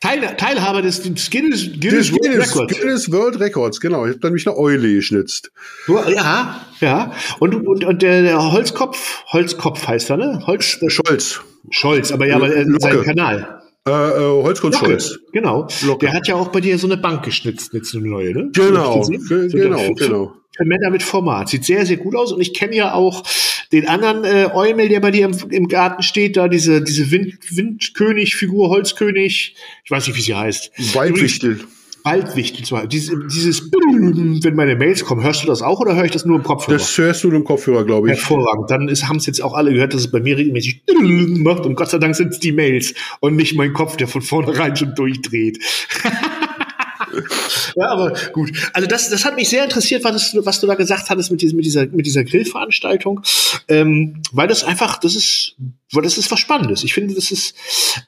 Teil, 0.00 0.20
Teilhaber 0.36 0.82
des 0.82 1.00
des 1.02 1.30
Guinness, 1.30 1.64
Guinness, 1.80 2.12
Guinness 2.12 2.12
World 2.12 2.36
Records. 2.36 2.78
Guinness 2.78 3.12
World 3.12 3.40
Records, 3.40 3.80
genau. 3.80 4.04
Ich 4.04 4.10
habe 4.10 4.20
dann 4.20 4.32
mich 4.34 4.46
eine 4.46 4.56
Eule 4.56 4.92
geschnitzt. 4.92 5.50
Ja, 5.88 6.60
ja. 6.80 7.12
Und, 7.38 7.54
und, 7.66 7.84
und 7.84 8.02
der, 8.02 8.20
der 8.20 8.52
Holzkopf, 8.52 9.24
Holzkopf 9.32 9.86
heißt 9.86 10.10
er, 10.10 10.18
ne? 10.18 10.42
Holz, 10.46 10.78
Scholz. 10.88 11.40
Scholz, 11.70 12.12
aber 12.12 12.26
ja, 12.26 12.36
aber 12.36 12.54
äh, 12.54 12.66
sein 12.80 13.02
Kanal. 13.02 13.62
Äh, 13.86 13.90
äh, 13.92 14.54
Scholz. 14.72 15.18
genau. 15.32 15.68
Locke. 15.84 16.06
Der 16.06 16.14
hat 16.14 16.26
ja 16.26 16.36
auch 16.36 16.48
bei 16.48 16.60
dir 16.60 16.78
so 16.78 16.86
eine 16.86 16.96
Bank 16.96 17.22
geschnitzt, 17.24 17.72
jetzt 17.74 17.94
eine 17.94 18.06
neue, 18.08 18.32
ne? 18.32 18.50
Genau, 18.52 19.04
Hab 19.04 19.10
ich 19.10 19.18
gesehen. 19.18 19.28
ge- 19.28 19.48
So, 19.50 19.56
genau, 19.58 19.92
genau. 19.94 20.32
Für 20.56 20.64
Männer 20.64 20.90
mit 20.90 21.02
Format. 21.02 21.48
Sieht 21.48 21.64
sehr, 21.64 21.84
sehr 21.84 21.96
gut 21.98 22.14
aus. 22.14 22.32
Und 22.32 22.40
ich 22.40 22.54
kenne 22.54 22.74
ja 22.76 22.94
auch 22.94 23.24
den 23.72 23.88
anderen 23.88 24.24
äh, 24.24 24.48
Eumel, 24.54 24.88
der 24.88 25.00
bei 25.00 25.10
dir 25.10 25.26
im, 25.26 25.36
im 25.50 25.68
Garten 25.68 26.02
steht, 26.02 26.36
da 26.36 26.46
diese, 26.48 26.80
diese 26.80 27.10
Wind, 27.10 27.34
Windkönig-Figur, 27.50 28.68
Holzkönig. 28.70 29.56
Ich 29.84 29.90
weiß 29.90 30.06
nicht, 30.06 30.16
wie 30.16 30.22
sie 30.22 30.34
heißt. 30.34 30.70
Waldwichtel. 32.04 32.28
Waldwichtel. 32.28 32.64
zwar. 32.64 32.86
Dieses, 32.86 33.14
dieses, 33.32 33.70
wenn 33.72 34.54
meine 34.54 34.76
Mails 34.76 35.04
kommen, 35.04 35.22
hörst 35.24 35.42
du 35.42 35.46
das 35.46 35.62
auch 35.62 35.80
oder 35.80 35.96
höre 35.96 36.04
ich 36.04 36.10
das 36.10 36.24
nur 36.24 36.36
im 36.36 36.42
Kopfhörer? 36.42 36.76
Das 36.78 36.96
hörst 36.98 37.24
du 37.24 37.30
im 37.30 37.44
Kopfhörer, 37.44 37.84
glaube 37.84 38.08
ich. 38.12 38.18
Hervorragend. 38.18 38.70
Dann 38.70 38.88
haben 39.08 39.16
es 39.16 39.26
jetzt 39.26 39.42
auch 39.42 39.54
alle 39.54 39.72
gehört, 39.72 39.94
dass 39.94 40.02
es 40.02 40.10
bei 40.10 40.20
mir 40.20 40.36
regelmäßig 40.36 40.82
macht 41.02 41.64
und 41.64 41.74
Gott 41.74 41.90
sei 41.90 41.98
Dank 41.98 42.14
sind 42.14 42.28
es 42.32 42.40
die 42.40 42.52
Mails 42.52 42.94
und 43.20 43.36
nicht 43.36 43.54
mein 43.56 43.72
Kopf, 43.72 43.96
der 43.96 44.06
von 44.08 44.22
vornherein 44.22 44.76
schon 44.76 44.94
durchdreht. 44.94 45.58
ja, 47.76 47.88
aber 47.88 48.12
gut. 48.32 48.50
Also 48.72 48.88
das, 48.88 49.08
das 49.10 49.24
hat 49.24 49.36
mich 49.36 49.48
sehr 49.48 49.64
interessiert, 49.64 50.04
was, 50.04 50.32
du- 50.32 50.44
was 50.44 50.60
du 50.60 50.66
da 50.66 50.74
gesagt 50.74 51.10
hattest 51.10 51.30
mit, 51.30 51.40
diesem, 51.42 51.56
mit 51.56 51.64
dieser, 51.64 51.86
mit 51.86 52.06
dieser 52.06 52.24
Grillveranstaltung, 52.24 53.20
ähm, 53.68 54.22
weil 54.32 54.48
das 54.48 54.64
einfach, 54.64 54.98
das 54.98 55.14
ist, 55.14 55.56
weil 55.92 56.02
das 56.02 56.18
ist 56.18 56.30
was 56.30 56.40
Spannendes. 56.40 56.84
Ich 56.84 56.94
finde, 56.94 57.14
das 57.14 57.30
ist 57.30 57.54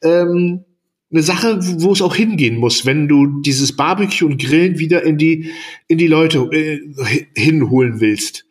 ähm, 0.03 0.65
eine 1.13 1.23
Sache, 1.23 1.59
wo 1.81 1.93
es 1.93 2.03
auch 2.03 2.17
hingehen 2.17 2.57
muss, 2.57 2.85
wenn 2.87 3.07
du 3.09 3.41
dieses 3.43 3.77
Barbecue 3.77 4.27
und 4.27 4.41
Grillen 4.43 4.79
wieder 4.79 5.03
in 5.05 5.19
die, 5.19 5.51
in 5.89 5.99
die 5.99 6.09
Leute 6.09 6.39
äh, 6.53 6.81
hi- 7.05 7.27
hinholen 7.37 8.01
willst 8.01 8.45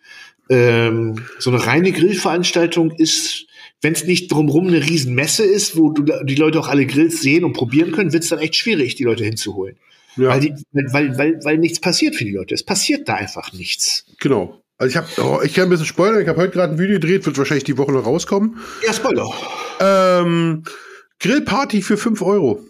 ähm, 0.50 1.16
so 1.40 1.50
eine 1.50 1.66
reine 1.66 1.92
Grillveranstaltung 1.92 2.92
ist, 2.92 3.48
wenn 3.82 3.94
es 3.94 4.06
nicht 4.06 4.32
drumherum 4.32 4.68
eine 4.68 4.84
Riesenmesse 4.88 5.44
ist, 5.44 5.76
wo 5.76 5.90
du 5.92 6.04
die 6.24 6.36
Leute 6.36 6.60
auch 6.60 6.68
alle 6.68 6.86
Grills 6.86 7.22
sehen 7.22 7.44
und 7.44 7.54
probieren 7.54 7.92
können, 7.92 8.14
wird 8.14 8.24
es 8.24 8.30
dann 8.30 8.40
echt 8.40 8.56
schwierig, 8.56 8.94
die 8.96 9.04
Leute 9.06 9.24
hinzuholen. 9.24 9.76
Ja, 10.18 10.30
Weil, 10.30 10.40
die, 10.42 10.54
weil, 10.72 11.18
weil, 11.18 11.40
weil 11.44 11.58
nichts 11.58 11.80
passiert 11.80 12.16
für 12.16 12.24
die 12.26 12.32
Leute. 12.32 12.54
Es 12.54 12.64
passiert 12.64 13.10
da 13.10 13.16
einfach 13.16 13.54
nichts. 13.54 14.06
genau. 14.20 14.62
Also 14.78 14.90
ich 14.92 14.98
habe, 14.98 15.08
oh, 15.24 15.40
ich 15.44 15.54
kann 15.54 15.64
ein 15.64 15.70
bisschen 15.70 15.86
spoilern. 15.86 16.22
Ich 16.22 16.28
habe 16.28 16.42
heute 16.42 16.52
gerade 16.52 16.74
ein 16.74 16.80
Video 16.80 17.00
gedreht, 17.00 17.26
wird 17.26 17.38
wahrscheinlich 17.38 17.64
die 17.64 17.78
Woche 17.78 17.94
noch 17.94 18.06
rauskommen. 18.06 18.58
Ja, 18.86 18.92
Spoiler. 18.94 19.32
Ähm, 19.80 20.64
Grillparty 21.20 21.82
für 21.82 21.98
5 21.98 22.22
Euro. 22.22 22.64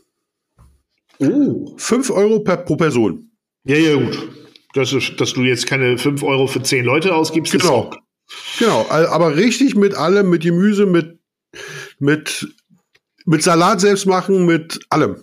Oh. 1.20 1.74
5 1.78 2.10
Euro 2.12 2.40
per, 2.40 2.58
pro 2.58 2.76
Person. 2.76 3.32
Ja, 3.66 3.78
ja, 3.78 3.96
gut. 3.96 4.30
Das 4.74 4.92
ist, 4.94 5.20
dass 5.20 5.34
du 5.34 5.44
jetzt 5.44 5.68
keine 5.68 5.98
5 5.98 6.22
Euro 6.24 6.48
für 6.48 6.62
10 6.62 6.84
Leute 6.86 7.16
ausgibst, 7.16 7.54
ist 7.54 7.62
Genau. 7.62 7.74
auch. 7.76 7.98
Genau, 8.60 8.88
aber 8.90 9.36
richtig 9.36 9.76
mit 9.76 9.94
allem, 9.94 10.30
mit 10.30 10.42
Gemüse, 10.44 10.86
mit, 10.86 11.20
mit, 12.00 12.48
mit 13.26 13.44
Salat 13.44 13.80
selbst 13.82 14.06
machen, 14.06 14.46
mit 14.46 14.80
allem. 14.90 15.18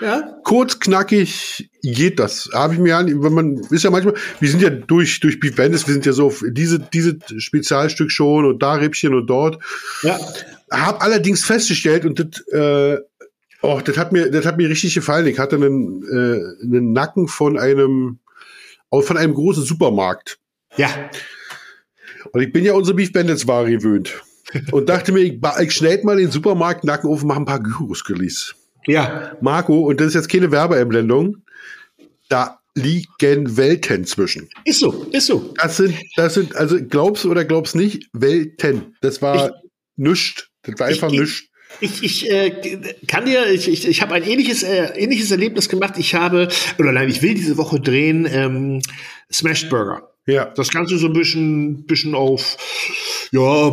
Ja? 0.00 0.36
Kurz, 0.44 0.78
knackig 0.80 1.68
geht 1.82 2.18
das. 2.18 2.48
Habe 2.52 2.74
ich 2.74 2.80
mir 2.80 2.96
an, 2.96 3.22
wenn 3.22 3.32
man, 3.32 3.56
ist 3.70 3.84
ja 3.84 3.90
manchmal, 3.90 4.14
wir 4.40 4.48
sind 4.48 4.62
ja 4.62 4.70
durch, 4.70 5.20
durch 5.20 5.38
Beef 5.40 5.56
Bandits, 5.56 5.86
wir 5.86 5.94
sind 5.94 6.06
ja 6.06 6.12
so 6.12 6.26
auf 6.26 6.42
diese, 6.48 6.78
diese 6.78 7.18
Spezialstück 7.38 8.10
schon 8.10 8.44
und 8.44 8.62
da 8.62 8.74
Rippchen 8.74 9.14
und 9.14 9.26
dort. 9.26 9.62
Ja. 10.02 10.18
Hab 10.70 11.02
allerdings 11.02 11.44
festgestellt 11.44 12.04
und 12.04 12.18
das, 12.18 12.46
äh, 12.52 12.98
oh, 13.62 13.80
das 13.84 13.96
hat 13.96 14.12
mir, 14.12 14.30
das 14.30 14.46
hat 14.46 14.56
mir 14.56 14.68
richtig 14.68 14.94
gefallen. 14.94 15.26
Ich 15.26 15.38
hatte 15.38 15.56
einen, 15.56 16.02
äh, 16.02 16.64
einen 16.64 16.92
Nacken 16.92 17.28
von 17.28 17.58
einem, 17.58 18.18
auch 18.90 19.02
von 19.02 19.16
einem 19.16 19.34
großen 19.34 19.64
Supermarkt. 19.64 20.38
Ja. 20.76 21.10
Und 22.32 22.42
ich 22.42 22.52
bin 22.52 22.64
ja 22.64 22.72
unsere 22.72 22.96
Beef 22.96 23.12
Bandits 23.12 23.46
Ware 23.46 23.70
gewöhnt. 23.70 24.22
Und 24.70 24.88
dachte 24.88 25.12
mir, 25.12 25.20
ich, 25.20 25.40
ich 25.60 25.72
schneid 25.72 26.04
mal 26.04 26.16
den 26.16 26.30
Supermarktnacken 26.30 27.10
auf 27.10 27.22
und 27.22 27.28
mach 27.28 27.36
ein 27.36 27.44
paar 27.44 27.62
Gyros-Grillis. 27.62 28.54
Ja. 28.86 29.36
Marco, 29.40 29.80
und 29.80 30.00
das 30.00 30.08
ist 30.08 30.14
jetzt 30.14 30.28
keine 30.30 30.50
Werbeemblendung, 30.52 31.42
da 32.28 32.60
liegen 32.74 33.56
Welten 33.56 34.04
zwischen. 34.04 34.48
Ist 34.64 34.80
so, 34.80 35.06
ist 35.10 35.26
so. 35.26 35.54
Das 35.56 35.78
sind, 35.78 35.96
das 36.16 36.34
sind, 36.34 36.54
also 36.54 36.78
glaubst 36.80 37.24
du 37.24 37.30
oder 37.30 37.44
glaubst 37.44 37.74
nicht, 37.74 38.08
Welten. 38.12 38.96
Das 39.00 39.22
war 39.22 39.54
nischt. 39.96 40.50
Das 40.66 40.78
war 40.80 40.86
einfach 40.88 41.12
ich- 41.12 41.20
nischt. 41.20 41.48
Ich, 41.80 42.02
ich 42.02 42.30
äh, 42.30 42.78
kann 43.06 43.26
dir, 43.26 43.50
ich, 43.50 43.68
ich, 43.68 43.86
ich 43.86 44.00
habe 44.00 44.14
ein 44.14 44.22
ähnliches, 44.22 44.62
äh, 44.62 44.92
ähnliches 44.96 45.30
Erlebnis 45.30 45.68
gemacht. 45.68 45.94
Ich 45.98 46.14
habe, 46.14 46.48
oder 46.78 46.92
nein, 46.92 47.10
ich 47.10 47.20
will 47.20 47.34
diese 47.34 47.58
Woche 47.58 47.80
drehen, 47.80 48.26
ähm, 48.30 48.80
Smashed 49.30 49.68
Burger. 49.68 50.10
Ja. 50.26 50.46
Das 50.46 50.70
Ganze 50.70 50.96
so 50.96 51.08
ein 51.08 51.12
bisschen, 51.12 51.84
bisschen 51.84 52.14
auf, 52.14 52.56
ja, 53.30 53.72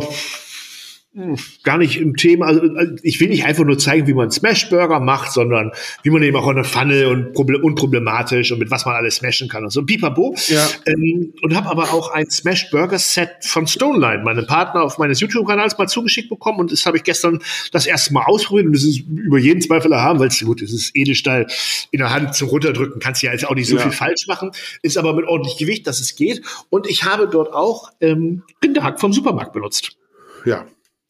gar 1.62 1.78
nicht 1.78 1.98
im 2.00 2.16
Thema. 2.16 2.46
Also, 2.46 2.62
äh, 2.64 2.96
ich 3.02 3.20
will 3.20 3.28
nicht 3.28 3.44
einfach 3.44 3.64
nur 3.64 3.78
zeigen, 3.78 4.06
wie 4.06 4.14
man 4.14 4.30
Smash 4.30 4.68
Burger 4.68 4.98
macht, 5.00 5.32
sondern 5.32 5.70
wie 6.02 6.10
man 6.10 6.22
eben 6.22 6.36
auch 6.36 6.48
in 6.48 6.56
der 6.56 6.64
Pfanne 6.64 7.08
und 7.08 7.32
proble 7.34 7.58
unproblematisch 7.62 8.50
und 8.50 8.58
mit 8.58 8.70
was 8.70 8.84
man 8.84 8.96
alles 8.96 9.16
smashen 9.16 9.48
kann 9.48 9.62
und 9.64 9.70
so. 9.70 9.84
Pipapo. 9.84 10.34
Ja. 10.48 10.66
Ähm, 10.86 11.32
und 11.42 11.54
habe 11.54 11.68
aber 11.68 11.92
auch 11.92 12.10
ein 12.12 12.28
Smash 12.30 12.70
Burger 12.70 12.98
Set 12.98 13.30
von 13.42 13.66
Stoneline, 13.66 14.24
meinem 14.24 14.46
Partner 14.46 14.82
auf 14.82 14.98
meines 14.98 15.20
YouTube-Kanals 15.20 15.78
mal 15.78 15.86
zugeschickt 15.88 16.28
bekommen 16.28 16.58
und 16.58 16.72
das 16.72 16.84
habe 16.84 16.96
ich 16.96 17.04
gestern 17.04 17.38
das 17.70 17.86
erste 17.86 18.12
Mal 18.12 18.24
ausprobiert 18.24 18.66
und 18.66 18.74
es 18.74 18.84
ist 18.84 19.00
über 19.08 19.38
jeden 19.38 19.60
Zweifel 19.60 19.92
erhaben, 19.92 20.18
weil 20.18 20.28
es 20.28 20.40
gut, 20.44 20.62
es 20.62 20.72
ist 20.72 20.90
Edelstahl 20.96 21.46
in 21.92 21.98
der 22.00 22.12
Hand 22.12 22.34
zum 22.34 22.48
Runterdrücken, 22.48 23.00
kannst 23.00 23.22
ja 23.22 23.30
jetzt 23.32 23.46
auch 23.46 23.54
nicht 23.54 23.68
so 23.68 23.76
Ja. 23.76 23.82
viel 23.82 23.92
falsch 23.92 24.26
machen, 24.26 24.50
ist 24.82 24.96
aber 24.98 25.14
mit 25.14 25.26
ordentlich 25.26 25.56
Gewicht, 25.58 25.86
dass 25.86 26.00
es 26.00 26.16
geht. 26.16 26.42
Und 26.70 26.88
ich 26.88 27.04
habe 27.04 27.28
dort 27.28 27.52
auch 27.52 27.90
ähm, 28.00 28.42
Rinderhack 28.62 29.00
vom 29.00 29.12
Supermarkt 29.12 29.52
benutzt. 29.52 29.96
Ja. 30.44 30.66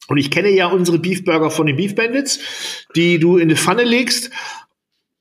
Und 0.07 0.17
ich 0.17 0.31
kenne 0.31 0.49
ja 0.49 0.67
unsere 0.67 0.99
Beef 0.99 1.23
Burger 1.23 1.49
von 1.49 1.65
den 1.65 1.77
Beef 1.77 1.95
Bandits, 1.95 2.39
die 2.95 3.19
du 3.19 3.37
in 3.37 3.49
die 3.49 3.55
Pfanne 3.55 3.83
legst 3.83 4.29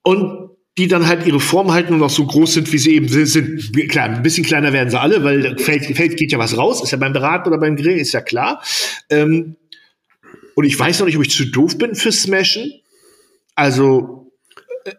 und 0.03 0.51
die 0.77 0.89
dann 0.89 1.07
halt 1.07 1.27
ihre 1.27 1.41
Form 1.41 1.73
halten 1.73 1.95
und 1.95 2.03
auch 2.03 2.11
so 2.11 2.27
groß 2.27 2.55
sind, 2.55 2.73
wie 2.73 2.79
sie 2.79 2.97
eben 2.97 3.09
sind. 3.09 3.89
Klar, 3.89 4.07
ein 4.11 4.23
bisschen 4.23 4.45
kleiner 4.45 4.73
werden 4.73 4.91
sie 4.91 4.99
alle, 4.99 5.23
weil 5.23 5.57
fällt, 5.59 5.85
fällt 5.97 6.17
geht 6.17 6.33
ja 6.33 6.39
was 6.39 6.57
raus. 6.57 6.83
Ist 6.83 6.91
ja 6.91 6.99
beim 6.99 7.13
Braten 7.13 7.49
oder 7.49 7.59
beim 7.59 7.77
Grillen, 7.77 7.99
ist 7.99 8.13
ja 8.13 8.21
klar. 8.21 8.63
Ähm, 9.09 9.57
und 10.57 10.65
ich 10.65 10.79
weiß 10.79 10.99
noch 10.99 11.07
nicht, 11.07 11.17
ob 11.17 11.23
ich 11.23 11.31
zu 11.31 11.47
doof 11.47 11.79
bin 11.79 11.95
für 11.95 12.11
Smashen. 12.11 12.73
Also, 13.55 14.33
äh, 14.85 14.95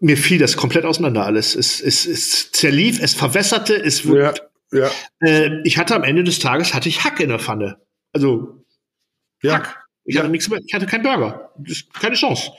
mir 0.00 0.18
fiel 0.18 0.38
das 0.38 0.56
komplett 0.56 0.84
auseinander 0.84 1.24
alles. 1.24 1.54
Es, 1.54 1.80
es, 1.80 2.04
es 2.06 2.52
zerlief, 2.52 3.00
es 3.00 3.14
verwässerte, 3.14 3.74
es 3.74 4.04
Ja, 4.04 4.34
ja, 4.70 4.90
äh, 5.20 5.62
ich 5.64 5.78
hatte 5.78 5.94
am 5.94 6.04
Ende 6.04 6.24
des 6.24 6.40
Tages 6.40 6.74
hatte 6.74 6.90
ich 6.90 7.04
Hack 7.04 7.20
in 7.20 7.30
der 7.30 7.38
Pfanne. 7.38 7.78
Also 8.12 8.65
ja. 9.42 9.54
Hack. 9.54 9.76
Ich 10.08 10.14
Ja. 10.14 10.20
hatte 10.22 10.30
nichts 10.30 10.48
mehr, 10.48 10.60
ich 10.64 10.72
hatte 10.72 10.86
keinen 10.86 11.02
Burger. 11.02 11.50
Das 11.58 11.82
keine 12.00 12.14
Chance. 12.14 12.52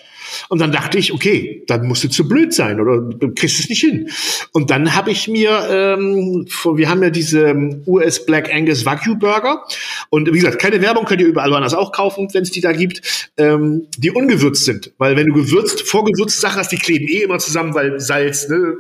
Und 0.49 0.59
dann 0.59 0.73
dachte 0.73 0.97
ich, 0.97 1.13
okay, 1.13 1.63
dann 1.67 1.87
musst 1.87 2.03
du 2.03 2.09
zu 2.09 2.27
blöd 2.27 2.53
sein 2.53 2.81
oder 2.81 2.99
du 2.99 3.33
kriegst 3.33 3.59
es 3.59 3.69
nicht 3.69 3.79
hin. 3.79 4.09
Und 4.51 4.69
dann 4.69 4.93
habe 4.95 5.11
ich 5.11 5.29
mir, 5.29 5.65
ähm, 5.69 6.45
wir 6.75 6.89
haben 6.89 7.01
ja 7.01 7.09
diese 7.09 7.47
ähm, 7.47 7.83
US 7.87 8.25
Black 8.25 8.53
Angus 8.53 8.85
Wagyu 8.85 9.15
Burger. 9.15 9.63
Und 10.09 10.27
wie 10.27 10.39
gesagt, 10.39 10.59
keine 10.59 10.81
Werbung 10.81 11.05
könnt 11.05 11.21
ihr 11.21 11.27
überall 11.27 11.51
woanders 11.51 11.73
auch 11.73 11.93
kaufen, 11.93 12.27
wenn 12.33 12.43
es 12.43 12.51
die 12.51 12.59
da 12.59 12.73
gibt, 12.73 13.31
ähm, 13.37 13.87
die 13.97 14.11
ungewürzt 14.11 14.65
sind. 14.65 14.91
Weil 14.97 15.15
wenn 15.15 15.27
du 15.27 15.33
gewürzt, 15.33 15.81
vorgewürzte 15.83 16.41
Sachen 16.41 16.57
hast, 16.57 16.73
die 16.73 16.77
kleben 16.77 17.07
eh 17.07 17.21
immer 17.21 17.39
zusammen, 17.39 17.73
weil 17.73 17.99
Salz, 18.01 18.49
ne, 18.49 18.73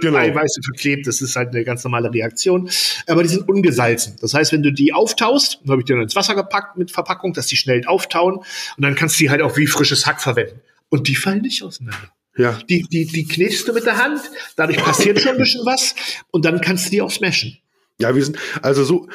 Genau. 0.00 0.18
Eiweiße 0.18 0.60
verklebt, 0.62 1.06
das 1.06 1.20
ist 1.20 1.36
halt 1.36 1.50
eine 1.50 1.64
ganz 1.64 1.84
normale 1.84 2.12
Reaktion. 2.12 2.68
Aber 3.06 3.22
die 3.22 3.28
sind 3.28 3.48
ungesalzen. 3.48 4.16
Das 4.20 4.34
heißt, 4.34 4.52
wenn 4.52 4.62
du 4.62 4.72
die 4.72 4.92
auftaust, 4.92 5.60
dann 5.62 5.72
habe 5.72 5.80
ich 5.82 5.86
die 5.86 5.92
dann 5.92 6.02
ins 6.02 6.16
Wasser 6.16 6.34
gepackt 6.34 6.76
mit 6.76 6.90
Verpackung, 6.90 7.32
dass 7.32 7.46
die 7.46 7.56
schnell 7.56 7.84
auftauen 7.86 8.36
und 8.36 8.82
dann 8.82 8.94
kannst 8.94 9.16
du 9.16 9.24
die 9.24 9.30
halt 9.30 9.42
auch 9.42 9.56
wie 9.56 9.66
frisches 9.66 10.06
Hack 10.06 10.20
verwenden. 10.20 10.60
Und 10.88 11.08
die 11.08 11.16
fallen 11.16 11.42
nicht 11.42 11.62
auseinander. 11.62 12.12
ja. 12.36 12.58
Die, 12.68 12.82
die, 12.82 13.06
die 13.06 13.24
knetest 13.26 13.66
du 13.68 13.72
mit 13.72 13.86
der 13.86 13.96
Hand, 13.96 14.20
dadurch 14.56 14.78
passiert 14.78 15.20
schon 15.20 15.32
ein 15.32 15.38
bisschen 15.38 15.64
was 15.66 15.94
und 16.30 16.44
dann 16.44 16.60
kannst 16.60 16.86
du 16.86 16.90
die 16.90 17.02
auch 17.02 17.10
smashen. 17.10 17.58
Ja, 17.98 18.14
wir 18.14 18.24
sind, 18.24 18.38
also 18.62 18.84
so, 18.84 19.08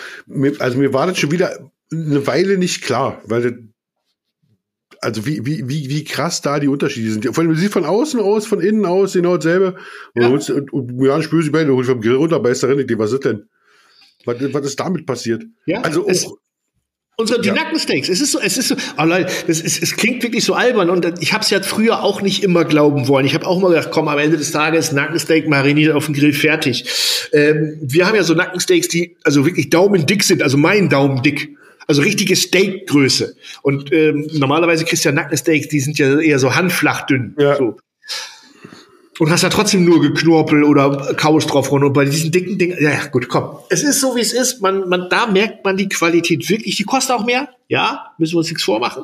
also 0.60 0.78
mir 0.78 0.94
war 0.94 1.08
das 1.08 1.20
schon 1.20 1.32
wieder 1.32 1.72
eine 1.92 2.26
Weile 2.26 2.58
nicht 2.58 2.82
klar, 2.82 3.22
weil 3.26 3.71
also 5.02 5.26
wie, 5.26 5.46
wie, 5.46 5.68
wie, 5.68 5.90
wie 5.90 6.04
krass 6.04 6.42
da 6.42 6.60
die 6.60 6.68
Unterschiede 6.68 7.12
sind. 7.12 7.36
Von, 7.36 7.54
sieht 7.56 7.72
von 7.74 7.86
außen 7.86 8.20
aus, 8.20 8.46
von 8.46 8.62
innen 8.62 8.86
aus, 8.86 9.14
genau 9.14 9.36
dasselbe. 9.38 9.76
Und, 10.14 10.22
Ja. 10.22 10.30
ja. 10.30 10.30
und, 10.30 10.74
und 10.74 11.04
ja, 11.06 11.22
spür 11.22 11.42
sie 11.44 11.50
bei, 11.50 11.64
du 11.64 11.76
holst 11.76 11.90
vom 11.90 12.02
Grill 12.02 12.16
runter, 12.16 12.40
beißt 12.40 12.64
da 12.64 12.68
rein, 12.68 12.80
ich 12.80 12.98
was 12.98 13.12
ist 13.12 13.26
denn? 13.26 13.46
Was, 14.26 14.36
was 14.54 14.66
ist 14.66 14.80
damit 14.80 15.06
passiert? 15.06 15.44
Ja, 15.66 15.82
also 15.82 16.08
es- 16.08 16.26
auch, 16.28 16.38
Unsere 17.18 17.42
die 17.42 17.50
Ja. 17.50 17.54
Nackensteaks, 17.56 18.10
es 18.10 18.22
ist 18.22 18.32
so, 18.32 18.40
es 18.40 18.58
ist 18.58 18.70
so, 18.70 18.76
oh 18.98 19.04
Leute, 19.04 19.32
das 19.46 19.60
ist, 19.60 19.84
es 19.84 19.96
klingt 19.96 20.24
wirklich 20.24 20.44
so 20.44 20.54
albern 20.54 20.90
und 20.90 21.06
ich 21.22 21.34
habe 21.34 21.44
es 21.44 21.50
ja 21.52 21.62
früher 21.62 22.02
auch 22.04 22.22
nicht 22.22 22.42
immer 22.42 22.64
glauben 22.66 23.08
wollen. 23.08 23.26
Ich 23.28 23.36
habe 23.36 23.46
auch 23.46 23.60
immer 23.60 23.70
gedacht, 23.70 23.90
komm, 23.92 24.08
am 24.08 24.18
Ende 24.18 24.38
des 24.38 24.52
Tages 24.52 24.92
Nackensteak 24.92 25.48
mariniert 25.48 25.94
auf 25.94 26.06
dem 26.06 26.16
Grill 26.16 26.34
fertig. 26.34 26.86
Ähm, 27.34 27.78
wir 27.82 28.08
haben 28.08 28.16
ja 28.16 28.24
so 28.24 28.34
Nackensteaks, 28.34 28.88
die 28.88 29.18
also 29.24 29.46
wirklich 29.46 29.70
daumendick 29.70 30.24
sind, 30.24 30.42
also 30.42 30.58
mein 30.58 30.90
Daumen 30.90 31.22
dick. 31.22 31.56
Also 31.88 32.02
richtige 32.02 32.36
Steakgröße. 32.36 33.36
Und 33.62 33.92
ähm, 33.92 34.28
normalerweise 34.34 34.86
kriegst 34.86 35.04
du 35.04 35.10
ja 35.10 35.16
Nackensteaks, 35.16 35.68
die 35.68 35.80
sind 35.80 35.98
ja 35.98 36.20
eher 36.20 36.40
so 36.40 36.56
handflach 36.56 37.06
dünn. 37.06 37.36
Ja. 37.38 37.58
So. 37.58 37.78
Und 39.20 39.30
hast 39.30 39.44
da 39.44 39.50
trotzdem 39.50 39.86
nur 39.86 40.02
Geknorpel 40.02 40.64
oder 40.64 41.14
Kaus 41.16 41.46
drauf 41.46 41.72
runter. 41.72 41.88
Und 41.88 41.94
bei 41.94 42.06
diesen 42.06 42.32
dicken 42.32 42.58
Dingen, 42.58 42.78
ja, 42.82 42.92
ja, 42.92 43.06
gut, 43.06 43.28
komm. 43.28 43.58
Es 43.70 43.84
ist 43.84 44.00
so, 44.00 44.16
wie 44.16 44.22
es 44.22 44.34
ist. 44.34 44.62
Man, 44.62 44.90
man, 44.90 45.10
da 45.10 45.28
merkt 45.28 45.64
man 45.64 45.78
die 45.78 45.90
Qualität 45.90 46.50
wirklich. 46.50 46.78
Die 46.78 46.84
kostet 46.84 47.16
auch 47.16 47.26
mehr. 47.26 47.50
Ja, 47.68 48.14
müssen 48.18 48.34
wir 48.34 48.40
uns 48.40 48.50
nichts 48.50 48.64
vormachen. 48.64 49.04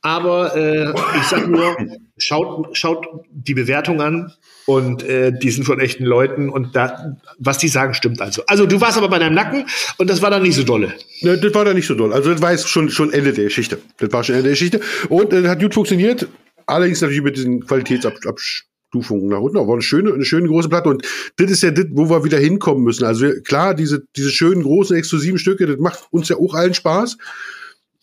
Aber 0.00 0.54
äh, 0.56 0.90
ich 1.16 1.24
sag 1.24 1.48
nur, 1.48 1.76
schaut, 2.18 2.76
schaut 2.76 3.06
die 3.32 3.54
Bewertung 3.54 4.00
an 4.00 4.32
und 4.68 5.02
äh, 5.02 5.32
die 5.32 5.50
sind 5.50 5.64
von 5.64 5.80
echten 5.80 6.04
Leuten 6.04 6.50
und 6.50 6.76
da, 6.76 7.16
was 7.38 7.56
die 7.56 7.68
sagen, 7.68 7.94
stimmt 7.94 8.20
also. 8.20 8.42
Also 8.46 8.66
du 8.66 8.78
warst 8.82 8.98
aber 8.98 9.08
bei 9.08 9.18
deinem 9.18 9.34
Nacken 9.34 9.64
und 9.96 10.10
das 10.10 10.20
war 10.20 10.30
dann 10.30 10.42
nicht 10.42 10.56
so 10.56 10.62
dolle. 10.62 10.92
ne, 11.22 11.38
das 11.38 11.54
war 11.54 11.64
da 11.64 11.72
nicht 11.72 11.86
so 11.86 11.94
doll. 11.94 12.12
Also 12.12 12.30
das 12.30 12.42
war 12.42 12.52
jetzt 12.52 12.68
schon, 12.68 12.90
schon 12.90 13.10
Ende 13.10 13.32
der 13.32 13.44
Geschichte. 13.44 13.78
Das 13.96 14.12
war 14.12 14.22
schon 14.24 14.34
Ende 14.34 14.42
der 14.42 14.52
Geschichte. 14.52 14.82
Und 15.08 15.32
äh, 15.32 15.48
hat 15.48 15.62
gut 15.62 15.72
funktioniert. 15.72 16.28
Allerdings 16.66 17.00
natürlich 17.00 17.22
mit 17.22 17.38
diesen 17.38 17.64
Qualitätsabstufungen 17.64 19.28
nach 19.28 19.40
unten. 19.40 19.56
Aber 19.56 19.72
eine 19.72 19.80
schöne, 19.80 20.12
eine 20.12 20.26
schöne 20.26 20.48
große 20.48 20.68
Platte. 20.68 20.90
Und 20.90 21.02
das 21.36 21.50
ist 21.50 21.62
ja 21.62 21.70
das, 21.70 21.86
wo 21.92 22.10
wir 22.10 22.24
wieder 22.24 22.38
hinkommen 22.38 22.84
müssen. 22.84 23.06
Also 23.06 23.22
wir, 23.22 23.40
klar, 23.40 23.74
diese, 23.74 24.02
diese 24.16 24.30
schönen, 24.30 24.62
großen, 24.62 24.94
exklusiven 24.94 25.38
Stücke, 25.38 25.66
das 25.66 25.78
macht 25.78 26.00
uns 26.10 26.28
ja 26.28 26.36
auch 26.36 26.52
allen 26.52 26.74
Spaß. 26.74 27.16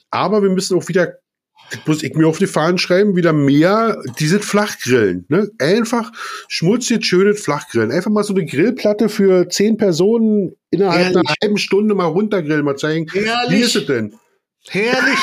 Aber 0.09 0.41
wir 0.41 0.49
müssen 0.49 0.75
auch 0.75 0.87
wieder, 0.87 1.13
das 1.71 1.79
muss 1.85 2.03
ich 2.03 2.13
mir 2.15 2.27
auf 2.27 2.37
die 2.37 2.47
Fahnen 2.47 2.77
schreiben, 2.77 3.15
wieder 3.15 3.33
mehr 3.33 4.01
diese 4.19 4.39
Flachgrillen. 4.39 5.25
Ne? 5.29 5.49
Einfach 5.59 6.11
schmutzig, 6.47 7.05
schönes 7.05 7.41
Flachgrillen. 7.41 7.91
Einfach 7.91 8.11
mal 8.11 8.23
so 8.23 8.33
eine 8.33 8.45
Grillplatte 8.45 9.09
für 9.09 9.49
zehn 9.49 9.77
Personen 9.77 10.55
innerhalb 10.71 11.07
einer 11.07 11.15
Ehrlich? 11.15 11.35
halben 11.41 11.57
Stunde 11.57 11.95
mal 11.95 12.05
runtergrillen, 12.05 12.65
mal 12.65 12.75
zeigen. 12.77 13.07
Wie 13.13 13.19
Ehrlich? 13.19 13.61
ist 13.61 13.75
es 13.75 13.85
denn? 13.85 14.13
Herrlich. 14.69 15.19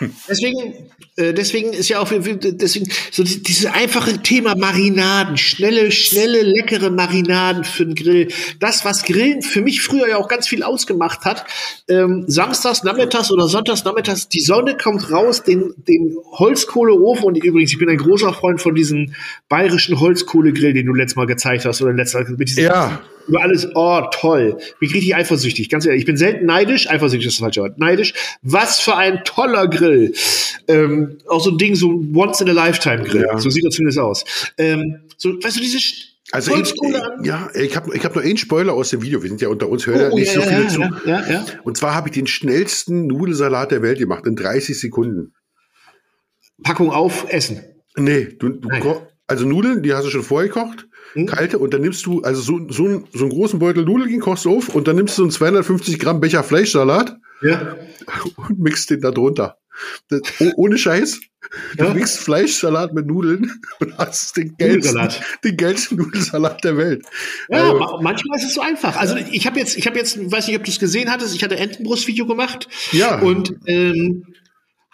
deswegen, 0.28 0.90
äh, 1.16 1.34
deswegen 1.34 1.72
ist 1.74 1.88
ja 1.88 2.00
auch, 2.00 2.08
deswegen, 2.10 2.90
so 3.10 3.22
die- 3.22 3.42
dieses 3.42 3.66
einfache 3.66 4.22
Thema 4.22 4.56
Marinaden, 4.56 5.36
schnelle, 5.36 5.92
schnelle, 5.92 6.42
leckere 6.42 6.90
Marinaden 6.90 7.64
für 7.64 7.84
den 7.84 7.94
Grill. 7.94 8.28
Das, 8.58 8.84
was 8.84 9.04
Grillen 9.04 9.42
für 9.42 9.60
mich 9.60 9.82
früher 9.82 10.08
ja 10.08 10.16
auch 10.16 10.28
ganz 10.28 10.48
viel 10.48 10.62
ausgemacht 10.62 11.24
hat, 11.26 11.44
ähm, 11.88 12.24
samstags, 12.26 12.84
nachmittags 12.84 13.30
oder 13.30 13.48
sonntags, 13.48 13.84
nachmittags, 13.84 14.28
die 14.28 14.40
Sonne 14.40 14.76
kommt 14.76 15.10
raus, 15.10 15.42
den, 15.42 15.74
den 15.86 16.16
Holzkohleofen, 16.32 17.24
und 17.24 17.36
übrigens, 17.36 17.72
ich 17.72 17.78
bin 17.78 17.90
ein 17.90 17.98
großer 17.98 18.32
Freund 18.32 18.62
von 18.62 18.74
diesem 18.74 19.14
bayerischen 19.48 20.00
Holzkohlegrill, 20.00 20.72
den 20.72 20.86
du 20.86 20.94
letztes 20.94 21.16
Mal 21.16 21.26
gezeigt 21.26 21.66
hast, 21.66 21.82
oder 21.82 21.92
letztes 21.92 22.14
Mal 22.28 22.34
mit 22.36 22.48
diesem 22.48 22.64
Ja. 22.64 23.02
Über 23.28 23.42
alles, 23.42 23.68
oh, 23.74 24.02
toll. 24.12 24.56
Bin 24.78 24.88
ich 24.88 24.94
richtig 24.94 25.14
eifersüchtig, 25.14 25.68
ganz 25.68 25.86
ehrlich. 25.86 26.00
Ich 26.00 26.06
bin 26.06 26.16
selten 26.16 26.46
neidisch, 26.46 26.88
eifersüchtig 26.88 27.26
ist 27.26 27.36
das 27.36 27.40
falsche 27.40 27.62
Wort. 27.62 27.78
Neidisch. 27.78 28.14
Was 28.42 28.80
für 28.80 28.96
ein 28.96 29.22
toller 29.24 29.68
Grill. 29.68 30.12
Ähm, 30.68 31.18
auch 31.28 31.42
so 31.42 31.50
ein 31.50 31.58
Ding, 31.58 31.74
so 31.74 31.90
ein 31.92 32.14
Once-in-a-Lifetime-Grill. 32.14 33.26
Ja. 33.28 33.38
So 33.38 33.50
sieht 33.50 33.64
das 33.64 33.74
zumindest 33.74 33.98
aus. 33.98 34.24
Ähm, 34.58 35.00
so, 35.16 35.30
weißt 35.30 35.56
du, 35.56 35.60
diese 35.60 35.78
Also 36.32 36.56
ich, 36.56 36.74
ja, 37.22 37.48
ich 37.54 37.76
habe 37.76 37.96
ich 37.96 38.04
hab 38.04 38.16
noch 38.16 38.22
einen 38.22 38.36
Spoiler 38.36 38.72
aus 38.72 38.90
dem 38.90 39.02
Video. 39.02 39.22
Wir 39.22 39.28
sind 39.28 39.40
ja 39.40 39.48
unter 39.48 39.68
uns, 39.68 39.86
hören 39.86 40.00
ja 40.00 40.10
Oh, 40.10 40.16
nicht 40.16 40.32
so 40.32 40.40
ja, 40.40 40.46
viele 40.46 40.62
ja, 40.62 40.68
zu. 40.68 40.80
ja, 40.80 41.00
ja, 41.06 41.30
ja. 41.30 41.46
Und 41.64 41.76
zwar 41.76 41.94
habe 41.94 42.08
ich 42.08 42.14
den 42.14 42.26
schnellsten 42.26 43.06
Nudelsalat 43.06 43.70
der 43.70 43.82
Welt 43.82 43.98
gemacht 43.98 44.26
in 44.26 44.36
30 44.36 44.78
Sekunden. 44.78 45.32
Packung 46.62 46.90
auf, 46.90 47.26
essen. 47.28 47.62
Nee, 47.96 48.28
du, 48.38 48.50
du 48.50 48.68
also 49.26 49.46
Nudeln, 49.46 49.82
die 49.82 49.92
hast 49.92 50.04
du 50.06 50.10
schon 50.10 50.22
vorgekocht, 50.22 50.86
Hm? 51.14 51.26
kalte, 51.26 51.58
und 51.58 51.72
dann 51.74 51.80
nimmst 51.82 52.04
du, 52.06 52.20
also 52.22 52.40
so, 52.40 52.60
so, 52.70 52.84
einen- 52.84 53.04
so 53.12 53.20
einen 53.24 53.30
großen 53.30 53.58
Beutel 53.58 53.84
Nudeln, 53.84 54.20
kochst 54.20 54.44
du 54.44 54.56
auf 54.56 54.74
und 54.74 54.86
dann 54.88 54.96
nimmst 54.96 55.16
du 55.18 55.22
einen 55.22 55.30
250 55.30 55.98
Gramm 55.98 56.20
Becher 56.20 56.42
Fleischsalat 56.42 57.16
Ja. 57.42 57.76
und 58.36 58.58
mixt 58.58 58.90
den 58.90 59.00
da 59.00 59.10
drunter. 59.10 59.56
Das, 60.08 60.20
oh, 60.40 60.50
ohne 60.56 60.78
Scheiß. 60.78 61.20
Du 61.76 61.84
Ja. 61.84 61.92
mixt 61.94 62.18
Fleischsalat 62.20 62.94
mit 62.94 63.06
Nudeln 63.06 63.52
und 63.80 63.96
hast 63.98 64.36
den 64.36 64.56
geilsten, 64.56 64.94
Nudelsalat. 64.94 65.20
den 65.44 65.56
geilsten 65.56 65.98
Nudelsalat 65.98 66.64
der 66.64 66.76
Welt. 66.78 67.04
Ja, 67.50 67.58
Also, 67.64 67.78
ma- 67.78 68.00
manchmal 68.02 68.38
ist 68.38 68.46
es 68.46 68.54
so 68.54 68.62
einfach. 68.62 68.96
Also 68.96 69.16
ich 69.16 69.46
habe 69.46 69.58
jetzt, 69.58 69.76
ich 69.76 69.86
habe 69.86 69.96
jetzt, 69.98 70.18
weiß 70.32 70.46
nicht, 70.48 70.56
ob 70.56 70.64
du 70.64 70.70
es 70.70 70.78
gesehen 70.80 71.10
hattest, 71.10 71.34
ich 71.36 71.44
hatte 71.44 71.56
Entenbrustvideo 71.56 72.26
gemacht 72.26 72.68
Ja. 72.92 73.20
und 73.20 73.54
ähm, 73.66 74.24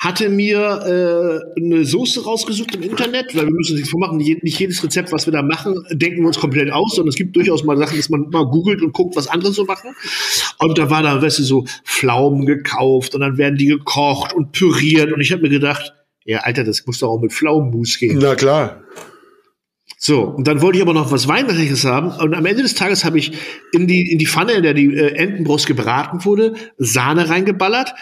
hatte 0.02 0.28
mir 0.28 1.44
äh, 1.56 1.60
eine 1.60 1.84
Soße 1.84 2.24
rausgesucht 2.24 2.74
im 2.74 2.82
Internet, 2.82 3.36
weil 3.36 3.44
wir 3.44 3.52
müssen 3.52 3.72
uns 3.72 3.78
nichts 3.78 3.90
vormachen, 3.90 4.16
nicht 4.16 4.42
nicht 4.42 4.58
jedes 4.58 4.82
Rezept, 4.82 5.12
was 5.12 5.26
wir 5.26 5.32
da 5.32 5.42
machen, 5.42 5.76
denken 5.92 6.22
wir 6.22 6.26
uns 6.26 6.40
komplett 6.40 6.72
aus, 6.72 6.96
sondern 6.96 7.10
es 7.10 7.14
gibt 7.14 7.36
durchaus 7.36 7.62
mal 7.62 7.78
Sachen, 7.78 7.96
dass 7.96 8.08
man 8.08 8.28
mal 8.30 8.44
googelt 8.46 8.82
und 8.82 8.92
guckt, 8.92 9.14
was 9.14 9.28
andere 9.28 9.52
so 9.52 9.64
machen. 9.64 9.94
Und 10.58 10.76
da 10.76 10.90
war 10.90 11.04
da, 11.04 11.22
weißt 11.22 11.38
du, 11.38 11.44
so 11.44 11.66
Pflaumen 11.84 12.46
gekauft 12.46 13.14
und 13.14 13.20
dann 13.20 13.38
werden 13.38 13.56
die 13.56 13.66
gekocht 13.66 14.32
und 14.32 14.50
püriert 14.50 15.12
und 15.12 15.20
ich 15.20 15.30
habe 15.30 15.42
mir 15.42 15.50
gedacht, 15.50 15.94
ja, 16.24 16.40
Alter, 16.40 16.64
das 16.64 16.84
muss 16.84 16.98
doch 16.98 17.10
auch 17.10 17.20
mit 17.20 17.32
Pflaumenmus 17.32 17.96
gehen. 17.98 18.18
na 18.20 18.34
klar. 18.34 18.82
So, 19.98 20.22
und 20.22 20.48
dann 20.48 20.62
wollte 20.62 20.78
ich 20.78 20.82
aber 20.82 20.94
noch 20.94 21.12
was 21.12 21.28
Weihnachtliches 21.28 21.84
haben. 21.84 22.10
Und 22.10 22.34
am 22.34 22.44
Ende 22.44 22.62
des 22.64 22.74
Tages 22.74 23.04
habe 23.04 23.18
ich 23.18 23.30
in 23.72 23.86
die, 23.86 24.10
in 24.10 24.18
die 24.18 24.26
Pfanne, 24.26 24.54
in 24.54 24.64
der 24.64 24.74
die 24.74 24.96
äh, 24.96 25.14
Entenbrust 25.14 25.68
gebraten 25.68 26.24
wurde, 26.24 26.54
Sahne 26.76 27.28
reingeballert. 27.28 27.94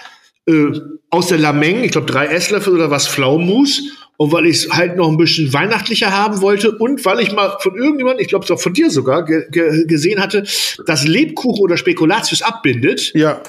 Äh, 0.46 0.80
aus 1.10 1.26
der 1.26 1.38
Lameng, 1.38 1.82
ich 1.82 1.92
glaube 1.92 2.06
drei 2.06 2.26
Esslöffel 2.26 2.74
oder 2.74 2.90
was 2.90 3.08
Pflaumenmus. 3.08 3.82
Und 4.16 4.32
weil 4.32 4.46
ich 4.46 4.56
es 4.56 4.70
halt 4.70 4.96
noch 4.96 5.08
ein 5.08 5.16
bisschen 5.16 5.50
weihnachtlicher 5.52 6.12
haben 6.12 6.42
wollte 6.42 6.72
und 6.72 7.02
weil 7.06 7.20
ich 7.20 7.32
mal 7.32 7.56
von 7.60 7.74
irgendjemandem, 7.74 8.22
ich 8.22 8.28
glaube 8.28 8.44
es 8.44 8.50
auch 8.50 8.60
von 8.60 8.74
dir 8.74 8.90
sogar, 8.90 9.24
ge 9.24 9.46
ge 9.50 9.86
gesehen 9.86 10.20
hatte, 10.20 10.44
dass 10.86 11.06
Lebkuchen 11.06 11.62
oder 11.62 11.78
Spekulatius 11.78 12.42
abbindet, 12.42 13.14
Ja, 13.14 13.40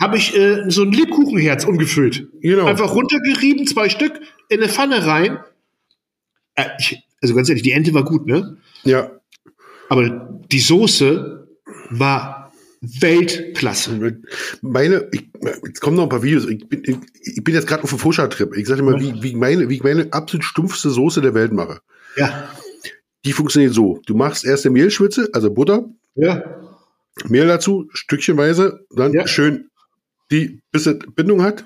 habe 0.00 0.16
ich 0.16 0.36
äh, 0.36 0.68
so 0.68 0.82
ein 0.82 0.92
Lebkuchenherz 0.92 1.64
ungefüllt. 1.64 2.28
Genau. 2.40 2.66
Einfach 2.66 2.94
runtergerieben, 2.94 3.66
zwei 3.66 3.88
Stück, 3.88 4.20
in 4.48 4.60
eine 4.60 4.68
Pfanne 4.68 5.06
rein. 5.06 5.38
Äh, 6.54 6.66
ich, 6.78 7.02
also 7.20 7.34
ganz 7.34 7.48
ehrlich, 7.48 7.62
die 7.62 7.72
Ente 7.72 7.94
war 7.94 8.04
gut, 8.04 8.26
ne? 8.26 8.56
ja. 8.84 9.10
Aber 9.88 10.40
die 10.50 10.60
Soße 10.60 11.46
war 11.90 12.41
Weltklasse. 12.82 14.18
Meine, 14.60 15.08
ich, 15.12 15.28
jetzt 15.64 15.80
kommen 15.80 15.96
noch 15.96 16.02
ein 16.04 16.08
paar 16.08 16.22
Videos. 16.22 16.46
Ich 16.48 16.68
bin, 16.68 16.82
ich, 16.84 16.96
ich 17.36 17.44
bin 17.44 17.54
jetzt 17.54 17.68
gerade 17.68 17.84
auf 17.84 17.90
dem 17.90 17.98
Fuscher-Trip. 17.98 18.56
Ich 18.56 18.66
sage 18.66 18.82
mal, 18.82 19.00
wie, 19.00 19.22
wie, 19.22 19.28
ich 19.28 19.36
meine, 19.36 19.68
wie 19.68 19.76
ich 19.76 19.84
meine 19.84 20.12
absolut 20.12 20.44
stumpfste 20.44 20.90
Soße 20.90 21.20
der 21.20 21.34
Welt 21.34 21.52
mache. 21.52 21.80
Ja. 22.16 22.48
Die 23.24 23.32
funktioniert 23.32 23.72
so. 23.72 24.00
Du 24.06 24.16
machst 24.16 24.44
erst 24.44 24.66
eine 24.66 24.72
Mehlschwitze, 24.72 25.28
also 25.32 25.52
Butter, 25.52 25.86
Ja. 26.16 26.42
Mehl 27.28 27.46
dazu, 27.46 27.88
stückchenweise, 27.92 28.84
dann 28.90 29.12
Ja. 29.12 29.28
schön 29.28 29.68
die, 30.30 30.60
bis 30.72 30.86
es 30.86 30.98
Bindung 31.14 31.42
hat. 31.42 31.64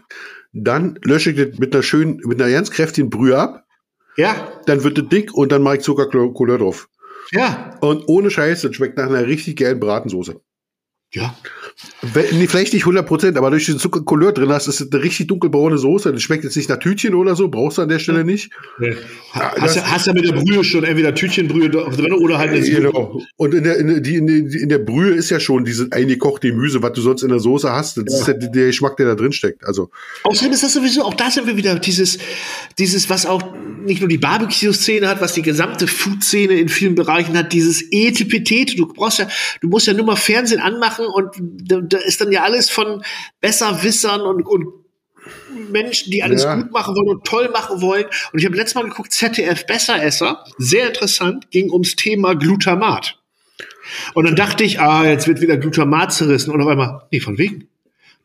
Dann 0.53 0.99
lösche 1.03 1.31
ich 1.31 1.37
das 1.37 1.59
mit 1.59 1.73
einer 1.75 1.83
schönen, 1.83 2.21
mit 2.25 2.43
einer 2.43 2.51
ganz 2.51 2.71
kräftigen 2.71 3.11
Brühe 3.11 3.39
ab. 3.39 3.64
Ja. 4.17 4.53
Dann 4.67 4.83
wird 4.85 4.99
es 4.99 5.09
dick 5.09 5.33
und 5.35 5.53
dann 5.53 5.62
mache 5.62 5.77
ich 5.77 5.83
Zuckercouleur 5.83 6.59
drauf. 6.59 6.89
Ja. 7.33 7.77
Und 7.81 8.05
ohne 8.09 8.31
Scheiß, 8.31 8.62
das 8.62 8.75
schmeckt 8.75 8.99
nach 8.99 9.07
einer 9.07 9.27
richtig 9.27 9.57
geilen 9.57 9.81
Bratensoße. 9.81 10.41
Ja. 11.17 11.35
Nee, 12.33 12.47
vielleicht 12.47 12.75
nicht 12.75 12.85
100%, 12.85 13.39
aber 13.39 13.51
durch 13.51 13.64
den 13.64 13.79
Zuckercouleur 13.79 14.33
drin 14.33 14.51
hast, 14.51 14.67
ist 14.67 14.81
es 14.81 14.93
eine 14.93 15.03
richtig 15.03 15.29
dunkelbraune 15.29 15.79
Soße. 15.79 16.12
Das 16.12 16.23
schmeckt 16.23 16.45
jetzt 16.45 16.57
nicht 16.57 16.69
nach 16.69 16.79
Tütchen 16.79 17.14
oder 17.14 17.35
so, 17.37 17.49
brauchst 17.49 17.79
du 17.79 17.83
an 17.83 17.89
der 17.89 17.99
Stelle 17.99 18.23
nicht. 18.23 18.51
Nee. 18.79 18.95
Ja, 19.35 19.55
Hast, 19.59 19.77
du, 19.77 19.91
hast 19.91 20.07
du 20.07 20.12
mit 20.12 20.27
der 20.27 20.35
Brühe 20.35 20.62
schon 20.62 20.85
entweder 20.85 21.14
Tütchenbrühe 21.14 21.71
drin 21.71 22.12
oder 22.12 22.39
halt 22.39 22.51
eine 22.51 22.61
Genau. 22.61 23.23
Und 23.37 23.55
in 23.55 23.64
der, 23.64 23.79
in, 23.79 24.03
die, 24.03 24.17
in, 24.17 24.27
der, 24.27 24.37
in 24.37 24.69
der 24.69 24.79
Brühe 24.79 25.14
ist 25.14 25.31
ja 25.31 25.41
schon 25.41 25.64
dieses 25.64 25.91
eingekochte 25.91 26.51
Gemüse, 26.51 26.83
was 26.83 26.93
du 26.93 27.01
sonst 27.01 27.23
in 27.23 27.31
der 27.31 27.41
Soße 27.41 27.71
hast. 27.71 27.97
Das 27.97 28.21
ist 28.21 28.29
ja 28.29 28.35
der 28.35 28.67
Geschmack, 28.67 28.99
der 28.99 29.07
da 29.07 29.14
drin 29.14 29.33
steckt. 29.33 29.64
Also, 29.64 29.91
Außerdem 30.25 30.53
ist 30.53 30.62
das 30.62 30.75
sowieso, 30.75 31.03
auch 31.03 31.14
da 31.14 31.31
sind 31.31 31.47
wir 31.47 31.57
wieder 31.57 31.79
dieses, 31.79 32.19
dieses, 32.79 33.09
was 33.09 33.25
auch 33.25 33.43
nicht 33.85 34.01
nur 34.01 34.09
die 34.09 34.19
Barbecue-Szene 34.19 35.09
hat, 35.09 35.21
was 35.21 35.33
die 35.33 35.43
gesamte 35.43 35.87
Food-Szene 35.87 36.55
in 36.55 36.69
vielen 36.69 36.95
Bereichen 36.95 37.37
hat, 37.39 37.53
dieses 37.53 37.83
Etepetete. 37.91 38.77
Du 38.77 38.87
brauchst 38.87 39.19
ja, 39.19 39.29
du 39.61 39.69
musst 39.69 39.87
ja 39.87 39.95
nur 39.95 40.05
mal 40.05 40.17
Fernsehen 40.17 40.61
anmachen 40.61 41.06
und 41.07 41.37
da, 41.39 41.99
ist 41.99 42.21
dann 42.21 42.33
ja 42.33 42.43
alles 42.43 42.71
von 42.71 43.03
Besserwissern 43.41 44.21
und, 44.23 44.43
und 44.47 44.67
Menschen, 45.71 46.11
die 46.11 46.23
alles 46.23 46.45
Ja. 46.45 46.55
gut 46.57 46.71
machen 46.73 46.95
wollen 46.95 47.09
und 47.09 47.25
toll 47.25 47.49
machen 47.51 47.81
wollen. 47.81 48.05
Und 48.33 48.39
ich 48.39 48.45
habe 48.45 48.57
letztes 48.57 48.75
Mal 48.75 48.85
geguckt, 48.89 49.13
ZDF 49.13 49.67
Besseresser, 49.67 50.45
sehr 50.59 50.89
interessant, 50.89 51.51
ging 51.51 51.71
ums 51.71 51.97
Thema 51.97 52.35
Glutamat. 52.35 53.19
Und 54.15 54.25
dann 54.25 54.37
dachte 54.37 54.65
ich, 54.65 54.81
ah, 54.81 55.05
jetzt 55.09 55.29
wird 55.29 55.41
wieder 55.41 55.57
Glutamat 55.57 56.13
zerrissen. 56.13 56.51
Und 56.51 56.61
auf 56.61 56.69
einmal, 56.69 57.03
nee, 57.11 57.21
von 57.21 57.39
wegen. 57.39 57.69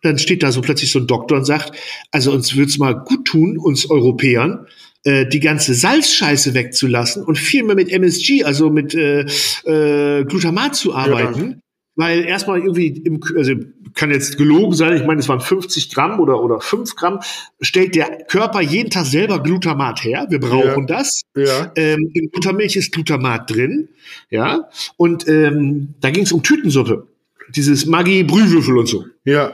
Dann 0.02 0.18
steht 0.18 0.42
da 0.42 0.52
so 0.52 0.62
plötzlich 0.62 0.92
so 0.92 1.00
ein 1.00 1.08
Doktor 1.08 1.38
und 1.38 1.46
sagt, 1.46 1.78
also 2.12 2.32
uns 2.32 2.56
wird's 2.56 2.80
mal 2.80 2.94
gut 2.94 3.26
tun, 3.26 3.58
uns 3.60 3.90
Europäern, 3.90 4.68
äh, 5.04 5.28
die 5.28 5.40
ganze 5.40 5.76
Salzscheiße 5.76 6.56
wegzulassen 6.56 7.24
und 7.24 7.38
viel 7.38 7.64
mehr 7.64 7.76
mit 7.76 7.90
MSG, 7.90 8.44
also 8.44 8.70
mit 8.72 8.96
äh, 8.96 9.22
äh, 9.66 10.26
Glutamat 10.26 10.76
zu 10.76 10.96
arbeiten. 10.96 11.62
Weil 11.96 12.24
erstmal 12.24 12.60
irgendwie, 12.60 12.88
im, 12.88 13.20
also 13.36 13.54
kann 13.94 14.12
jetzt 14.12 14.38
gelogen 14.38 14.74
sein, 14.74 14.96
ich 14.96 15.06
meine, 15.06 15.20
es 15.20 15.28
waren 15.28 15.42
50 15.42 15.94
Gramm 15.94 16.20
oder, 16.20 16.42
oder 16.42 16.62
5 16.62 16.96
Gramm, 16.96 17.20
stellt 17.60 17.96
der 17.96 18.24
Körper 18.30 18.62
jeden 18.62 18.90
Tag 18.90 19.06
selber 19.06 19.44
Glutamat 19.44 20.04
her. 20.04 20.26
Wir 20.30 20.40
brauchen 20.40 20.88
das. 20.88 21.22
ja. 21.36 21.72
Ähm, 21.76 22.10
in 22.14 22.32
Buttermilch 22.32 22.78
ist 22.78 22.94
Glutamat 22.94 23.50
drin, 23.50 23.90
ja. 24.30 24.70
Und 24.96 25.28
ähm, 25.28 25.96
da 26.00 26.12
ging 26.12 26.24
es 26.24 26.32
um 26.32 26.44
Tütensuppe. 26.44 27.08
Dieses 27.56 27.86
Maggi-Brühwürfel 27.86 28.78
und 28.78 28.88
so. 28.88 29.06
Ja. 29.26 29.54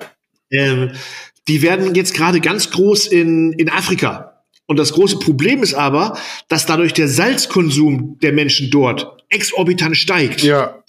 Ähm, 0.52 0.92
die 1.48 1.62
werden 1.62 1.96
jetzt 1.96 2.14
gerade 2.14 2.42
ganz 2.42 2.70
groß 2.70 3.08
in, 3.08 3.54
in 3.54 3.70
Afrika. 3.70 4.44
Und 4.68 4.78
das 4.78 4.94
große 4.94 5.20
Problem 5.20 5.64
ist 5.64 5.74
aber, 5.74 6.18
dass 6.50 6.66
dadurch 6.66 6.94
der 6.94 7.08
Salzkonsum 7.08 8.20
der 8.22 8.34
Menschen 8.34 8.70
dort 8.70 9.24
exorbitant 9.30 9.96
steigt. 9.96 10.44
Ja. 10.44 10.84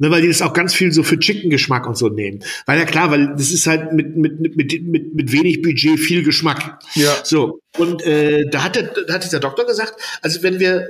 Ne, 0.00 0.12
weil 0.12 0.22
die 0.22 0.28
das 0.28 0.42
auch 0.42 0.52
ganz 0.52 0.74
viel 0.74 0.92
so 0.92 1.02
für 1.02 1.18
Chicken-Geschmack 1.18 1.84
und 1.84 1.98
so 1.98 2.08
nehmen. 2.08 2.44
Weil 2.66 2.78
ja 2.78 2.84
klar, 2.84 3.10
weil 3.10 3.34
das 3.36 3.50
ist 3.50 3.66
halt 3.66 3.92
mit, 3.92 4.16
mit, 4.16 4.40
mit, 4.40 4.56
mit, 4.56 5.14
mit, 5.14 5.32
wenig 5.32 5.60
Budget 5.60 5.98
viel 5.98 6.22
Geschmack. 6.22 6.78
Ja. 6.94 7.16
So, 7.24 7.58
und 7.78 8.06
äh, 8.06 8.48
da, 8.48 8.62
hat 8.62 8.76
der, 8.76 8.84
da 8.84 9.14
hat 9.14 9.24
dieser 9.24 9.40
Doktor 9.40 9.66
gesagt, 9.66 9.94
also 10.22 10.44
wenn 10.44 10.60
wir 10.60 10.86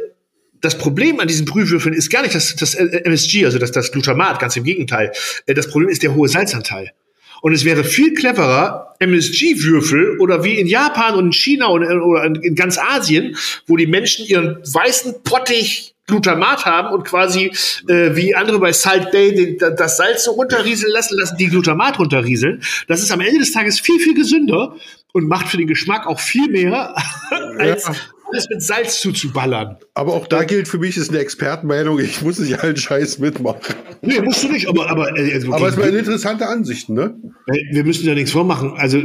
das 0.60 0.76
Problem 0.76 1.20
an 1.20 1.28
diesen 1.28 1.46
Brühwürfeln 1.46 1.94
ist 1.94 2.10
gar 2.10 2.22
nicht 2.22 2.34
das, 2.34 2.54
das 2.56 2.74
MSG, 2.74 3.46
also 3.46 3.58
das, 3.58 3.70
das 3.72 3.92
Glutamat, 3.92 4.40
ganz 4.40 4.56
im 4.56 4.64
Gegenteil. 4.64 5.12
Äh, 5.46 5.54
Das 5.54 5.68
Problem 5.68 5.88
ist 5.88 6.02
der 6.02 6.14
hohe 6.14 6.28
Salzanteil. 6.28 6.92
Und 7.40 7.52
es 7.52 7.64
wäre 7.64 7.84
viel 7.84 8.14
cleverer, 8.14 8.96
MSG-Würfel 8.98 10.18
oder 10.18 10.42
wie 10.42 10.58
in 10.58 10.66
Japan 10.66 11.14
und 11.14 11.26
in 11.26 11.32
China 11.32 11.66
und, 11.66 11.84
oder 11.84 12.24
in, 12.24 12.34
in 12.36 12.54
ganz 12.56 12.78
Asien, 12.78 13.36
wo 13.66 13.76
die 13.76 13.86
Menschen 13.86 14.26
ihren 14.26 14.58
weißen 14.64 15.22
Pottich 15.22 15.94
Glutamat 16.08 16.64
haben 16.64 16.92
und 16.92 17.04
quasi 17.04 17.52
äh, 17.86 18.16
wie 18.16 18.34
andere 18.34 18.58
bei 18.58 18.72
Salt 18.72 19.12
Bay 19.12 19.34
den, 19.34 19.76
das 19.76 19.98
Salz 19.98 20.24
so 20.24 20.32
runterrieseln 20.32 20.92
lassen, 20.92 21.16
lassen 21.16 21.36
die 21.36 21.46
Glutamat 21.46 21.98
runterrieseln. 21.98 22.62
Das 22.88 23.02
ist 23.02 23.12
am 23.12 23.20
Ende 23.20 23.38
des 23.38 23.52
Tages 23.52 23.78
viel, 23.78 24.00
viel 24.00 24.14
gesünder 24.14 24.74
und 25.12 25.28
macht 25.28 25.48
für 25.48 25.58
den 25.58 25.66
Geschmack 25.66 26.06
auch 26.06 26.18
viel 26.18 26.48
mehr, 26.48 26.94
als. 27.58 27.90
Alles 28.30 28.48
mit 28.48 28.62
Salz 28.62 29.00
zuzuballern. 29.00 29.76
Aber 29.94 30.14
auch 30.14 30.26
da 30.26 30.44
gilt 30.44 30.68
für 30.68 30.78
mich, 30.78 30.96
ist 30.96 31.10
eine 31.10 31.18
Expertenmeinung, 31.18 31.98
ich 31.98 32.22
muss 32.22 32.38
nicht 32.38 32.60
allen 32.60 32.76
Scheiß 32.76 33.18
mitmachen. 33.18 33.60
Nee, 34.02 34.20
musst 34.20 34.44
du 34.44 34.48
nicht, 34.48 34.68
aber, 34.68 34.90
aber, 34.90 35.16
äh, 35.18 35.34
also, 35.34 35.52
Aber 35.52 35.66
es 35.66 35.74
ist 35.74 35.78
mal 35.78 35.88
eine 35.88 35.98
interessante 35.98 36.46
Ansicht, 36.46 36.88
ne? 36.88 37.16
Äh, 37.46 37.74
Wir 37.74 37.84
müssen 37.84 38.06
ja 38.06 38.14
nichts 38.14 38.32
vormachen. 38.32 38.74
Also 38.76 39.00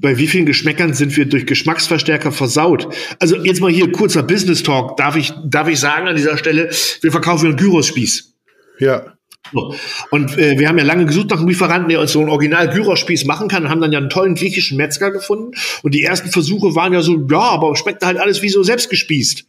bei 0.00 0.18
wie 0.18 0.26
vielen 0.26 0.46
Geschmäckern 0.46 0.94
sind 0.94 1.16
wir 1.16 1.26
durch 1.26 1.46
Geschmacksverstärker 1.46 2.32
versaut? 2.32 2.88
Also 3.18 3.36
jetzt 3.36 3.60
mal 3.60 3.70
hier 3.70 3.90
kurzer 3.92 4.22
Business 4.22 4.62
Talk. 4.62 4.96
Darf 4.96 5.16
ich, 5.16 5.32
darf 5.46 5.68
ich 5.68 5.80
sagen 5.80 6.08
an 6.08 6.16
dieser 6.16 6.36
Stelle, 6.36 6.70
wir 7.00 7.12
verkaufen 7.12 7.46
einen 7.46 7.56
Gyros-Spieß. 7.56 8.34
Ja. 8.78 9.15
So. 9.52 9.74
Und 10.10 10.36
äh, 10.38 10.58
wir 10.58 10.68
haben 10.68 10.78
ja 10.78 10.84
lange 10.84 11.06
gesucht 11.06 11.30
nach 11.30 11.38
einem 11.38 11.48
Lieferanten, 11.48 11.88
der 11.88 12.00
uns 12.00 12.12
so 12.12 12.20
einen 12.20 12.28
original 12.30 12.68
Gyros-Spieß 12.68 13.24
machen 13.26 13.48
kann 13.48 13.64
und 13.64 13.70
haben 13.70 13.80
dann 13.80 13.92
ja 13.92 13.98
einen 13.98 14.10
tollen 14.10 14.34
griechischen 14.34 14.76
Metzger 14.76 15.10
gefunden. 15.10 15.52
Und 15.82 15.94
die 15.94 16.02
ersten 16.02 16.30
Versuche 16.30 16.74
waren 16.74 16.92
ja 16.92 17.02
so, 17.02 17.26
ja, 17.30 17.38
aber 17.40 17.74
schmeckte 17.76 18.06
halt 18.06 18.18
alles 18.18 18.42
wie 18.42 18.48
so 18.48 18.62
selbst 18.62 18.90
gespießt. 18.90 19.44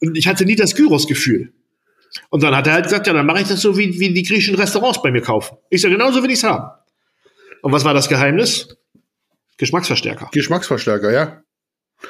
Und 0.00 0.16
ich 0.16 0.26
hatte 0.28 0.44
nie 0.44 0.56
das 0.56 0.74
Gyros-Gefühl. 0.74 1.52
Und 2.30 2.42
dann 2.42 2.56
hat 2.56 2.66
er 2.66 2.74
halt 2.74 2.84
gesagt, 2.84 3.06
ja, 3.06 3.12
dann 3.12 3.26
mache 3.26 3.42
ich 3.42 3.48
das 3.48 3.60
so, 3.60 3.76
wie, 3.76 3.98
wie 4.00 4.12
die 4.12 4.22
griechischen 4.22 4.54
Restaurants 4.56 5.02
bei 5.02 5.10
mir 5.10 5.22
kaufen. 5.22 5.56
Ich 5.70 5.82
sage, 5.82 5.94
genauso 5.94 6.22
will 6.22 6.30
ich's 6.30 6.44
haben. 6.44 6.70
Und 7.62 7.72
was 7.72 7.84
war 7.84 7.94
das 7.94 8.08
Geheimnis? 8.08 8.76
Geschmacksverstärker. 9.58 10.28
Geschmacksverstärker, 10.32 11.12
ja. 11.12 11.42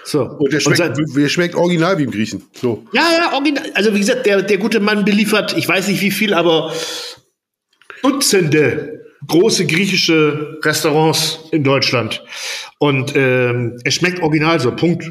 So. 0.05 0.23
Und 0.25 0.53
der 0.53 0.61
schmeckt, 0.61 0.79
seit- 0.79 0.97
der 0.99 1.29
schmeckt 1.29 1.55
original 1.55 1.97
wie 1.99 2.05
im 2.05 2.11
Griechen. 2.11 2.43
So. 2.53 2.85
ja, 2.93 3.03
ja, 3.17 3.33
original. 3.33 3.71
Also 3.75 3.95
wie 3.95 4.01
gesagt, 4.01 4.27
der, 4.27 4.43
der 4.43 4.59
gute 4.59 4.81
Mann 4.81 5.05
beliefert, 5.05 5.57
ich 5.57 5.69
weiß 5.69 5.89
nicht 5.89 6.03
wie 6.03 6.11
viel, 6.11 6.35
aber 6.35 6.73
Dutzende 8.03 8.97
große 9.27 9.67
griechische 9.67 10.59
Restaurants 10.63 11.41
in 11.51 11.65
Deutschland. 11.65 12.23
Und 12.79 13.15
ähm, 13.17 13.79
es 13.85 13.95
schmeckt 13.95 14.23
original 14.23 14.61
so, 14.61 14.75
Punkt. 14.75 15.05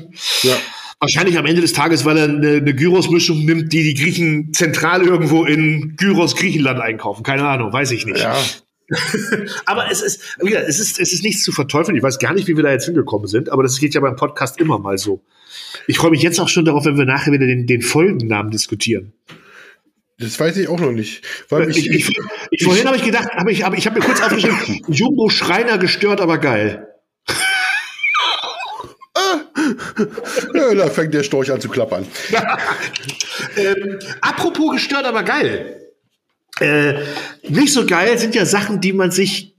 Ja. 0.43 0.55
Wahrscheinlich 0.99 1.37
am 1.37 1.45
Ende 1.45 1.61
des 1.61 1.73
Tages, 1.73 2.05
weil 2.05 2.17
er 2.17 2.23
eine, 2.23 2.47
eine 2.57 2.73
Gyros-Mischung 2.73 3.43
nimmt, 3.43 3.73
die 3.73 3.83
die 3.83 3.93
Griechen 3.95 4.53
zentral 4.53 5.03
irgendwo 5.03 5.43
in 5.43 5.95
Gyros 5.97 6.35
Griechenland 6.35 6.79
einkaufen. 6.79 7.23
Keine 7.23 7.45
Ahnung, 7.47 7.73
weiß 7.73 7.91
ich 7.91 8.05
nicht. 8.05 8.19
Ja. 8.19 8.37
Aber 9.65 9.91
es 9.91 10.01
ist, 10.01 10.21
wie 10.39 10.49
gesagt, 10.49 10.69
es 10.69 10.79
ist, 10.79 10.99
es 10.99 11.11
ist 11.11 11.23
nichts 11.23 11.43
zu 11.43 11.51
verteufeln. 11.51 11.97
Ich 11.97 12.03
weiß 12.03 12.19
gar 12.19 12.33
nicht, 12.33 12.47
wie 12.47 12.55
wir 12.55 12.63
da 12.63 12.71
jetzt 12.71 12.85
hingekommen 12.85 13.27
sind, 13.27 13.49
aber 13.49 13.63
das 13.63 13.79
geht 13.79 13.95
ja 13.95 14.01
beim 14.01 14.15
Podcast 14.15 14.59
immer 14.59 14.77
mal 14.77 14.99
so. 14.99 15.23
Ich 15.87 15.97
freue 15.97 16.11
mich 16.11 16.21
jetzt 16.21 16.39
auch 16.39 16.49
schon 16.49 16.65
darauf, 16.65 16.85
wenn 16.85 16.97
wir 16.97 17.05
nachher 17.05 17.33
wieder 17.33 17.47
den, 17.47 17.65
den 17.65 17.81
Folgennamen 17.81 18.51
diskutieren. 18.51 19.13
Das 20.17 20.39
weiß 20.39 20.55
ich 20.57 20.69
auch 20.69 20.79
noch 20.79 20.91
nicht. 20.91 21.25
Ich, 21.69 21.89
ich, 21.89 22.19
ich, 22.51 22.63
vorhin 22.63 22.87
habe 22.87 22.95
ich 22.95 23.03
gedacht, 23.03 23.27
habe 23.33 23.51
ich, 23.51 23.63
habe 23.63 23.75
ich 23.75 23.85
habe 23.85 23.99
mir 23.99 24.05
kurz 24.05 24.21
aufgeschrieben, 24.21 24.81
Jumbo 24.87 25.29
Schreiner 25.29 25.77
gestört, 25.77 26.21
aber 26.21 26.37
geil. 26.37 26.87
ja, 30.53 30.73
da 30.73 30.89
fängt 30.89 31.13
der 31.13 31.23
Storch 31.23 31.51
an 31.51 31.59
zu 31.59 31.67
klappern. 31.67 32.05
ähm, 33.57 33.99
apropos 34.21 34.71
gestört, 34.73 35.05
aber 35.05 35.23
geil. 35.23 35.81
Äh, 36.59 36.93
nicht 37.43 37.73
so 37.73 37.85
geil 37.85 38.17
sind 38.17 38.35
ja 38.35 38.45
Sachen, 38.45 38.79
die 38.79 38.93
man 38.93 39.11
sich 39.11 39.54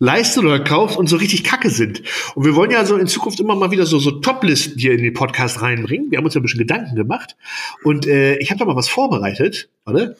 leistet 0.00 0.42
oder 0.42 0.58
kauft 0.58 0.96
und 0.96 1.08
so 1.08 1.16
richtig 1.16 1.44
kacke 1.44 1.70
sind. 1.70 2.02
Und 2.34 2.44
wir 2.44 2.56
wollen 2.56 2.72
ja 2.72 2.84
so 2.84 2.96
in 2.96 3.06
Zukunft 3.06 3.38
immer 3.38 3.54
mal 3.54 3.70
wieder 3.70 3.86
so, 3.86 4.00
so 4.00 4.10
Top-Listen 4.10 4.76
hier 4.76 4.92
in 4.92 5.02
den 5.02 5.14
Podcast 5.14 5.62
reinbringen. 5.62 6.10
Wir 6.10 6.18
haben 6.18 6.24
uns 6.24 6.34
ja 6.34 6.40
ein 6.40 6.42
bisschen 6.42 6.58
Gedanken 6.58 6.96
gemacht. 6.96 7.36
Und 7.84 8.08
äh, 8.08 8.36
ich 8.38 8.50
habe 8.50 8.58
da 8.58 8.64
mal 8.64 8.76
was 8.76 8.88
vorbereitet. 8.88 9.68
Warte. 9.84 10.16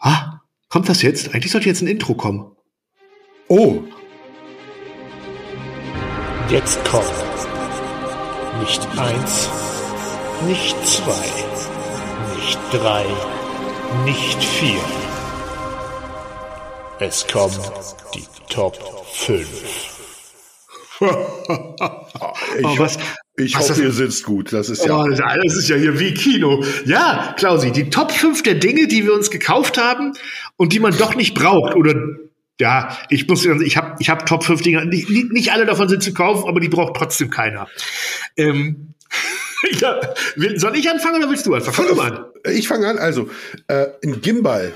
Ah, 0.00 0.40
kommt 0.68 0.88
das 0.88 1.02
jetzt? 1.02 1.34
Eigentlich 1.34 1.52
sollte 1.52 1.68
jetzt 1.68 1.82
ein 1.82 1.86
Intro 1.86 2.14
kommen. 2.14 2.50
Oh, 3.46 3.84
Jetzt 6.50 6.84
kommt 6.84 7.06
nicht 8.58 8.84
eins, 8.98 9.48
nicht 10.48 10.76
zwei, 10.84 11.14
nicht 12.34 12.58
drei, 12.72 13.04
nicht 14.04 14.42
vier. 14.42 14.99
Es 17.00 17.26
kommen 17.26 17.56
die 18.14 18.24
Top 18.50 18.76
5. 19.14 19.48
ich, 21.00 21.06
Oh, 22.64 22.78
was- 22.78 22.98
ich 23.38 23.54
was 23.54 23.62
hoffe, 23.62 23.68
das- 23.70 23.78
ihr 23.80 23.92
sitzt 23.92 24.24
gut. 24.24 24.52
Das 24.52 24.68
ist 24.68 24.84
ja. 24.84 25.02
Oh, 25.02 25.08
das 25.08 25.56
ist 25.56 25.68
ja 25.68 25.76
hier 25.76 25.98
wie 25.98 26.12
Kino. 26.12 26.62
Ja, 26.84 27.34
Klausi, 27.38 27.72
die 27.72 27.88
Top 27.88 28.12
5 28.12 28.42
der 28.42 28.56
Dinge, 28.56 28.86
die 28.86 29.04
wir 29.04 29.14
uns 29.14 29.30
gekauft 29.30 29.78
haben 29.78 30.12
und 30.56 30.72
die 30.74 30.80
man 30.80 30.96
doch 30.98 31.14
nicht 31.14 31.34
braucht. 31.34 31.74
Oder 31.74 31.94
ja, 32.60 32.98
ich 33.08 33.26
muss 33.26 33.46
ich 33.46 33.76
habe 33.78 33.96
ich 33.98 34.10
hab 34.10 34.26
Top 34.26 34.44
5 34.44 34.60
Dinge. 34.60 34.84
Nicht, 34.84 35.08
nicht 35.08 35.52
alle 35.52 35.64
davon 35.64 35.88
sind 35.88 36.02
zu 36.02 36.12
kaufen, 36.12 36.46
aber 36.48 36.60
die 36.60 36.68
braucht 36.68 36.96
trotzdem 36.96 37.30
keiner. 37.30 37.66
Ähm, 38.36 38.92
ja, 39.80 39.98
will- 40.36 40.58
soll 40.60 40.76
ich 40.76 40.90
anfangen 40.90 41.16
oder 41.22 41.30
willst 41.30 41.46
du 41.46 41.54
anfangen? 41.54 41.74
Fang 41.74 41.88
du 41.88 41.94
mal 41.94 42.12
an. 42.12 42.24
Ich 42.52 42.68
fange 42.68 42.86
an. 42.88 42.98
Also, 42.98 43.30
äh, 43.68 43.86
ein 44.04 44.20
Gimbal. 44.20 44.74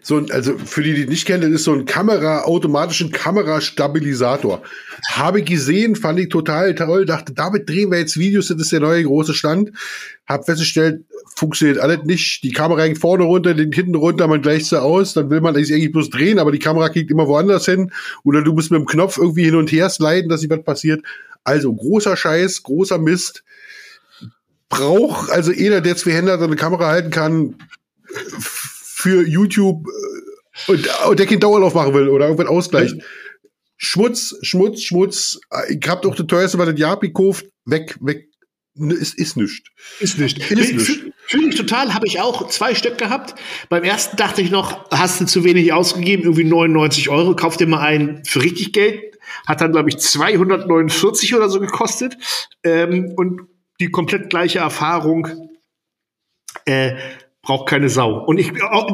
So 0.00 0.16
ein, 0.16 0.30
also 0.30 0.56
für 0.58 0.82
die, 0.82 0.94
die 0.94 1.06
nicht 1.06 1.26
kennen, 1.26 1.42
das 1.42 1.60
ist 1.60 1.64
so 1.64 1.72
ein 1.72 1.86
Kamera, 1.86 2.42
automatischen 2.44 3.10
Kamerastabilisator. 3.10 4.62
Habe 5.10 5.42
gesehen, 5.42 5.96
fand 5.96 6.20
ich 6.20 6.28
total 6.28 6.74
toll, 6.76 7.04
dachte, 7.04 7.32
damit 7.32 7.68
drehen 7.68 7.90
wir 7.90 7.98
jetzt 7.98 8.16
Videos, 8.16 8.46
das 8.46 8.60
ist 8.60 8.70
der 8.70 8.78
neue 8.78 9.02
große 9.02 9.34
Stand. 9.34 9.72
Hab 10.24 10.46
festgestellt, 10.46 11.04
funktioniert 11.34 11.78
alles 11.78 12.04
nicht. 12.04 12.44
Die 12.44 12.52
Kamera 12.52 12.82
hängt 12.82 12.98
vorne 12.98 13.24
runter, 13.24 13.54
den 13.54 13.72
hinten 13.72 13.96
runter, 13.96 14.28
man 14.28 14.40
gleicht 14.40 14.66
sie 14.66 14.80
aus, 14.80 15.14
dann 15.14 15.30
will 15.30 15.40
man 15.40 15.56
eigentlich 15.56 15.90
bloß 15.90 16.10
drehen, 16.10 16.38
aber 16.38 16.52
die 16.52 16.60
Kamera 16.60 16.88
kriegt 16.88 17.10
immer 17.10 17.26
woanders 17.26 17.64
hin. 17.64 17.90
Oder 18.22 18.42
du 18.42 18.52
musst 18.52 18.70
mit 18.70 18.78
dem 18.78 18.86
Knopf 18.86 19.18
irgendwie 19.18 19.44
hin 19.44 19.56
und 19.56 19.72
her 19.72 19.90
sliden, 19.90 20.28
dass 20.28 20.42
sich 20.42 20.50
was 20.50 20.62
passiert. 20.62 21.04
Also 21.42 21.74
großer 21.74 22.16
Scheiß, 22.16 22.62
großer 22.62 22.98
Mist. 22.98 23.42
Braucht 24.68 25.28
also 25.30 25.50
jeder, 25.50 25.80
der 25.80 25.96
zwei 25.96 26.12
Hände 26.12 26.32
und 26.34 26.42
eine 26.42 26.56
Kamera 26.56 26.86
halten 26.86 27.10
kann, 27.10 27.56
für 29.02 29.26
YouTube 29.26 29.86
äh, 29.88 30.70
und, 30.72 30.88
und 31.08 31.18
der 31.18 31.26
keinen 31.26 31.40
Dauerlauf 31.40 31.74
machen 31.74 31.94
will 31.94 32.08
oder 32.08 32.26
irgendwas 32.26 32.48
ausgleicht. 32.48 32.94
Schmutz, 33.76 34.36
Schmutz, 34.42 34.82
Schmutz. 34.82 35.40
Ich 35.68 35.88
hab 35.88 36.02
doch 36.02 36.14
das 36.14 36.26
teuerste, 36.26 36.58
was 36.58 36.68
das 36.70 36.78
Jahr 36.78 36.98
gekauft. 37.00 37.46
Weg, 37.64 37.96
weg. 38.00 38.28
N- 38.78 38.90
Es 38.92 39.12
ist 39.14 39.36
nichts. 39.36 39.68
Ist 39.98 40.18
nicht. 40.18 40.38
Ist 40.38 40.72
nicht. 40.72 40.86
Fühle 40.86 41.12
fühl 41.26 41.48
ich 41.48 41.56
total, 41.56 41.92
habe 41.94 42.06
ich 42.06 42.20
auch 42.20 42.48
zwei 42.48 42.74
Stück 42.74 42.96
gehabt. 42.98 43.34
Beim 43.68 43.82
ersten 43.82 44.16
dachte 44.16 44.40
ich 44.40 44.50
noch, 44.50 44.88
hast 44.90 45.20
du 45.20 45.26
zu 45.26 45.42
wenig 45.44 45.72
ausgegeben, 45.72 46.22
irgendwie 46.24 46.44
99 46.44 47.08
Euro, 47.08 47.34
kauf 47.34 47.56
dir 47.56 47.66
mal 47.66 47.80
einen 47.80 48.24
für 48.24 48.42
richtig 48.42 48.72
Geld. 48.72 49.18
Hat 49.46 49.60
dann, 49.60 49.72
glaube 49.72 49.88
ich, 49.88 49.98
249 49.98 51.34
oder 51.34 51.48
so 51.48 51.58
gekostet. 51.60 52.16
Ähm, 52.62 53.12
und 53.16 53.42
die 53.80 53.90
komplett 53.90 54.30
gleiche 54.30 54.60
Erfahrung 54.60 55.26
äh, 56.66 56.94
braucht 57.42 57.68
keine 57.68 57.88
Sau. 57.88 58.24
Und 58.24 58.38
ich, 58.38 58.52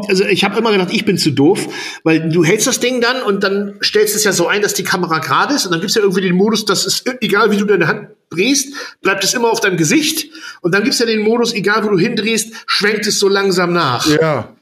also 0.09 0.25
ich 0.25 0.43
habe 0.43 0.59
immer 0.59 0.73
gedacht, 0.73 0.89
ich 0.91 1.05
bin 1.05 1.19
zu 1.19 1.31
doof, 1.31 1.69
weil 2.03 2.31
du 2.31 2.45
hältst 2.45 2.67
das 2.67 2.81
Ding 2.81 3.03
dann 3.03 3.23
und 3.23 3.45
dann 3.45 3.79
stellst 3.83 4.17
es 4.17 4.25
ja 4.25 4.33
so 4.33 4.49
ein, 4.49 4.63
dass 4.63 4.73
die 4.73 4.85
Kamera 4.85 5.19
gerade 5.19 5.55
ist 5.55 5.67
und 5.67 5.73
dann 5.73 5.81
gibt's 5.81 5.95
ja 5.95 6.01
irgendwie 6.01 6.23
den 6.23 6.35
Modus, 6.35 6.65
dass 6.65 6.87
es, 6.87 7.05
egal 7.21 7.51
wie 7.51 7.59
du 7.59 7.67
deine 7.67 7.87
Hand 7.87 8.09
drehst, 8.31 8.75
bleibt 9.03 9.23
es 9.23 9.35
immer 9.35 9.51
auf 9.51 9.61
deinem 9.61 9.77
Gesicht 9.77 10.31
und 10.63 10.75
dann 10.75 10.83
gibt's 10.83 10.99
ja 10.99 11.05
den 11.05 11.21
Modus, 11.21 11.53
egal 11.53 11.85
wo 11.85 11.91
du 11.91 11.99
hindrehst, 11.99 12.55
schwenkt 12.67 13.07
es 13.07 13.19
so 13.19 13.29
langsam 13.29 13.75
nach. 13.75 14.07
Ja. 14.07 14.57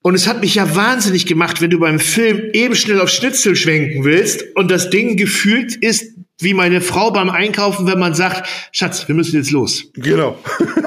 Und 0.00 0.14
es 0.14 0.26
hat 0.26 0.40
mich 0.40 0.54
ja 0.54 0.74
wahnsinnig 0.74 1.26
gemacht, 1.26 1.60
wenn 1.60 1.70
du 1.70 1.78
beim 1.78 2.00
Film 2.00 2.50
eben 2.54 2.74
schnell 2.74 3.00
auf 3.00 3.10
Schnitzel 3.10 3.54
schwenken 3.54 4.02
willst 4.02 4.44
und 4.56 4.70
das 4.70 4.90
Ding 4.90 5.16
gefühlt 5.16 5.76
ist 5.76 6.14
wie 6.42 6.54
meine 6.54 6.80
Frau 6.80 7.10
beim 7.10 7.30
Einkaufen, 7.30 7.86
wenn 7.86 7.98
man 7.98 8.14
sagt, 8.14 8.48
Schatz, 8.72 9.08
wir 9.08 9.14
müssen 9.14 9.36
jetzt 9.36 9.50
los. 9.50 9.84
Genau. 9.94 10.38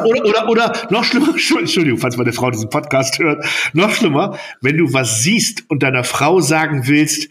Oder, 0.03 0.25
oder, 0.25 0.49
oder 0.49 0.87
noch 0.89 1.03
schlimmer, 1.03 1.29
Entschuldigung, 1.59 1.99
falls 1.99 2.17
meine 2.17 2.33
Frau 2.33 2.51
diesen 2.51 2.69
Podcast 2.69 3.19
hört, 3.19 3.45
noch 3.73 3.91
schlimmer, 3.91 4.37
wenn 4.61 4.77
du 4.77 4.93
was 4.93 5.23
siehst 5.23 5.63
und 5.69 5.83
deiner 5.83 6.03
Frau 6.03 6.41
sagen 6.41 6.87
willst, 6.87 7.29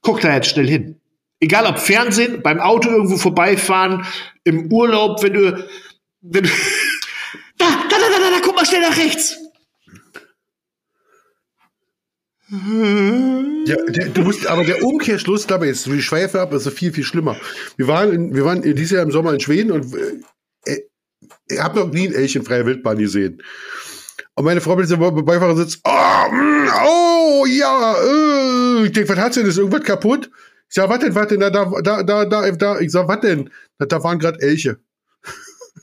guck 0.00 0.20
da 0.20 0.34
jetzt 0.34 0.50
schnell 0.50 0.68
hin. 0.68 1.00
Egal 1.40 1.66
ob 1.66 1.78
Fernsehen, 1.78 2.42
beim 2.42 2.60
Auto 2.60 2.88
irgendwo 2.88 3.16
vorbeifahren, 3.16 4.04
im 4.44 4.70
Urlaub, 4.70 5.22
wenn 5.22 5.32
du, 5.32 5.68
wenn 6.20 6.44
du, 6.44 6.50
da, 7.58 7.66
da, 7.66 7.74
da, 7.88 7.96
da, 7.98 8.18
da, 8.18 8.30
da, 8.30 8.40
guck 8.42 8.54
mal 8.54 8.66
schnell 8.66 8.82
nach 8.82 8.96
rechts. 8.96 9.41
Ja, 12.52 13.76
der, 13.88 14.08
du 14.10 14.20
musst, 14.20 14.46
aber 14.46 14.62
der 14.62 14.84
Umkehrschluss 14.84 15.46
dabei 15.46 15.68
ist, 15.68 15.90
wie 15.90 16.02
Schweife 16.02 16.38
ab, 16.38 16.52
ist 16.52 16.68
viel, 16.68 16.92
viel 16.92 17.04
schlimmer. 17.04 17.36
Wir 17.78 17.88
waren, 17.88 18.12
in, 18.12 18.34
wir 18.34 18.44
waren 18.44 18.62
in 18.62 18.76
dieses 18.76 18.90
Jahr 18.90 19.02
im 19.02 19.10
Sommer 19.10 19.32
in 19.32 19.40
Schweden 19.40 19.72
und 19.72 19.94
äh, 19.94 20.80
ich 21.48 21.58
habe 21.58 21.80
noch 21.80 21.90
nie 21.90 22.08
einen 22.08 22.14
Elch 22.14 22.36
in 22.36 22.44
freier 22.44 22.66
Wildbahn 22.66 22.98
gesehen. 22.98 23.42
Und 24.34 24.44
meine 24.44 24.60
Frau 24.60 24.76
mit 24.76 24.90
dem 24.90 25.24
Beifahrer 25.24 25.56
sitzt, 25.56 25.80
oh, 25.84 25.90
mm, 26.30 26.68
oh 26.84 27.46
ja, 27.46 27.94
äh. 27.94 28.84
ich 28.84 28.92
denke, 28.92 29.08
was 29.08 29.18
hat's 29.18 29.36
denn, 29.36 29.46
ist 29.46 29.56
irgendwas 29.56 29.84
kaputt? 29.84 30.30
Ich 30.68 30.74
sag, 30.74 30.90
was 30.90 30.98
denn, 30.98 31.14
was 31.14 31.28
denn, 31.28 31.40
da, 31.40 31.48
da, 31.48 31.64
da, 31.82 32.02
da, 32.02 32.24
da, 32.26 32.50
da. 32.50 32.80
ich 32.80 32.92
sag, 32.92 33.08
was 33.08 33.20
denn? 33.20 33.48
Da, 33.78 33.86
da 33.86 34.02
waren 34.04 34.18
gerade 34.18 34.40
Elche. 34.40 34.78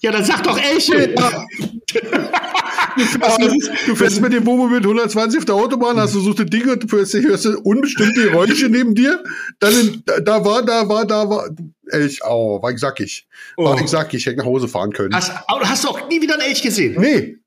Ja, 0.01 0.11
dann 0.11 0.23
sag 0.23 0.43
doch 0.43 0.59
Elche. 0.59 1.15
Du 2.99 3.03
fährst, 3.05 3.87
du 3.87 3.95
fährst 3.95 4.21
mit 4.21 4.33
dem 4.33 4.45
Wohnmobil 4.45 4.77
mit 4.77 4.85
120 4.85 5.39
auf 5.39 5.45
der 5.45 5.55
Autobahn, 5.55 5.97
hast 5.97 6.15
du 6.15 6.19
suchst 6.19 6.41
ein 6.41 6.49
Ding 6.49 6.69
und 6.69 6.83
du 6.83 6.97
hörst, 6.97 7.13
hörst 7.13 7.45
du 7.45 7.59
unbestimmte 7.59 8.29
Geräusche 8.29 8.69
neben 8.69 8.95
dir. 8.95 9.23
Dann 9.59 10.03
da, 10.05 10.19
da 10.19 10.45
war, 10.45 10.63
da 10.63 10.87
war, 10.87 11.05
da 11.05 11.29
war 11.29 11.49
Elch. 11.87 12.23
Au, 12.23 12.61
war 12.61 12.71
ich 12.71 12.79
sag 12.79 12.99
ich. 12.99 13.27
Oh. 13.57 13.65
War 13.65 13.79
ich 13.79 14.13
ich, 14.13 14.25
hätte 14.25 14.37
nach 14.37 14.45
Hause 14.45 14.67
fahren 14.67 14.91
können. 14.91 15.15
Hast, 15.15 15.31
hast 15.47 15.83
du 15.83 15.89
auch 15.89 16.07
nie 16.09 16.21
wieder 16.21 16.35
einen 16.35 16.43
Elch 16.43 16.61
gesehen? 16.61 16.99
Nee. 16.99 17.37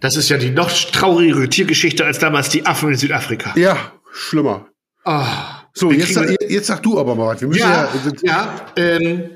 Das 0.00 0.16
ist 0.16 0.28
ja 0.30 0.38
die 0.38 0.50
noch 0.50 0.70
traurigere 0.70 1.48
Tiergeschichte 1.48 2.04
als 2.04 2.18
damals 2.18 2.48
die 2.48 2.64
Affen 2.66 2.90
in 2.90 2.96
Südafrika. 2.96 3.52
Ja, 3.56 3.92
schlimmer. 4.12 4.68
Ah. 5.04 5.60
So, 5.72 5.92
jetzt, 5.92 6.18
jetzt 6.48 6.66
sag 6.66 6.82
du 6.82 6.98
aber 6.98 7.14
mal 7.14 7.28
was. 7.28 7.40
Wir 7.40 7.48
müssen 7.48 7.60
ja, 7.60 7.88
Ja, 8.22 8.22
ja, 8.22 8.66
ähm, 8.76 9.30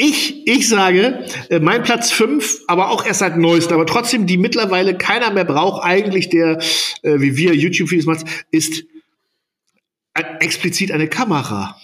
ich, 0.00 0.46
ich 0.46 0.68
sage, 0.68 1.24
äh, 1.50 1.60
mein 1.60 1.82
Platz 1.82 2.10
fünf, 2.10 2.60
aber 2.66 2.90
auch 2.90 3.04
erst 3.04 3.20
seit 3.20 3.36
neuestem, 3.36 3.74
aber 3.74 3.86
trotzdem, 3.86 4.26
die 4.26 4.38
mittlerweile 4.38 4.96
keiner 4.96 5.30
mehr 5.30 5.44
braucht, 5.44 5.84
eigentlich 5.84 6.30
der, 6.30 6.58
äh, 7.02 7.20
wie 7.20 7.36
wir 7.36 7.54
YouTube-Videos 7.54 8.06
macht, 8.06 8.24
ist 8.50 8.84
äh, 10.14 10.22
explizit 10.40 10.90
eine 10.90 11.08
Kamera. 11.08 11.76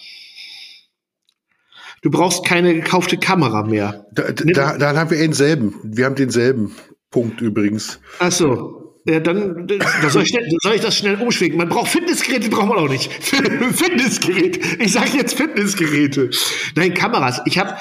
Du 2.01 2.09
brauchst 2.09 2.45
keine 2.45 2.73
gekaufte 2.73 3.17
Kamera 3.17 3.63
mehr. 3.63 4.07
da, 4.11 4.31
da, 4.31 4.77
dann 4.77 4.97
haben 4.97 5.09
wir 5.11 5.17
denselben. 5.17 5.75
Wir 5.83 6.05
haben 6.05 6.15
denselben 6.15 6.75
Punkt 7.11 7.41
übrigens. 7.41 7.99
Ach 8.19 8.31
so. 8.31 8.86
Ja, 9.09 9.21
dann 9.21 9.67
da 9.67 10.09
soll, 10.09 10.23
ich 10.23 10.29
schnell, 10.29 10.49
soll 10.61 10.73
ich 10.73 10.81
das 10.81 10.97
schnell 10.97 11.15
umschwenken. 11.15 11.57
Man 11.57 11.69
braucht 11.69 11.89
Fitnessgeräte, 11.89 12.49
braucht 12.49 12.67
man 12.67 12.77
auch 12.77 12.89
nicht. 12.89 13.11
Fitnessgerät. 13.23 14.59
Ich 14.81 14.91
sage 14.91 15.11
jetzt 15.15 15.37
Fitnessgeräte. 15.37 16.29
Nein, 16.75 16.93
Kameras. 16.93 17.41
Ich 17.45 17.57
habe 17.57 17.77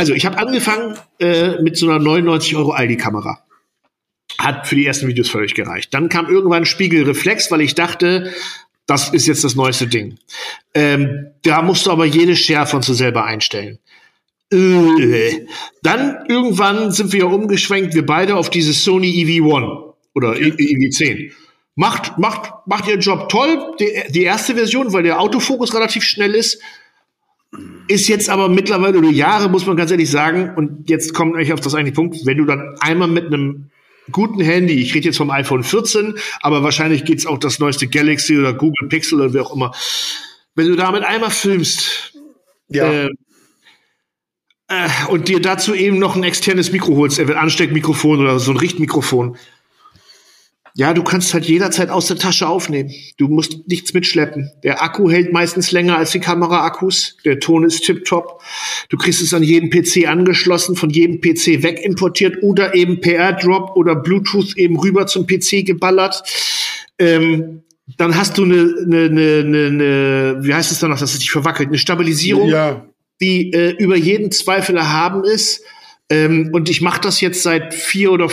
also 0.00 0.14
ich 0.14 0.24
habe 0.24 0.38
angefangen 0.38 0.96
äh, 1.18 1.60
mit 1.60 1.76
so 1.76 1.86
einer 1.86 1.98
99 1.98 2.56
Euro 2.56 2.70
Aldi-Kamera. 2.70 3.44
Hat 4.38 4.66
für 4.66 4.74
die 4.74 4.86
ersten 4.86 5.06
Videos 5.08 5.28
völlig 5.28 5.54
gereicht. 5.54 5.92
Dann 5.92 6.08
kam 6.08 6.26
irgendwann 6.26 6.64
Spiegelreflex, 6.64 7.50
weil 7.50 7.60
ich 7.60 7.74
dachte, 7.74 8.32
das 8.86 9.10
ist 9.10 9.26
jetzt 9.26 9.44
das 9.44 9.56
neueste 9.56 9.88
Ding. 9.88 10.16
Ähm, 10.72 11.26
da 11.42 11.60
musst 11.60 11.84
du 11.84 11.90
aber 11.90 12.06
jede 12.06 12.34
Schärfe 12.34 12.76
und 12.76 12.84
so 12.86 12.94
selber 12.94 13.26
einstellen. 13.26 13.78
Äh. 14.50 15.46
Dann 15.82 16.24
irgendwann 16.26 16.90
sind 16.92 17.12
wir 17.12 17.20
ja 17.20 17.26
umgeschwenkt, 17.26 17.94
wir 17.94 18.06
beide 18.06 18.36
auf 18.36 18.48
dieses 18.48 18.82
Sony 18.82 19.08
EV1 19.08 19.89
oder 20.14 20.36
E- 20.40 20.50
EV10. 20.50 21.32
Macht, 21.76 22.18
macht, 22.18 22.66
macht 22.66 22.88
ihren 22.88 23.00
Job 23.00 23.28
toll, 23.28 23.74
die, 23.78 23.90
die 24.10 24.22
erste 24.22 24.54
Version, 24.54 24.92
weil 24.92 25.02
der 25.02 25.20
Autofokus 25.20 25.74
relativ 25.74 26.02
schnell 26.04 26.34
ist. 26.34 26.60
Ist 27.88 28.08
jetzt 28.08 28.28
aber 28.28 28.48
mittlerweile 28.48 28.98
über 28.98 29.08
Jahre, 29.10 29.48
muss 29.48 29.66
man 29.66 29.76
ganz 29.76 29.90
ehrlich 29.90 30.10
sagen, 30.10 30.52
und 30.56 30.88
jetzt 30.90 31.14
kommt 31.14 31.34
eigentlich 31.34 31.52
auf 31.52 31.60
das 31.60 31.74
eigentliche 31.74 31.96
Punkt, 31.96 32.18
wenn 32.24 32.38
du 32.38 32.44
dann 32.44 32.76
einmal 32.80 33.08
mit 33.08 33.26
einem 33.26 33.70
guten 34.12 34.40
Handy, 34.40 34.74
ich 34.74 34.94
rede 34.94 35.06
jetzt 35.06 35.16
vom 35.16 35.30
iPhone 35.30 35.62
14, 35.62 36.14
aber 36.40 36.62
wahrscheinlich 36.62 37.04
geht's 37.04 37.26
auch 37.26 37.38
das 37.38 37.58
neueste 37.58 37.86
Galaxy 37.88 38.36
oder 38.38 38.52
Google 38.52 38.88
Pixel 38.88 39.20
oder 39.20 39.32
wie 39.34 39.40
auch 39.40 39.54
immer. 39.54 39.72
Wenn 40.54 40.66
du 40.68 40.76
damit 40.76 41.02
einmal 41.04 41.30
filmst, 41.30 42.12
Ja. 42.68 42.90
äh, 42.90 43.08
äh, 44.68 44.88
und 45.08 45.28
dir 45.28 45.40
dazu 45.40 45.74
eben 45.74 45.98
noch 45.98 46.14
ein 46.16 46.22
externes 46.24 46.72
Mikro 46.72 46.96
holst, 46.96 47.18
entweder 47.18 47.40
Ansteckmikrofon 47.40 48.20
oder 48.20 48.38
so 48.38 48.50
ein 48.52 48.56
Richtmikrofon. 48.56 49.36
Ja, 50.80 50.94
du 50.94 51.02
kannst 51.02 51.34
halt 51.34 51.44
jederzeit 51.44 51.90
aus 51.90 52.06
der 52.06 52.16
Tasche 52.16 52.48
aufnehmen. 52.48 52.90
Du 53.18 53.28
musst 53.28 53.68
nichts 53.68 53.92
mitschleppen. 53.92 54.50
Der 54.62 54.82
Akku 54.82 55.10
hält 55.10 55.30
meistens 55.30 55.72
länger 55.72 55.98
als 55.98 56.12
die 56.12 56.20
Kamera-Akkus. 56.20 57.18
Der 57.22 57.38
Ton 57.38 57.64
ist 57.64 57.84
tipptopp. 57.84 58.42
Du 58.88 58.96
kriegst 58.96 59.20
es 59.20 59.34
an 59.34 59.42
jeden 59.42 59.68
PC 59.68 60.08
angeschlossen, 60.08 60.76
von 60.76 60.88
jedem 60.88 61.20
PC 61.20 61.62
wegimportiert 61.62 62.42
oder 62.42 62.74
eben 62.74 62.98
per 63.02 63.12
AirDrop 63.12 63.76
oder 63.76 63.94
Bluetooth 63.94 64.56
eben 64.56 64.80
rüber 64.80 65.06
zum 65.06 65.26
PC 65.26 65.66
geballert. 65.66 66.22
Ähm, 66.98 67.60
dann 67.98 68.16
hast 68.16 68.38
du 68.38 68.44
eine, 68.44 68.74
eine, 68.82 69.04
eine, 69.04 69.66
eine, 69.66 70.38
wie 70.40 70.54
heißt 70.54 70.72
es 70.72 70.78
dann 70.78 70.88
noch, 70.88 70.98
dass 70.98 71.12
es 71.12 71.18
dich 71.18 71.30
verwackelt, 71.30 71.68
eine 71.68 71.76
Stabilisierung 71.76 72.48
ja. 72.48 72.86
die 73.20 73.52
äh, 73.52 73.72
über 73.72 73.96
jeden 73.96 74.32
Zweifel 74.32 74.78
erhaben 74.78 75.24
ist. 75.24 75.62
Ähm, 76.08 76.48
und 76.54 76.70
ich 76.70 76.80
mache 76.80 77.02
das 77.02 77.20
jetzt 77.20 77.42
seit 77.42 77.74
vier 77.74 78.12
oder 78.12 78.30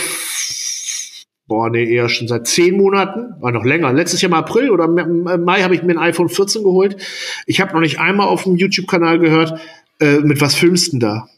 boah, 1.48 1.70
nee, 1.70 1.92
eher 1.92 2.08
schon 2.08 2.28
seit 2.28 2.46
zehn 2.46 2.76
Monaten, 2.76 3.34
war 3.40 3.50
noch 3.50 3.64
länger. 3.64 3.92
Letztes 3.92 4.20
Jahr 4.20 4.30
im 4.30 4.34
April 4.34 4.70
oder 4.70 4.86
Mai 4.86 5.62
habe 5.62 5.74
ich 5.74 5.82
mir 5.82 5.92
ein 5.92 5.98
iPhone 5.98 6.28
14 6.28 6.62
geholt. 6.62 6.96
Ich 7.46 7.60
habe 7.60 7.72
noch 7.72 7.80
nicht 7.80 7.98
einmal 7.98 8.28
auf 8.28 8.44
dem 8.44 8.56
YouTube-Kanal 8.56 9.18
gehört, 9.18 9.58
äh, 9.98 10.18
mit 10.20 10.40
was 10.40 10.54
filmst 10.54 10.92
du 10.92 10.98
da? 10.98 11.28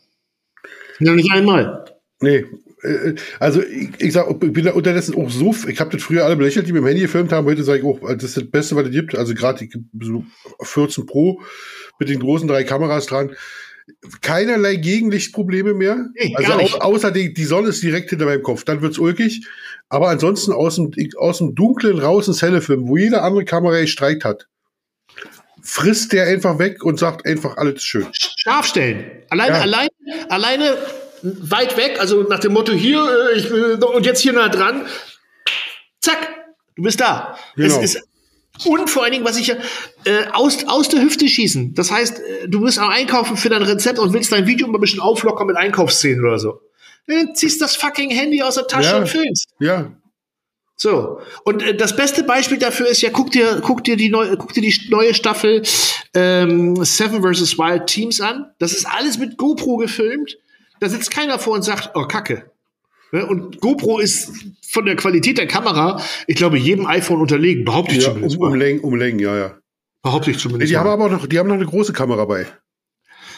Noch 0.98 1.14
nicht 1.14 1.32
einmal. 1.32 1.84
Nee. 2.20 2.44
Äh, 2.82 3.14
Also 3.38 3.62
ich, 3.62 3.90
ich 3.98 4.12
sag, 4.12 4.28
ich 4.30 4.52
bin 4.52 4.64
da 4.64 4.72
unterdessen 4.72 5.14
auch 5.14 5.30
so, 5.30 5.54
ich 5.68 5.80
habe 5.80 5.90
das 5.90 6.02
früher 6.02 6.24
alle 6.24 6.36
belächelt, 6.36 6.66
die 6.66 6.72
mit 6.72 6.82
dem 6.82 6.86
Handy 6.86 7.02
gefilmt 7.02 7.32
haben, 7.32 7.46
heute 7.46 7.62
sage 7.62 7.78
ich 7.78 7.84
auch, 7.84 8.00
das 8.00 8.24
ist 8.24 8.36
das 8.36 8.50
Beste, 8.50 8.76
was 8.76 8.86
es 8.86 8.90
gibt. 8.90 9.14
Also 9.14 9.34
gerade 9.34 9.66
so 10.00 10.24
14 10.60 11.06
Pro 11.06 11.40
mit 11.98 12.08
den 12.08 12.18
großen 12.18 12.48
drei 12.48 12.64
Kameras 12.64 13.06
dran. 13.06 13.30
Keinerlei 14.20 14.76
Gegenlichtprobleme 14.76 15.74
mehr. 15.74 16.06
Nee, 16.14 16.34
also 16.36 16.52
au 16.52 16.92
außer 16.92 17.10
die, 17.10 17.32
die 17.34 17.44
Sonne 17.44 17.68
ist 17.68 17.82
direkt 17.82 18.10
hinter 18.10 18.26
meinem 18.26 18.42
Kopf, 18.42 18.64
dann 18.64 18.82
wird's 18.82 18.98
ulkig. 18.98 19.46
Aber 19.88 20.08
ansonsten 20.08 20.52
aus 20.52 20.76
dem, 20.76 20.92
aus 21.18 21.38
dem 21.38 21.54
Dunklen 21.54 21.98
raus 21.98 22.28
ins 22.28 22.42
helle 22.42 22.60
Film, 22.62 22.88
wo 22.88 22.96
jede 22.96 23.22
andere 23.22 23.44
Kamera 23.44 23.86
Streit 23.86 24.24
hat, 24.24 24.46
frisst 25.62 26.12
der 26.12 26.26
einfach 26.26 26.58
weg 26.58 26.84
und 26.84 26.98
sagt 26.98 27.26
einfach, 27.26 27.56
alles 27.56 27.82
schön. 27.82 28.06
Scharf 28.12 28.66
stellen. 28.66 29.10
Alleine, 29.30 29.56
Ja. 29.56 29.62
alleine, 29.62 29.90
alleine 30.28 30.76
weit 31.22 31.76
weg, 31.76 32.00
also 32.00 32.22
nach 32.22 32.38
dem 32.40 32.52
Motto 32.52 32.72
hier, 32.72 33.04
äh, 33.34 33.38
ich 33.38 33.50
will, 33.50 33.74
und 33.82 34.06
jetzt 34.06 34.20
hier 34.20 34.32
nah 34.32 34.48
dran. 34.48 34.86
Zack, 36.00 36.28
du 36.76 36.82
bist 36.82 37.00
da. 37.00 37.36
Genau. 37.56 37.80
Es 37.80 37.94
ist, 37.94 38.08
und 38.66 38.88
vor 38.90 39.02
allen 39.04 39.12
Dingen, 39.12 39.24
was 39.24 39.36
ich 39.38 39.48
ja, 39.48 39.56
äh, 40.04 40.26
aus, 40.32 40.64
aus 40.66 40.88
der 40.88 41.02
Hüfte 41.02 41.28
schießen. 41.28 41.74
Das 41.74 41.90
heißt, 41.90 42.18
äh, 42.18 42.48
du 42.48 42.60
bist 42.60 42.78
am 42.78 42.88
Einkaufen 42.90 43.36
für 43.36 43.48
dein 43.48 43.62
Rezept 43.62 43.98
und 43.98 44.12
willst 44.12 44.32
dein 44.32 44.46
Video 44.46 44.66
mal 44.68 44.78
ein 44.78 44.80
bisschen 44.80 45.00
auflockern 45.00 45.46
mit 45.46 45.56
Einkaufsszenen 45.56 46.24
oder 46.24 46.38
so. 46.38 46.60
Dann 47.06 47.34
ziehst 47.34 47.60
das 47.60 47.76
fucking 47.76 48.10
Handy 48.10 48.42
aus 48.42 48.54
der 48.54 48.66
Tasche 48.66 48.90
Ja. 48.90 48.98
und 48.98 49.08
filmst. 49.08 49.48
Ja, 49.58 49.90
So. 50.76 51.20
Und 51.44 51.62
äh, 51.62 51.74
das 51.76 51.94
beste 51.96 52.22
Beispiel 52.24 52.58
dafür 52.58 52.86
ist 52.88 53.00
ja, 53.02 53.10
guck 53.10 53.30
dir, 53.30 53.60
guck 53.62 53.84
dir 53.84 53.96
die 53.96 54.08
neue, 54.10 54.36
guck 54.36 54.52
dir 54.54 54.62
die 54.62 54.74
neue 54.90 55.12
Staffel 55.14 55.62
ähm, 56.14 56.82
Seven 56.84 57.22
vs. 57.22 57.58
Wild 57.58 57.86
Teams 57.86 58.20
an. 58.20 58.46
Das 58.58 58.72
ist 58.72 58.86
alles 58.86 59.18
mit 59.18 59.36
GoPro 59.36 59.76
gefilmt. 59.76 60.38
Da 60.80 60.88
sitzt 60.88 61.10
keiner 61.10 61.38
vor 61.38 61.54
und 61.54 61.62
sagt, 61.62 61.90
oh 61.94 62.04
Kacke. 62.06 62.50
Ne? 63.12 63.26
Und 63.26 63.60
GoPro 63.60 63.98
ist 63.98 64.32
von 64.70 64.86
der 64.86 64.96
Qualität 64.96 65.38
der 65.38 65.46
Kamera, 65.46 66.00
ich 66.26 66.36
glaube, 66.36 66.58
jedem 66.58 66.86
iPhone 66.86 67.20
unterlegen, 67.20 67.64
behaupte 67.64 67.94
ich 67.94 68.02
ja 68.02 68.10
zumindest. 68.10 68.36
um, 68.36 68.42
um 68.44 68.50
mal. 68.50 68.58
Längen, 68.58 68.80
um 68.80 68.94
Längen, 68.94 69.18
ja, 69.18 69.36
ja. 69.36 69.58
Behaupte 70.02 70.30
ich 70.30 70.38
zumindest. 70.38 70.70
die 70.70 70.76
haben 70.76 70.86
mal. 70.86 70.94
aber 70.94 71.06
auch 71.06 71.10
noch, 71.10 71.26
die 71.26 71.38
haben 71.38 71.48
noch 71.48 71.56
eine 71.56 71.66
große 71.66 71.92
Kamera 71.92 72.24
bei. 72.24 72.46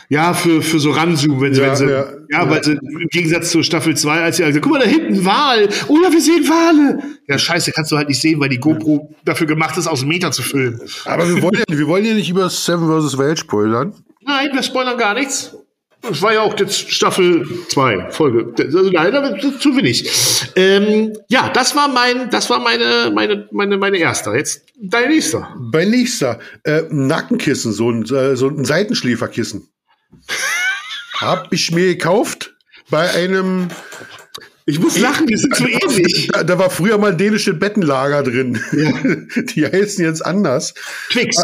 Ja, 0.08 0.34
für, 0.34 0.60
für 0.60 0.78
so 0.78 0.90
Ranzoom, 0.90 1.40
wenn 1.40 1.54
sie, 1.54 1.62
Ja, 1.62 1.68
wenn 1.68 1.76
sie, 1.76 1.84
ja, 1.86 2.04
ja, 2.30 2.42
ja. 2.44 2.50
weil 2.50 2.62
sie 2.62 2.72
im 2.72 3.08
Gegensatz 3.10 3.50
zur 3.50 3.64
Staffel 3.64 3.96
2, 3.96 4.20
als 4.20 4.36
sie 4.36 4.44
also, 4.44 4.60
guck 4.60 4.72
mal, 4.72 4.78
da 4.78 4.84
hinten 4.86 5.24
Wal, 5.24 5.68
oh 5.88 5.98
ja, 6.02 6.12
wir 6.12 6.20
sehen 6.20 6.46
Wale. 6.46 7.02
Ja, 7.28 7.38
scheiße, 7.38 7.72
kannst 7.72 7.92
du 7.92 7.96
halt 7.96 8.08
nicht 8.08 8.20
sehen, 8.20 8.38
weil 8.38 8.50
die 8.50 8.58
GoPro 8.58 9.14
dafür 9.24 9.46
gemacht 9.46 9.78
ist, 9.78 9.86
aus 9.86 10.00
dem 10.00 10.10
Meter 10.10 10.30
zu 10.30 10.42
filmen. 10.42 10.80
Aber 11.06 11.26
wir 11.26 11.40
wollen 11.40 11.54
ja, 11.66 11.78
wir 11.78 11.86
wollen 11.86 12.04
ja 12.04 12.14
nicht 12.14 12.28
über 12.28 12.50
Seven 12.50 12.88
vs. 12.88 13.16
Wild 13.16 13.38
spoilern. 13.38 13.94
Nein, 14.20 14.50
wir 14.52 14.62
spoilern 14.62 14.98
gar 14.98 15.14
nichts. 15.14 15.56
Das 16.02 16.20
war 16.20 16.32
ja 16.32 16.40
auch 16.40 16.58
jetzt 16.58 16.90
Staffel 16.90 17.46
2, 17.68 18.10
Folge. 18.10 18.52
Also 18.58 18.80
ist 18.80 19.60
zu 19.60 19.76
wenig. 19.76 20.10
Ähm, 20.56 21.16
ja, 21.28 21.48
das 21.48 21.76
war 21.76 21.86
mein, 21.86 22.28
das 22.30 22.50
war 22.50 22.58
meine, 22.58 23.12
meine, 23.14 23.48
meine, 23.52 23.78
meine 23.78 23.98
erste. 23.98 24.30
Jetzt 24.30 24.64
dein 24.80 25.10
nächster. 25.10 25.54
Bei 25.56 25.84
nächster, 25.84 26.40
äh, 26.64 26.82
Nackenkissen, 26.90 27.72
so 27.72 27.90
ein, 27.90 28.02
äh, 28.12 28.34
so 28.34 28.48
ein 28.48 28.64
Seitenschläferkissen. 28.64 29.68
Hab 31.20 31.52
ich 31.52 31.70
mir 31.70 31.86
gekauft 31.86 32.52
bei 32.90 33.08
einem, 33.10 33.68
Ich 34.66 34.80
muss 34.80 34.98
lachen, 34.98 35.28
die 35.28 35.36
sind 35.36 35.54
so 35.54 35.66
ähnlich. 35.68 36.28
da, 36.32 36.42
da 36.42 36.58
war 36.58 36.70
früher 36.70 36.98
mal 36.98 37.16
dänische 37.16 37.54
Bettenlager 37.54 38.24
drin. 38.24 38.60
Die 39.54 39.64
heißen 39.64 40.04
jetzt 40.04 40.26
anders. 40.26 40.74
Twix. 41.10 41.36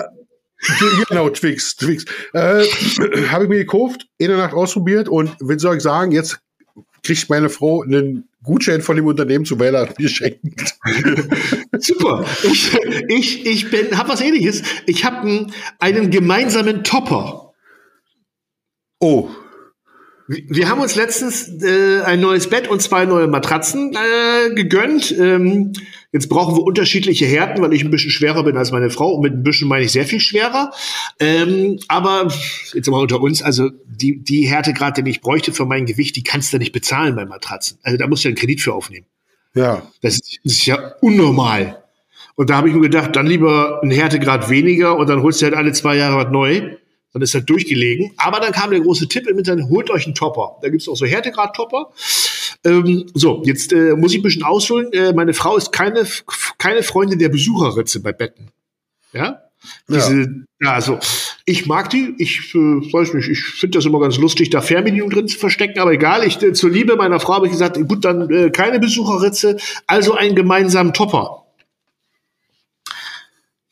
Genau, 1.08 1.30
Twix, 1.30 1.76
Twix. 1.76 2.04
Äh, 2.32 2.64
Habe 3.28 3.44
ich 3.44 3.50
mir 3.50 3.58
gekauft, 3.58 4.06
in 4.18 4.28
der 4.28 4.38
Nacht 4.38 4.54
ausprobiert 4.54 5.08
und 5.08 5.36
will 5.40 5.58
soll 5.58 5.76
ich 5.76 5.82
sagen, 5.82 6.12
jetzt 6.12 6.40
kriegt 7.02 7.30
meine 7.30 7.48
Frau 7.48 7.82
einen 7.82 8.28
Gutschein 8.42 8.82
von 8.82 8.96
dem 8.96 9.06
Unternehmen 9.06 9.44
zu 9.44 9.58
Weihnachten 9.58 10.00
geschenkt. 10.02 10.76
Super. 11.78 12.24
Ich, 12.42 12.76
ich, 13.08 13.46
ich 13.46 13.70
bin, 13.70 13.96
hab 13.96 14.08
was 14.08 14.20
ähnliches. 14.20 14.62
Ich 14.86 15.04
habe 15.04 15.18
einen, 15.18 15.52
einen 15.78 16.10
gemeinsamen 16.10 16.84
Topper. 16.84 17.52
Oh, 19.00 19.30
Wir 20.30 20.68
haben 20.68 20.82
uns 20.82 20.94
letztens 20.94 21.48
äh, 21.62 22.02
ein 22.02 22.20
neues 22.20 22.50
Bett 22.50 22.68
und 22.68 22.82
zwei 22.82 23.06
neue 23.06 23.28
Matratzen 23.28 23.94
äh, 23.94 24.54
gegönnt. 24.54 25.10
Ähm, 25.18 25.72
jetzt 26.12 26.28
brauchen 26.28 26.54
wir 26.54 26.62
unterschiedliche 26.64 27.24
Härten, 27.24 27.62
weil 27.62 27.72
ich 27.72 27.82
ein 27.82 27.90
bisschen 27.90 28.10
schwerer 28.10 28.44
bin 28.44 28.58
als 28.58 28.70
meine 28.70 28.90
Frau. 28.90 29.12
Und 29.14 29.22
mit 29.22 29.32
ein 29.32 29.42
bisschen 29.42 29.68
meine 29.68 29.86
ich 29.86 29.92
sehr 29.92 30.04
viel 30.04 30.20
schwerer. 30.20 30.70
Ähm, 31.18 31.78
aber 31.88 32.30
jetzt 32.74 32.90
mal 32.90 33.00
unter 33.00 33.22
uns, 33.22 33.40
also 33.40 33.70
die, 33.86 34.22
die 34.22 34.46
Härtegrad, 34.46 34.98
den 34.98 35.06
ich 35.06 35.22
bräuchte 35.22 35.54
für 35.54 35.64
mein 35.64 35.86
Gewicht, 35.86 36.14
die 36.14 36.22
kannst 36.22 36.52
du 36.52 36.58
nicht 36.58 36.72
bezahlen 36.72 37.16
bei 37.16 37.24
Matratzen. 37.24 37.78
Also 37.82 37.96
da 37.96 38.06
musst 38.06 38.22
du 38.22 38.28
ja 38.28 38.30
einen 38.30 38.38
Kredit 38.38 38.60
für 38.60 38.74
aufnehmen. 38.74 39.06
ja. 39.54 39.82
Das 40.02 40.14
ist, 40.14 40.40
das 40.44 40.52
ist 40.52 40.66
ja 40.66 40.92
unnormal. 41.00 41.82
Und 42.34 42.50
da 42.50 42.56
habe 42.56 42.68
ich 42.68 42.74
mir 42.74 42.82
gedacht, 42.82 43.16
dann 43.16 43.26
lieber 43.26 43.80
einen 43.82 43.92
Härtegrad 43.92 44.50
weniger 44.50 44.98
und 44.98 45.08
dann 45.08 45.22
holst 45.22 45.40
du 45.40 45.46
halt 45.46 45.54
alle 45.54 45.72
zwei 45.72 45.96
Jahre 45.96 46.16
was 46.16 46.30
neu. 46.30 46.76
Dann 47.18 47.24
ist 47.24 47.34
das 47.34 47.44
durchgelegen. 47.44 48.12
Aber 48.16 48.38
dann 48.38 48.52
kam 48.52 48.70
der 48.70 48.80
große 48.80 49.08
Tipp 49.08 49.26
im 49.26 49.38
Internet, 49.38 49.68
holt 49.68 49.90
euch 49.90 50.06
einen 50.06 50.14
Topper. 50.14 50.56
Da 50.62 50.68
gibt's 50.68 50.88
auch 50.88 50.94
so 50.94 51.04
Härtegrad-Topper. 51.04 51.90
Ähm, 52.64 53.10
so, 53.14 53.42
jetzt 53.44 53.72
äh, 53.72 53.96
muss 53.96 54.12
ich 54.12 54.20
ein 54.20 54.22
bisschen 54.22 54.44
ausholen. 54.44 54.92
Äh, 54.92 55.12
meine 55.12 55.34
Frau 55.34 55.56
ist 55.56 55.72
keine, 55.72 56.06
keine 56.58 56.82
Freundin 56.82 57.18
der 57.18 57.28
Besucherritze 57.28 58.00
bei 58.00 58.12
Betten. 58.12 58.48
Ja? 59.12 59.42
Diese, 59.88 60.44
ja. 60.60 60.72
also 60.72 61.00
ich 61.44 61.66
mag 61.66 61.90
die, 61.90 62.14
ich 62.18 62.54
äh, 62.54 62.58
weiß 62.58 63.14
nicht, 63.14 63.28
ich 63.28 63.40
finde 63.40 63.78
das 63.78 63.86
immer 63.86 63.98
ganz 63.98 64.16
lustig, 64.16 64.50
da 64.50 64.60
Fernbedienung 64.60 65.10
drin 65.10 65.26
zu 65.26 65.36
verstecken, 65.36 65.80
aber 65.80 65.92
egal, 65.92 66.24
ich 66.24 66.40
äh, 66.40 66.52
zur 66.52 66.70
Liebe 66.70 66.94
meiner 66.94 67.18
Frau 67.18 67.34
habe 67.34 67.46
ich 67.46 67.52
gesagt, 67.52 67.76
gut, 67.88 68.04
dann 68.04 68.30
äh, 68.30 68.50
keine 68.50 68.78
Besucherritze, 68.78 69.56
also 69.88 70.14
einen 70.14 70.36
gemeinsamen 70.36 70.94
Topper. 70.94 71.44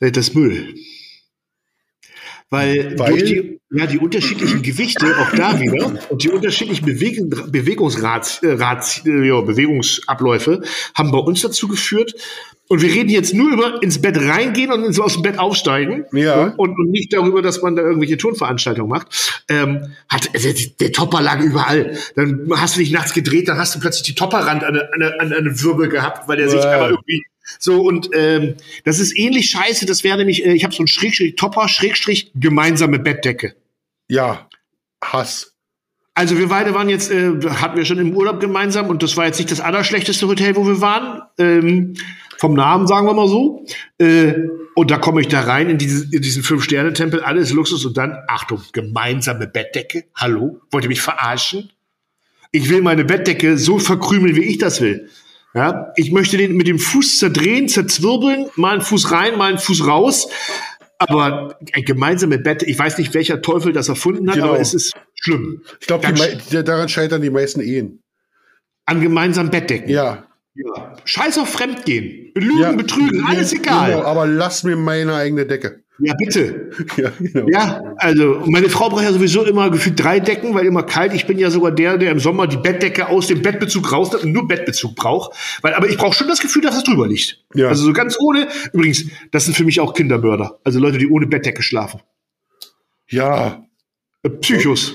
Das 0.01 0.34
Müll. 0.34 0.74
Weil, 2.51 2.99
Weil? 2.99 3.11
durch 3.11 3.24
die, 3.24 3.61
ja, 3.72 3.86
die 3.86 3.99
unterschiedlichen 3.99 4.62
Gewichte, 4.62 5.07
auch 5.18 5.34
da 5.34 5.61
wieder, 5.61 5.99
und 6.09 6.22
die 6.22 6.30
unterschiedlichen 6.30 6.86
Bewegen, 6.86 7.28
Bewegungsrats, 7.28 8.42
äh, 8.42 8.53
Rats, 8.53 9.03
äh, 9.05 9.26
ja, 9.26 9.40
Bewegungsabläufe 9.40 10.62
haben 10.94 11.11
bei 11.11 11.18
uns 11.18 11.42
dazu 11.42 11.66
geführt, 11.66 12.14
und 12.68 12.82
wir 12.82 12.92
reden 12.92 13.11
jetzt 13.11 13.32
nur 13.32 13.53
über 13.53 13.80
ins 13.82 14.01
Bett 14.03 14.18
reingehen 14.18 14.72
und 14.72 14.92
so 14.92 15.05
aus 15.05 15.12
dem 15.12 15.22
Bett 15.22 15.38
aufsteigen. 15.38 16.05
Ja. 16.12 16.53
Und, 16.57 16.76
und 16.76 16.90
nicht 16.90 17.12
darüber, 17.12 17.40
dass 17.40 17.62
man 17.62 17.76
da 17.76 17.82
irgendwelche 17.82 18.16
Turnveranstaltungen 18.16 18.90
macht. 18.90 19.42
Ähm, 19.49 19.92
hat, 20.09 20.28
also 20.34 20.49
der 20.80 20.90
Topper 20.90 21.20
lag 21.20 21.40
überall. 21.40 21.97
Dann 22.16 22.49
hast 22.57 22.74
du 22.74 22.80
dich 22.80 22.90
nachts 22.90 23.12
gedreht, 23.12 23.47
dann 23.47 23.59
hast 23.59 23.76
du 23.76 23.78
plötzlich 23.80 24.03
die 24.03 24.14
Topperrand 24.16 24.64
an, 24.64 24.76
an, 24.76 25.03
an, 25.03 25.12
an 25.20 25.32
einem 25.32 25.62
Wirbel 25.62 25.88
gehabt, 25.88 26.26
weil 26.28 26.38
der 26.38 26.49
sich 26.49 26.61
Ja. 26.61 26.72
aber 26.72 26.90
irgendwie 26.90 27.24
so 27.59 27.82
und 27.82 28.11
ähm, 28.14 28.55
das 28.84 28.99
ist 28.99 29.16
ähnlich 29.16 29.51
scheiße. 29.51 29.86
Das 29.86 30.05
wäre 30.05 30.18
nämlich, 30.18 30.44
äh, 30.44 30.53
ich 30.53 30.64
habe 30.64 30.74
so 30.74 30.82
ein 30.82 30.88
Schrägstrich 30.88 31.36
Topper 31.36 31.68
Schrägstrich 31.68 32.32
gemeinsame 32.34 32.99
Bettdecke. 32.99 33.55
Ja, 34.09 34.49
Hass. 35.03 35.53
Also 36.14 36.38
wir 36.38 36.49
beide 36.49 36.72
waren 36.72 36.88
jetzt, 36.88 37.11
äh, 37.11 37.32
hatten 37.47 37.76
wir 37.76 37.84
schon 37.84 37.99
im 37.99 38.16
Urlaub 38.16 38.40
gemeinsam 38.40 38.88
und 38.88 39.03
das 39.03 39.16
war 39.16 39.26
jetzt 39.26 39.38
nicht 39.38 39.51
das 39.51 39.61
allerschlechteste 39.61 40.26
Hotel, 40.26 40.57
wo 40.57 40.66
wir 40.66 40.80
waren. 40.80 41.22
Ähm, 41.38 41.94
vom 42.38 42.55
Namen 42.55 42.86
sagen 42.86 43.07
wir 43.07 43.14
mal 43.14 43.28
so. 43.28 43.66
Äh, 43.99 44.34
und 44.74 44.90
da 44.90 44.99
komme 44.99 45.20
ich 45.20 45.28
da 45.28 45.40
rein 45.40 45.70
in, 45.70 45.78
diese, 45.78 46.05
in 46.14 46.22
diesen 46.22 46.42
Fünf-Sterne-Tempel, 46.42 47.20
alles 47.20 47.53
Luxus 47.53 47.84
und 47.84 47.97
dann, 47.97 48.16
Achtung, 48.28 48.62
gemeinsame 48.72 49.47
Bettdecke. 49.47 50.05
Hallo? 50.14 50.61
Wollt 50.70 50.84
ihr 50.84 50.88
mich 50.88 51.01
verarschen? 51.01 51.70
Ich 52.53 52.68
will 52.70 52.82
meine 52.82 53.05
Bettdecke 53.05 53.59
so 53.59 53.78
verkrümeln, 53.78 54.36
wie 54.36 54.44
ich 54.44 54.59
das 54.59 54.80
will. 54.80 55.11
Ja, 55.57 55.93
ich 55.97 56.13
möchte 56.13 56.37
den 56.37 56.55
mit 56.57 56.67
dem 56.67 56.79
Fuß 56.79 57.19
zerdrehen, 57.19 57.69
zerzwirbeln, 57.69 58.49
mal 58.57 58.73
einen 58.75 58.83
Fuß 58.83 59.11
rein, 59.11 59.39
mal 59.39 59.49
einen 59.49 59.59
Fuß 59.59 59.87
raus. 59.87 60.29
Aber 60.99 61.59
ein 61.75 61.83
gemeinsame 61.85 62.39
Bett, 62.39 62.63
ich 62.63 62.79
weiß 62.79 62.99
nicht, 62.99 63.13
welcher 63.15 63.43
Teufel 63.43 63.73
das 63.73 63.89
erfunden 63.89 64.29
hat, 64.29 64.37
Genau. 64.37 64.49
aber 64.49 64.61
es 64.61 64.73
ist 64.75 64.93
schlimm. 65.15 65.63
Ich 65.81 65.87
glaube, 65.87 66.07
daran 66.65 66.89
scheitern 66.89 67.21
die 67.23 67.31
meisten 67.31 67.61
Ehen. 67.61 68.03
An 68.87 69.01
gemeinsamen 69.01 69.51
Bettdecken. 69.51 69.91
Ja. 69.91 70.27
Ja. 70.55 70.97
Scheiß 71.05 71.39
auf 71.39 71.51
Fremdgehen. 71.51 72.33
Lügen, 72.35 72.61
ja. 72.61 72.73
betrügen, 72.73 73.25
alles 73.27 73.51
Genau, 73.51 73.63
egal. 73.63 74.03
aber 74.05 74.27
lass 74.27 74.63
mir 74.63 74.77
meine 74.77 75.15
eigene 75.15 75.45
Decke. 75.47 75.85
Ja, 75.99 76.14
bitte. 76.14 76.70
Ja, 76.97 77.11
genau. 77.18 77.49
Ja, 77.49 77.94
also 77.97 78.42
meine 78.47 78.68
Frau 78.68 78.88
braucht 78.90 79.03
ja 79.03 79.12
sowieso 79.12 79.44
immer 79.44 79.70
gefühlt 79.70 80.03
drei 80.03 80.20
Decken, 80.20 80.55
weil 80.55 80.66
immer 80.66 80.82
kalt. 80.82 81.14
Ich 81.14 81.26
bin 81.26 81.38
ja 81.38 81.51
sogar 81.51 81.72
der, 81.72 81.97
der 81.99 82.11
im 82.12 82.18
Sommer 82.20 82.47
die 82.47 82.57
Bettdecke 82.59 83.09
aus 83.09 83.26
dem 83.28 83.40
Bettbezug 83.42 83.90
rausnimmt 83.92 84.24
und 84.24 84.32
nur 84.32 84.47
Bettbezug 84.47 84.94
braucht. 84.94 85.36
Weil, 85.62 85.74
aber 85.74 85.88
ich 85.88 85.97
brauche 85.97 86.14
schon 86.14 86.28
das 86.28 86.40
Gefühl, 86.40 86.62
dass 86.62 86.74
das 86.74 86.84
drüber 86.84 87.07
liegt. 87.09 87.42
Ja. 87.55 87.68
Also 87.68 87.84
so 87.84 87.92
ganz 87.92 88.16
ohne. 88.20 88.49
Übrigens, 88.72 89.05
das 89.30 89.47
sind 89.47 89.57
für 89.57 89.64
mich 89.64 89.80
auch 89.80 89.94
Kindermörder. 89.94 90.59
Also 90.64 90.80
Leute, 90.80 90.99
die 90.99 91.09
ohne 91.09 91.26
Bettdecke 91.26 91.62
schlafen. 91.62 92.01
Ja, 93.09 93.64
Äh, 94.22 94.30
Psychos. 94.30 94.92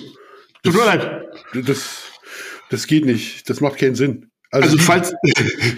Tut 0.64 0.76
mir 0.76 0.86
leid. 0.86 1.24
das, 1.66 2.04
das 2.70 2.86
geht 2.88 3.06
nicht. 3.06 3.50
Das 3.50 3.60
macht 3.62 3.78
keinen 3.78 3.96
Sinn. 3.96 4.30
Also, 4.52 4.70
Also 4.72 4.78
falls. 4.80 5.14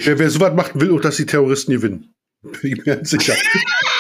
wer, 0.04 0.20
wer 0.20 0.30
sowas 0.30 0.54
macht, 0.56 0.80
will 0.80 0.92
auch, 0.92 1.00
dass 1.02 1.16
die 1.16 1.26
Terroristen 1.26 1.72
gewinnen. 1.72 2.14
Bin 2.42 2.72
ich 2.74 2.78
mir 2.78 2.96
ganz 2.96 3.10
sicher. 3.12 3.36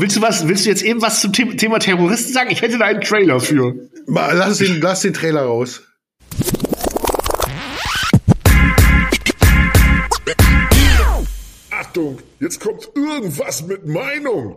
Willst 0.00 0.16
du 0.16 0.22
was? 0.22 0.46
Willst 0.48 0.64
du 0.66 0.70
jetzt 0.70 0.82
eben 0.82 1.00
was 1.02 1.20
zum 1.20 1.32
The- 1.34 1.56
Thema 1.56 1.78
Terroristen 1.78 2.32
sagen? 2.32 2.50
Ich 2.50 2.62
hätte 2.62 2.78
da 2.78 2.84
einen 2.86 3.00
Trailer 3.00 3.40
für. 3.40 3.74
Lass, 4.06 4.58
den, 4.58 4.80
lass 4.80 5.00
den 5.02 5.14
Trailer 5.14 5.42
raus. 5.42 5.82
Achtung, 11.70 12.18
jetzt 12.40 12.60
kommt 12.60 12.88
irgendwas 12.94 13.66
mit 13.66 13.86
Meinung. 13.86 14.56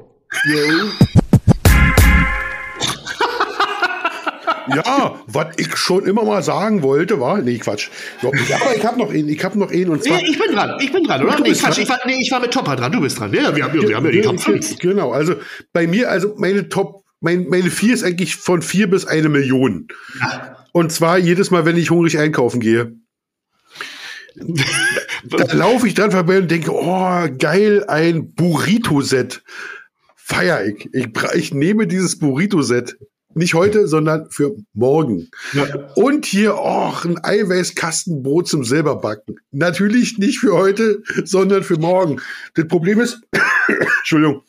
Ja, 4.76 5.22
was 5.28 5.47
ich 5.57 5.76
schon 5.76 6.05
immer 6.05 6.24
mal 6.24 6.43
sagen 6.43 6.82
wollte, 6.82 7.20
war, 7.20 7.41
nee, 7.41 7.57
Quatsch. 7.57 7.89
Aber 8.22 8.76
ich 8.76 8.86
habe 8.86 8.97
noch 8.97 9.09
einen, 9.09 9.30
ich 9.30 9.43
habe 9.43 9.57
noch 9.57 9.72
einen 9.72 9.89
und 9.89 10.03
zwar. 10.03 10.17
Nee, 10.17 10.30
ich 10.30 10.39
bin 10.39 10.55
dran, 10.55 10.78
ich 10.80 10.91
bin 10.91 11.03
dran, 11.03 11.24
oder? 11.24 11.39
Nee, 11.39 11.51
Quatsch, 11.51 11.78
dran. 11.78 11.84
ich 11.84 11.89
war, 11.89 11.99
nee, 12.05 12.17
ich 12.22 12.32
war 12.32 12.39
mit 12.39 12.51
Topper 12.51 12.76
dran, 12.76 12.91
du 12.91 13.01
bist 13.01 13.20
dran. 13.20 13.34
Ja, 13.34 13.55
wir 13.55 13.63
haben, 13.63 13.74
wir 13.74 13.95
haben 13.95 14.05
ja 14.05 14.11
die 14.11 14.22
Top 14.22 14.39
5. 14.39 14.80
Genau, 14.80 15.11
also 15.11 15.36
bei 15.74 15.88
mir, 15.88 16.09
also 16.09 16.36
meine 16.38 16.70
Top, 16.70 17.03
mein, 17.22 17.47
meine 17.49 17.70
vier 17.70 17.93
ist 17.93 18.03
eigentlich 18.03 18.36
von 18.36 18.61
vier 18.61 18.89
bis 18.89 19.05
eine 19.05 19.30
Million. 19.30 19.88
Und 20.72 20.91
zwar 20.91 21.17
jedes 21.17 21.51
Mal, 21.51 21.65
wenn 21.65 21.78
ich 21.78 21.89
hungrig 21.89 22.17
einkaufen 22.17 22.59
gehe. 22.59 22.95
Da 25.24 25.43
laufe 25.53 25.88
ich 25.88 25.93
dran 25.93 26.11
vorbei 26.11 26.38
und 26.38 26.49
denke, 26.49 26.72
oh, 26.72 27.28
geil, 27.38 27.86
ein 27.88 28.34
Burrito-Set. 28.34 29.43
Feier 30.15 30.65
ich. 30.65 30.89
Ich, 30.93 31.07
ich 31.34 31.53
nehme 31.53 31.88
dieses 31.88 32.20
Burrito-Set. 32.20 32.97
Nicht 33.39 33.53
heute, 33.53 33.87
sondern 33.87 34.29
für 34.29 34.57
morgen. 34.73 35.29
Und 35.95 36.25
hier, 36.25 36.55
oh, 36.57 36.91
ein 37.05 37.23
Eiweißkastenbrot 37.23 38.49
zum 38.49 38.65
selberbacken. 38.65 39.39
Natürlich 39.51 40.17
nicht 40.17 40.39
für 40.39 40.57
heute, 40.57 41.03
sondern 41.23 41.63
für 41.63 41.77
morgen. 41.79 42.19
Das 42.55 42.67
Problem 42.67 42.99
ist, 42.99 43.21
Entschuldigung, 43.99 44.41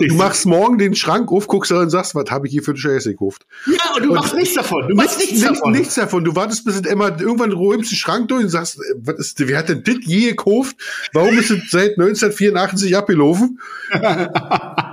du 0.00 0.14
machst 0.14 0.46
morgen 0.46 0.78
den 0.78 0.94
Schrank 0.94 1.30
auf, 1.30 1.46
guckst 1.46 1.72
da 1.72 1.80
und 1.82 1.90
sagst, 1.90 2.14
was 2.14 2.30
habe 2.30 2.46
ich 2.46 2.52
hier 2.54 2.62
für 2.62 2.70
eine 2.70 2.80
Scheiße 2.80 3.10
gekauft? 3.10 3.46
Ja, 3.66 3.96
und 3.96 4.06
du 4.06 4.14
machst 4.14 4.34
nichts 4.34 4.54
davon. 4.54 4.88
Du 4.88 4.94
machst 4.94 5.18
nichts, 5.18 5.32
nichts, 5.34 5.48
davon. 5.48 5.72
nichts 5.72 5.94
davon. 5.96 6.24
Du 6.24 6.34
wartest 6.34 6.64
bis 6.64 6.80
immer 6.80 7.20
irgendwann 7.20 7.52
räumst 7.52 7.92
den 7.92 7.96
Schrank 7.96 8.28
durch 8.28 8.44
und 8.44 8.50
sagst, 8.50 8.76
äh, 8.78 8.94
was 8.96 9.18
ist, 9.18 9.46
wer 9.46 9.58
hat 9.58 9.68
denn 9.68 9.82
das 9.84 9.96
je 10.00 10.30
gekauft? 10.30 10.74
Warum 11.12 11.36
ist 11.36 11.50
es 11.50 11.70
seit 11.70 11.98
1984 11.98 12.96
abgelaufen? 12.96 13.60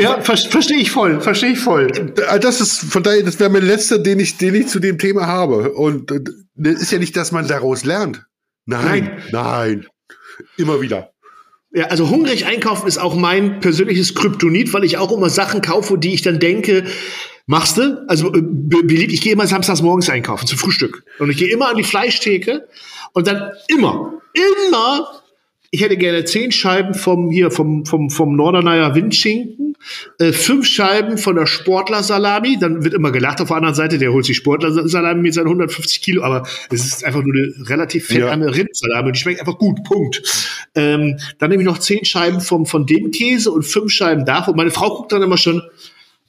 Ja, 0.00 0.20
ver 0.20 0.36
verstehe 0.36 0.78
ich 0.78 0.90
voll, 0.90 1.20
verstehe 1.20 1.52
ich 1.52 1.58
voll. 1.58 1.88
Äh, 2.30 2.38
Das 2.40 2.60
ist 2.60 2.80
von 2.92 3.02
daher, 3.02 3.22
das 3.22 3.38
wäre 3.40 3.50
mein 3.50 3.64
letzter, 3.66 3.98
den 3.98 4.20
ich, 4.20 4.36
den 4.36 4.54
ich 4.54 4.68
zu 4.68 4.78
dem 4.80 4.98
Thema 4.98 5.26
habe. 5.26 5.72
Und 5.72 6.10
äh, 6.10 6.20
das 6.54 6.80
ist 6.82 6.92
ja 6.92 6.98
nicht, 6.98 7.16
dass 7.16 7.32
man 7.32 7.46
daraus 7.46 7.84
lernt. 7.84 8.24
Nein, 8.66 9.22
nein. 9.32 9.86
Immer 10.56 10.80
wieder. 10.80 11.10
Ja, 11.72 11.86
also 11.86 12.08
hungrig 12.10 12.46
einkaufen 12.46 12.86
ist 12.88 12.98
auch 12.98 13.14
mein 13.14 13.60
persönliches 13.60 14.14
Kryptonit, 14.14 14.72
weil 14.72 14.84
ich 14.84 14.96
auch 14.98 15.12
immer 15.12 15.28
Sachen 15.30 15.60
kaufe, 15.62 15.98
die 15.98 16.14
ich 16.14 16.22
dann 16.22 16.38
denke, 16.38 16.84
machst 17.46 17.76
du? 17.76 18.04
Also 18.08 18.28
äh, 18.28 18.40
be- 18.42 18.84
beliebt, 18.84 19.12
ich 19.12 19.20
gehe 19.20 19.32
immer 19.32 19.46
samstags 19.46 19.82
morgens 19.82 20.08
einkaufen 20.08 20.46
zum 20.46 20.58
Frühstück. 20.58 21.02
Und 21.18 21.30
ich 21.30 21.36
gehe 21.36 21.48
immer 21.48 21.68
an 21.68 21.76
die 21.76 21.84
Fleischtheke 21.84 22.66
und 23.12 23.26
dann 23.26 23.52
immer, 23.68 24.14
immer, 24.32 25.22
ich 25.70 25.82
hätte 25.82 25.96
gerne 25.98 26.24
zehn 26.24 26.50
Scheiben 26.50 26.94
vom 26.94 27.30
hier 27.30 27.50
vom 27.50 27.84
vom 27.84 28.08
vom 28.08 28.34
Norderneyer 28.36 28.94
Windschinken, 28.94 29.76
äh, 30.18 30.32
fünf 30.32 30.66
Scheiben 30.66 31.18
von 31.18 31.36
der 31.36 31.46
Sportler-Salami. 31.46 32.58
Dann 32.58 32.84
wird 32.84 32.94
immer 32.94 33.12
gelacht 33.12 33.40
auf 33.42 33.48
der 33.48 33.58
anderen 33.58 33.74
Seite, 33.74 33.98
der 33.98 34.12
holt 34.12 34.24
sich 34.24 34.36
Sportler-Salami 34.38 35.20
mit 35.20 35.34
seinen 35.34 35.48
150 35.48 36.00
Kilo, 36.00 36.22
aber 36.22 36.46
es 36.70 36.86
ist 36.86 37.04
einfach 37.04 37.22
nur 37.22 37.34
eine 37.34 37.68
relativ 37.68 38.06
fettarme 38.06 38.54
Rindsalami 38.54 39.08
und 39.08 39.16
die 39.16 39.20
schmeckt 39.20 39.40
einfach 39.40 39.58
gut. 39.58 39.84
Punkt. 39.84 40.22
Ähm, 40.74 41.18
dann 41.38 41.50
nehme 41.50 41.62
ich 41.62 41.68
noch 41.68 41.78
zehn 41.78 42.04
Scheiben 42.04 42.40
vom 42.40 42.64
von 42.64 42.86
dem 42.86 43.10
Käse 43.10 43.50
und 43.50 43.62
fünf 43.62 43.92
Scheiben 43.92 44.24
davon. 44.24 44.56
Meine 44.56 44.70
Frau 44.70 44.96
guckt 44.96 45.12
dann 45.12 45.22
immer 45.22 45.36
schon. 45.36 45.62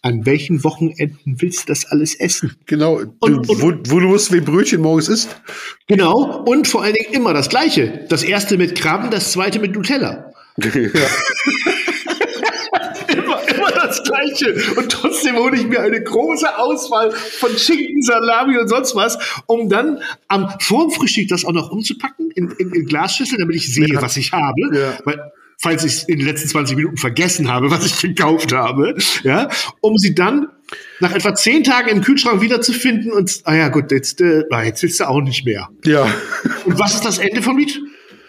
An 0.01 0.25
welchen 0.25 0.63
Wochenenden 0.63 1.41
willst 1.41 1.63
du 1.63 1.73
das 1.73 1.85
alles 1.85 2.15
essen? 2.15 2.55
Genau. 2.65 3.01
Und- 3.19 3.49
du, 3.49 3.61
wo, 3.61 3.73
wo 3.87 3.99
du 3.99 4.09
wusst, 4.09 4.31
wie 4.31 4.39
Brötchen 4.39 4.81
morgens 4.81 5.09
isst. 5.09 5.35
Genau. 5.87 6.43
Und 6.45 6.67
vor 6.67 6.83
allen 6.83 6.93
Dingen 6.93 7.13
immer 7.13 7.33
das 7.33 7.49
Gleiche. 7.49 8.05
Das 8.09 8.23
erste 8.23 8.57
mit 8.57 8.75
Krabben, 8.75 9.09
das 9.11 9.31
zweite 9.33 9.59
mit 9.59 9.75
Nutella. 9.75 10.31
Immer, 13.07 13.41
immer 13.49 13.71
das 13.71 14.03
Gleiche. 14.03 14.53
Und 14.77 14.91
trotzdem 14.91 15.35
hole 15.35 15.55
ich 15.57 15.65
mir 15.65 15.79
eine 15.81 16.01
große 16.01 16.57
Auswahl 16.59 17.11
von 17.11 17.57
Schinken, 17.57 18.01
Salami 18.03 18.57
und 18.57 18.67
sonst 18.67 18.95
was, 18.95 19.17
um 19.47 19.67
dann 19.67 19.99
am 20.27 20.53
vorm 20.59 20.91
Frühstück 20.91 21.27
das 21.29 21.43
auch 21.43 21.53
noch 21.53 21.71
umzupacken 21.71 22.29
in, 22.31 22.51
in, 22.51 22.71
in 22.71 22.85
Glasschüsseln, 22.85 23.39
damit 23.39 23.55
ich 23.55 23.73
sehe, 23.73 23.95
was 23.99 24.15
ich 24.17 24.31
habe. 24.31 24.61
Ja. 24.73 24.93
Weil, 25.05 25.31
falls 25.61 25.83
ich 25.83 25.93
es 25.93 26.03
in 26.03 26.17
den 26.17 26.27
letzten 26.27 26.47
20 26.47 26.75
Minuten 26.75 26.97
vergessen 26.97 27.49
habe, 27.49 27.69
was 27.71 27.85
ich 27.85 27.97
gekauft 27.99 28.53
habe, 28.53 28.95
ja, 29.23 29.49
um 29.81 29.97
sie 29.97 30.15
dann 30.15 30.47
nach 30.99 31.13
etwa 31.13 31.35
zehn 31.35 31.63
Tagen 31.63 31.89
im 31.89 32.01
Kühlschrank 32.01 32.41
wiederzufinden 32.41 33.11
und, 33.11 33.41
ah 33.43 33.55
ja, 33.55 33.69
gut, 33.69 33.91
jetzt, 33.91 34.21
äh, 34.21 34.43
ah, 34.51 34.63
jetzt 34.63 34.81
willst 34.83 34.99
du 34.99 35.07
auch 35.07 35.21
nicht 35.21 35.45
mehr. 35.45 35.69
ja. 35.85 36.07
Und 36.65 36.79
was 36.79 36.95
ist 36.95 37.05
das 37.05 37.17
Ende 37.17 37.41
vom 37.41 37.57
Lied? 37.57 37.79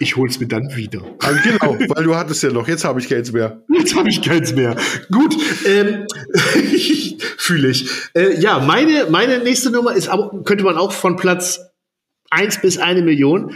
Ich 0.03 0.17
hol's 0.17 0.41
mir 0.41 0.49
dann 0.49 0.75
wieder. 0.75 1.03
Ah, 1.19 1.33
genau, 1.45 1.79
weil 1.95 2.05
du 2.05 2.17
hattest 2.17 2.43
ja 2.43 2.51
noch. 2.51 2.67
Jetzt 2.67 2.85
habe 2.85 3.01
ich 3.01 3.09
keins 3.09 3.33
mehr. 3.33 3.63
Jetzt 3.69 3.95
habe 3.95 4.09
ich 4.09 4.23
keins 4.23 4.55
mehr. 4.55 4.75
Gut, 5.13 5.37
ähm, 5.67 6.07
fühle 7.37 7.69
ich. 7.69 7.87
Äh, 8.15 8.41
ja, 8.41 8.61
meine, 8.61 9.09
meine 9.11 9.41
nächste 9.41 9.71
Nummer 9.71 9.93
ist, 9.93 10.09
könnte 10.47 10.65
man 10.65 10.79
auch 10.79 10.93
von 10.93 11.17
Platz 11.17 11.61
1 12.31 12.63
bis 12.63 12.79
eine 12.79 13.03
Million. 13.03 13.55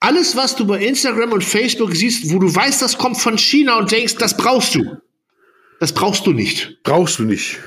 Alles, 0.00 0.36
was 0.36 0.54
du 0.54 0.66
bei 0.66 0.78
Instagram 0.80 1.32
und 1.32 1.44
Facebook 1.44 1.94
siehst, 1.94 2.32
wo 2.32 2.38
du 2.38 2.54
weißt, 2.54 2.80
das 2.80 2.98
kommt 2.98 3.18
von 3.18 3.36
China 3.36 3.78
und 3.78 3.90
denkst, 3.90 4.16
das 4.16 4.36
brauchst 4.36 4.74
du. 4.74 4.98
Das 5.80 5.92
brauchst 5.92 6.26
du 6.26 6.32
nicht. 6.32 6.78
Brauchst 6.84 7.18
du 7.18 7.24
nicht. 7.24 7.58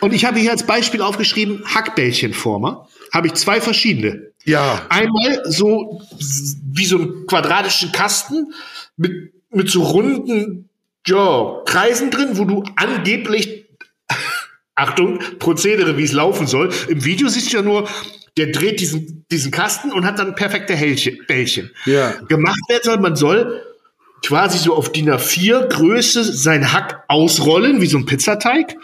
Und 0.00 0.12
ich 0.12 0.24
habe 0.24 0.38
hier 0.38 0.50
als 0.50 0.64
Beispiel 0.64 1.02
aufgeschrieben, 1.02 1.64
Hackbällchenformer. 1.64 2.88
Habe 3.12 3.28
ich 3.28 3.34
zwei 3.34 3.60
verschiedene. 3.60 4.32
Ja. 4.44 4.86
Einmal 4.88 5.42
so 5.46 6.02
wie 6.18 6.84
so 6.84 6.98
einen 6.98 7.26
quadratischen 7.26 7.92
Kasten 7.92 8.52
mit, 8.96 9.32
mit 9.50 9.70
so 9.70 9.82
runden 9.82 10.68
ja, 11.06 11.62
Kreisen 11.64 12.10
drin, 12.10 12.30
wo 12.32 12.44
du 12.44 12.64
angeblich, 12.76 13.66
Achtung, 14.74 15.20
Prozedere, 15.38 15.96
wie 15.96 16.04
es 16.04 16.12
laufen 16.12 16.46
soll. 16.46 16.70
Im 16.88 17.04
Video 17.04 17.28
siehst 17.28 17.52
du 17.52 17.56
ja 17.56 17.62
nur, 17.62 17.88
der 18.38 18.46
dreht 18.46 18.80
diesen, 18.80 19.26
diesen 19.30 19.50
Kasten 19.50 19.92
und 19.92 20.04
hat 20.06 20.18
dann 20.18 20.34
perfekte 20.34 20.74
Hälchen, 20.74 21.18
Bällchen. 21.26 21.70
Ja. 21.84 22.12
Gemacht 22.28 22.60
werden 22.68 22.82
soll, 22.84 22.98
man 22.98 23.16
soll 23.16 23.62
quasi 24.24 24.58
so 24.58 24.74
auf 24.74 24.92
DIN 24.92 25.10
A4 25.10 25.68
Größe 25.68 26.24
sein 26.24 26.72
Hack 26.72 27.04
ausrollen, 27.08 27.80
wie 27.80 27.86
so 27.86 27.98
ein 27.98 28.06
Pizzateig, 28.06 28.76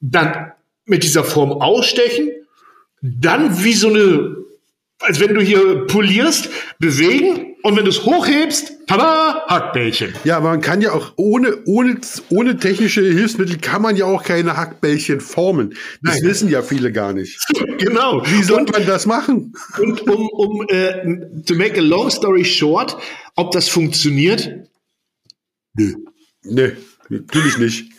dann 0.00 0.52
mit 0.84 1.02
dieser 1.02 1.24
Form 1.24 1.52
ausstechen, 1.52 2.30
dann 3.00 3.62
wie 3.62 3.74
so 3.74 3.88
eine, 3.88 4.36
als 5.00 5.20
wenn 5.20 5.34
du 5.34 5.40
hier 5.40 5.86
polierst, 5.86 6.48
bewegen 6.78 7.51
und 7.62 7.76
wenn 7.76 7.84
du 7.84 7.90
es 7.90 8.04
hochhebst, 8.04 8.72
tada, 8.86 9.44
Hackbällchen. 9.46 10.14
Ja, 10.24 10.36
aber 10.38 10.50
man 10.50 10.60
kann 10.60 10.80
ja 10.80 10.92
auch 10.92 11.12
ohne, 11.16 11.58
ohne, 11.64 12.00
ohne 12.30 12.56
technische 12.56 13.02
Hilfsmittel 13.02 13.58
kann 13.58 13.82
man 13.82 13.96
ja 13.96 14.06
auch 14.06 14.22
keine 14.24 14.56
Hackbällchen 14.56 15.20
formen. 15.20 15.74
Das 16.02 16.16
Nein. 16.16 16.30
wissen 16.30 16.50
ja 16.50 16.62
viele 16.62 16.92
gar 16.92 17.12
nicht. 17.12 17.38
Genau. 17.78 18.22
Wie 18.26 18.44
soll 18.44 18.60
und, 18.60 18.72
man 18.72 18.86
das 18.86 19.06
machen? 19.06 19.52
und 19.80 20.08
um, 20.08 20.28
um 20.28 20.66
äh, 20.68 21.42
to 21.44 21.54
make 21.54 21.76
a 21.76 21.82
long 21.82 22.10
story 22.10 22.44
short, 22.44 22.96
ob 23.34 23.50
das 23.50 23.68
funktioniert, 23.68 24.68
nö. 25.74 25.94
Nee, 26.44 26.72
natürlich 27.08 27.58
nicht. 27.58 27.92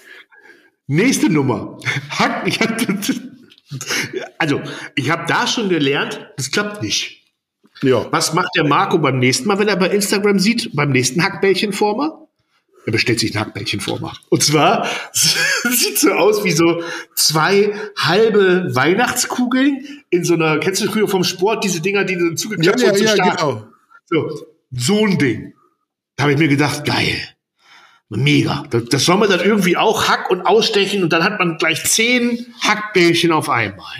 Nächste 0.88 1.30
Nummer. 1.30 1.78
Hack, 2.10 2.48
ich 2.48 2.60
hab, 2.62 2.78
also, 4.38 4.62
ich 4.96 5.10
habe 5.10 5.26
da 5.28 5.48
schon 5.48 5.70
gelernt, 5.70 6.28
das 6.38 6.52
klappt 6.52 6.82
nicht. 6.82 7.23
Ja. 7.84 8.06
Was 8.12 8.34
macht 8.34 8.50
der 8.56 8.64
Marco 8.66 8.98
beim 8.98 9.20
nächsten 9.20 9.48
Mal, 9.48 9.60
wenn 9.60 9.68
er 9.68 9.76
bei 9.76 9.90
Instagram 9.90 10.40
sieht, 10.40 10.76
beim 10.76 10.92
nächsten 10.92 11.24
Hackbällchenformer? 11.24 12.28
Er 12.86 12.92
bestellt 12.92 13.20
sich 13.20 13.34
einen 13.36 13.46
Hackbällchenformer. 13.46 14.14
Und 14.30 14.44
zwar 14.44 14.88
sieht 15.14 16.00
so 16.00 16.12
aus 16.12 16.44
wie 16.44 16.52
so 16.52 16.84
zwei 17.16 17.74
halbe 17.98 18.76
Weihnachtskugeln 18.76 19.86
in 20.10 20.24
so 20.26 20.34
einer, 20.34 20.60
kennst 20.60 20.84
du 20.84 20.92
früher 20.92 21.08
vom 21.08 21.24
Sport, 21.24 21.64
diese 21.64 21.80
Dinger, 21.82 22.04
die 22.04 22.16
du 22.16 22.30
Ja, 22.30 22.36
zugeklappt 22.36 22.82
ja, 22.82 22.88
wurden 22.88 22.98
zum 22.98 23.06
ja, 23.06 23.16
Start? 23.16 23.38
genau. 23.38 23.68
So, 24.06 24.46
so 24.72 25.06
ein 25.06 25.18
Ding. 25.18 25.54
Da 26.16 26.24
habe 26.24 26.34
ich 26.34 26.40
mir 26.40 26.50
gedacht, 26.50 26.84
geil. 26.86 27.18
Mega. 28.10 28.66
Das, 28.70 28.86
das 28.86 29.06
soll 29.06 29.18
man 29.18 29.30
dann 29.30 29.40
irgendwie 29.40 29.78
auch 29.78 30.08
hack 30.08 30.30
und 30.30 30.42
ausstechen 30.42 31.04
und 31.04 31.14
dann 31.14 31.24
hat 31.24 31.40
man 31.40 31.58
gleich 31.58 31.84
zehn 31.86 32.46
Hackbällchen 32.62 33.32
auf 33.32 33.50
einmal. 33.50 33.96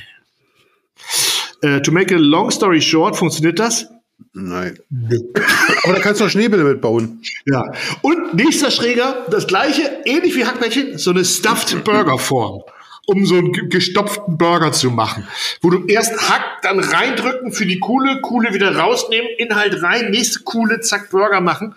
Äh, 1.64 1.82
to 1.82 1.92
make 1.92 2.14
a 2.14 2.18
long 2.20 2.52
story 2.52 2.82
short, 2.82 3.16
funktioniert 3.16 3.58
das? 3.58 3.88
Nein. 4.34 4.78
Aber 5.84 5.94
da 5.94 6.00
kannst 6.00 6.22
du 6.22 6.26
auch 6.26 6.30
Schneebälle 6.30 6.64
mitbauen. 6.64 7.22
Ja. 7.46 7.64
Und 8.02 8.34
nächster 8.36 8.70
Schräger, 8.72 9.26
das 9.32 9.48
gleiche, 9.48 9.84
ähnlich 10.06 10.36
wie 10.36 10.46
Hackbällchen, 10.46 10.98
so 10.98 11.12
eine 11.12 11.24
Stuffed 11.26 11.84
Burger 11.84 12.18
Form. 12.20 12.62
Um 13.06 13.26
so 13.26 13.36
einen 13.36 13.52
ge- 13.52 13.68
gestopften 13.68 14.38
Burger 14.38 14.72
zu 14.72 14.90
machen. 14.90 15.28
Wo 15.62 15.70
du 15.70 15.86
erst 15.88 16.18
Hack, 16.30 16.62
dann 16.62 16.80
reindrücken 16.80 17.52
für 17.52 17.66
die 17.66 17.80
Kuhle, 17.80 18.22
Kuhle 18.22 18.54
wieder 18.54 18.78
rausnehmen, 18.78 19.28
Inhalt 19.38 19.84
rein, 19.84 20.10
nächste 20.12 20.40
Kuhle, 20.44 20.80
zack, 20.80 21.10
Burger 21.10 21.42
machen. 21.42 21.76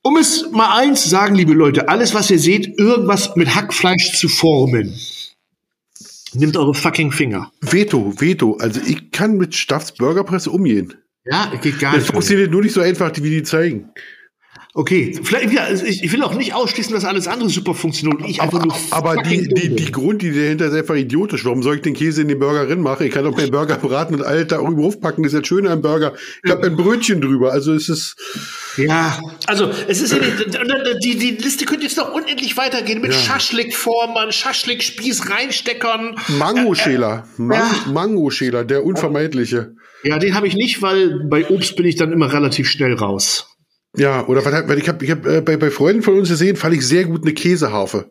Um 0.00 0.16
es 0.16 0.50
mal 0.50 0.78
eins 0.78 1.02
zu 1.02 1.10
sagen, 1.10 1.34
liebe 1.34 1.52
Leute, 1.52 1.90
alles, 1.90 2.14
was 2.14 2.30
ihr 2.30 2.38
seht, 2.38 2.78
irgendwas 2.78 3.36
mit 3.36 3.54
Hackfleisch 3.54 4.12
zu 4.18 4.28
formen, 4.28 4.98
nimmt 6.34 6.56
eure 6.56 6.74
fucking 6.74 7.12
Finger. 7.12 7.50
Veto, 7.60 8.12
Veto. 8.18 8.56
Also 8.58 8.80
ich 8.86 9.10
kann 9.10 9.36
mit 9.36 9.54
Staffs 9.54 9.92
Burgerpresse 9.92 10.50
umgehen. 10.50 10.94
Ja, 11.24 11.52
geht 11.60 11.78
gar 11.78 11.92
Das 11.92 12.02
nicht. 12.04 12.12
funktioniert 12.12 12.50
nur 12.50 12.62
nicht 12.62 12.72
so 12.74 12.80
einfach, 12.80 13.12
wie 13.16 13.30
die 13.30 13.42
zeigen. 13.42 13.90
Okay, 14.74 15.18
vielleicht, 15.22 15.52
ja, 15.52 15.68
ich, 15.70 16.02
ich 16.02 16.12
will 16.12 16.22
auch 16.22 16.34
nicht 16.34 16.54
ausschließen, 16.54 16.92
dass 16.94 17.04
alles 17.04 17.26
andere 17.26 17.48
super 17.48 17.74
funktioniert 17.74 18.20
und 18.20 18.28
ich 18.28 18.40
einfach 18.40 18.64
nur 18.64 18.74
Aber 18.90 19.16
die, 19.22 19.48
die, 19.48 19.74
die. 19.74 19.92
Grundidee 19.92 20.42
dahinter 20.42 20.66
ist 20.66 20.74
einfach 20.74 20.94
idiotisch. 20.94 21.44
Warum 21.44 21.62
soll 21.62 21.76
ich 21.76 21.82
den 21.82 21.94
Käse 21.94 22.22
in 22.22 22.28
den 22.28 22.38
Burger 22.38 22.68
rein 22.68 22.80
machen? 22.80 23.06
Ich 23.06 23.12
kann 23.12 23.24
doch 23.24 23.36
meinen 23.36 23.50
Burger 23.50 23.76
braten 23.76 24.14
und 24.14 24.22
alles 24.22 24.48
da 24.48 24.60
oben 24.60 24.80
draufpacken. 24.80 25.24
Das 25.24 25.32
ist 25.32 25.40
das 25.40 25.48
Schöne 25.48 25.70
am 25.70 25.82
Burger. 25.82 26.14
Ich 26.44 26.50
habe 26.50 26.66
ein 26.66 26.76
Brötchen 26.76 27.20
drüber. 27.20 27.52
Also 27.52 27.72
es 27.72 27.88
ist, 27.88 28.16
Ja, 28.76 29.18
also 29.46 29.70
es 29.88 30.00
ist 30.00 30.12
ja 30.12 30.18
die, 31.02 31.16
die, 31.16 31.30
Liste 31.30 31.64
könnte 31.64 31.84
jetzt 31.84 31.96
noch 31.96 32.12
unendlich 32.12 32.56
weitergehen 32.56 33.00
mit 33.00 33.14
Schaschlikformern, 33.14 34.32
Schaschlikspieß 34.32 35.30
reinsteckern. 35.30 36.16
Mangoschäler. 36.38 37.26
Man 37.36 37.58
ja. 37.58 37.92
Mangoschäler, 37.92 38.64
der 38.64 38.84
unvermeidliche. 38.84 39.74
Ja, 40.04 40.18
den 40.18 40.34
habe 40.34 40.46
ich 40.46 40.54
nicht, 40.54 40.80
weil 40.82 41.24
bei 41.28 41.48
Obst 41.48 41.76
bin 41.76 41.86
ich 41.86 41.96
dann 41.96 42.12
immer 42.12 42.32
relativ 42.32 42.68
schnell 42.68 42.94
raus. 42.94 43.57
Ja, 43.96 44.26
oder 44.26 44.44
was, 44.44 44.52
hat- 44.52 44.68
weil 44.68 44.78
ich 44.78 44.88
habe 44.88 45.04
ich 45.04 45.10
hab, 45.10 45.24
äh, 45.26 45.40
bei, 45.40 45.56
bei 45.56 45.70
Freunden 45.70 46.02
von 46.02 46.18
uns 46.18 46.28
gesehen, 46.28 46.56
fand 46.56 46.74
ich 46.74 46.86
sehr 46.86 47.04
gut 47.04 47.22
eine 47.22 47.32
Käseharfe. 47.34 48.10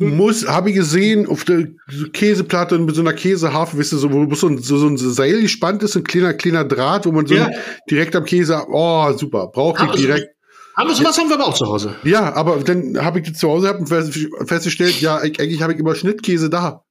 Muss, 0.00 0.46
habe 0.46 0.70
ich 0.70 0.76
gesehen, 0.76 1.26
auf 1.26 1.44
der 1.44 1.66
Käseplatte 2.12 2.78
mit 2.78 2.94
so 2.94 3.00
einer 3.00 3.12
Käseharfe, 3.14 3.76
wisst 3.78 3.92
ihr, 3.92 3.98
so, 3.98 4.12
wo 4.12 4.32
so 4.36 4.46
ein, 4.46 4.58
so, 4.58 4.78
so 4.78 4.86
ein 4.86 4.96
Seil 4.96 5.40
gespannt 5.42 5.82
ist, 5.82 5.96
ein 5.96 6.04
kleiner, 6.04 6.34
kleiner 6.34 6.64
Draht, 6.64 7.04
wo 7.04 7.10
man 7.10 7.26
so 7.26 7.34
Ja. 7.34 7.50
direkt 7.90 8.14
am 8.14 8.24
Käse, 8.24 8.62
oh, 8.70 9.12
super, 9.16 9.48
brauche 9.48 9.86
ich 9.86 9.90
direkt. 10.00 10.28
Haben 10.76 10.90
wir 10.90 10.94
sowas 10.94 11.18
haben 11.18 11.28
wir 11.28 11.34
aber 11.34 11.48
auch 11.48 11.54
zu 11.54 11.66
Hause. 11.66 11.96
Ja, 12.04 12.32
aber 12.34 12.58
dann 12.58 13.04
habe 13.04 13.18
ich 13.18 13.26
die 13.26 13.32
zu 13.32 13.48
Hause 13.48 13.66
hab 13.66 13.80
und 13.80 13.88
fest- 13.88 14.16
festgestellt, 14.46 15.00
ja, 15.00 15.20
ich- 15.24 15.40
eigentlich 15.40 15.60
habe 15.62 15.72
ich 15.72 15.80
immer 15.80 15.96
Schnittkäse 15.96 16.48
da. 16.48 16.84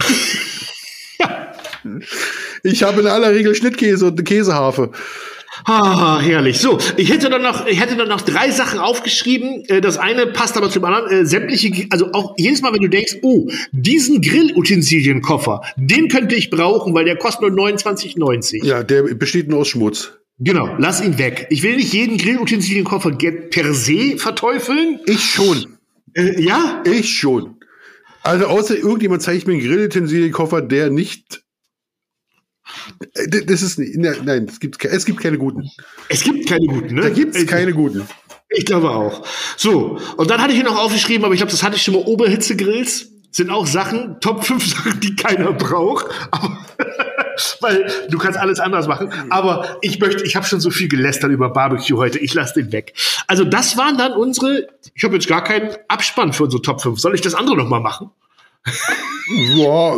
Ich 2.62 2.82
habe 2.82 3.02
in 3.02 3.06
aller 3.06 3.30
Regel 3.32 3.54
Schnittkäse 3.54 4.06
und 4.06 4.12
eine 4.14 4.24
Käseharfe. 4.24 4.90
Ah, 5.64 6.20
herrlich. 6.20 6.58
So, 6.58 6.78
ich 6.96 7.10
hätte 7.10 7.30
dann 7.30 7.42
noch, 7.42 7.66
ich 7.66 7.80
hätte 7.80 7.96
dann 7.96 8.08
noch 8.08 8.20
drei 8.20 8.50
Sachen 8.50 8.78
aufgeschrieben. 8.78 9.64
Äh, 9.68 9.80
das 9.80 9.98
eine 9.98 10.26
passt 10.26 10.56
aber 10.56 10.70
zum 10.70 10.84
anderen. 10.84 11.10
Äh, 11.10 11.26
sämtliche, 11.26 11.86
also 11.90 12.12
auch 12.12 12.34
jedes 12.36 12.60
Mal, 12.62 12.72
wenn 12.72 12.82
du 12.82 12.88
denkst, 12.88 13.18
oh, 13.22 13.48
diesen 13.72 14.20
Grillutensilienkoffer, 14.20 15.62
den 15.76 16.08
könnte 16.08 16.34
ich 16.34 16.50
brauchen, 16.50 16.94
weil 16.94 17.04
der 17.04 17.16
kostet 17.16 17.42
nur 17.42 17.68
29,90. 17.68 18.64
Ja, 18.64 18.82
der 18.82 19.02
besteht 19.14 19.48
nur 19.48 19.60
aus 19.60 19.68
Schmutz. 19.68 20.12
Genau, 20.38 20.74
lass 20.78 21.00
ihn 21.00 21.18
weg. 21.18 21.46
Ich 21.50 21.62
will 21.62 21.76
nicht 21.76 21.92
jeden 21.92 22.18
Grillutensilienkoffer 22.18 23.12
per 23.12 23.74
se 23.74 24.18
verteufeln. 24.18 24.98
Ich 25.06 25.22
schon. 25.22 25.78
Äh, 26.14 26.42
ja? 26.42 26.82
Ich 26.84 27.16
schon. 27.16 27.56
Also 28.22 28.46
außer 28.46 28.76
irgendjemand 28.76 29.22
zeigt 29.22 29.46
mir 29.46 29.52
einen 29.52 29.62
Grillutensilienkoffer, 29.62 30.62
der 30.62 30.90
nicht 30.90 31.43
äh, 33.14 33.44
Das 33.46 33.62
ist 33.62 33.78
nicht. 33.78 33.96
ne- 33.96 34.16
Nein, 34.24 34.46
es 34.48 34.60
gibt, 34.60 34.82
es 34.84 35.04
gibt 35.04 35.20
keine 35.20 35.38
guten. 35.38 35.70
es 36.08 36.22
gibt 36.22 36.48
keine 36.48 36.66
guten, 36.66 36.94
ne? 36.94 37.02
Da 37.02 37.10
gibt 37.10 37.34
es 37.36 37.46
keine 37.46 37.72
guten. 37.72 38.06
Ich 38.50 38.64
glaube 38.66 38.90
auch. 38.90 39.26
So, 39.56 39.98
und 40.16 40.30
dann 40.30 40.40
hatte 40.40 40.52
ich 40.52 40.56
hier 40.60 40.68
noch 40.68 40.78
aufgeschrieben, 40.78 41.24
aber 41.24 41.34
ich 41.34 41.38
glaube, 41.40 41.50
das 41.52 41.62
hatte 41.62 41.76
ich 41.76 41.82
schon 41.82 41.94
mal, 41.94 42.02
Oberhitzegrills 42.04 43.08
sind 43.32 43.50
auch 43.50 43.66
Sachen, 43.66 44.20
Top 44.20 44.44
5 44.44 44.64
Sachen, 44.74 45.00
die 45.00 45.16
keiner 45.16 45.52
braucht. 45.52 46.06
Aber, 46.30 46.58
weil 47.60 47.90
du 48.08 48.18
kannst 48.18 48.38
alles 48.38 48.60
anders 48.60 48.86
machen. 48.86 49.10
Aber 49.30 49.78
ich 49.82 49.98
möchte, 49.98 50.22
ich 50.24 50.36
habe 50.36 50.46
schon 50.46 50.60
so 50.60 50.70
viel 50.70 50.88
gelästert 50.88 51.30
über 51.32 51.50
Barbecue 51.50 51.96
heute, 51.98 52.18
ich 52.20 52.32
lasse 52.34 52.54
den 52.62 52.70
weg. 52.72 52.94
Also 53.26 53.44
das 53.44 53.76
waren 53.76 53.98
dann 53.98 54.12
unsere, 54.12 54.68
ich 54.94 55.02
habe 55.02 55.14
jetzt 55.14 55.26
gar 55.26 55.42
keinen 55.42 55.70
Abspann 55.88 56.32
für 56.32 56.44
unsere 56.44 56.62
Top 56.62 56.80
5. 56.80 57.00
Soll 57.00 57.14
ich 57.14 57.22
das 57.22 57.34
andere 57.34 57.56
noch 57.56 57.68
mal 57.68 57.80
machen? 57.80 58.10
Ja, 58.66 59.96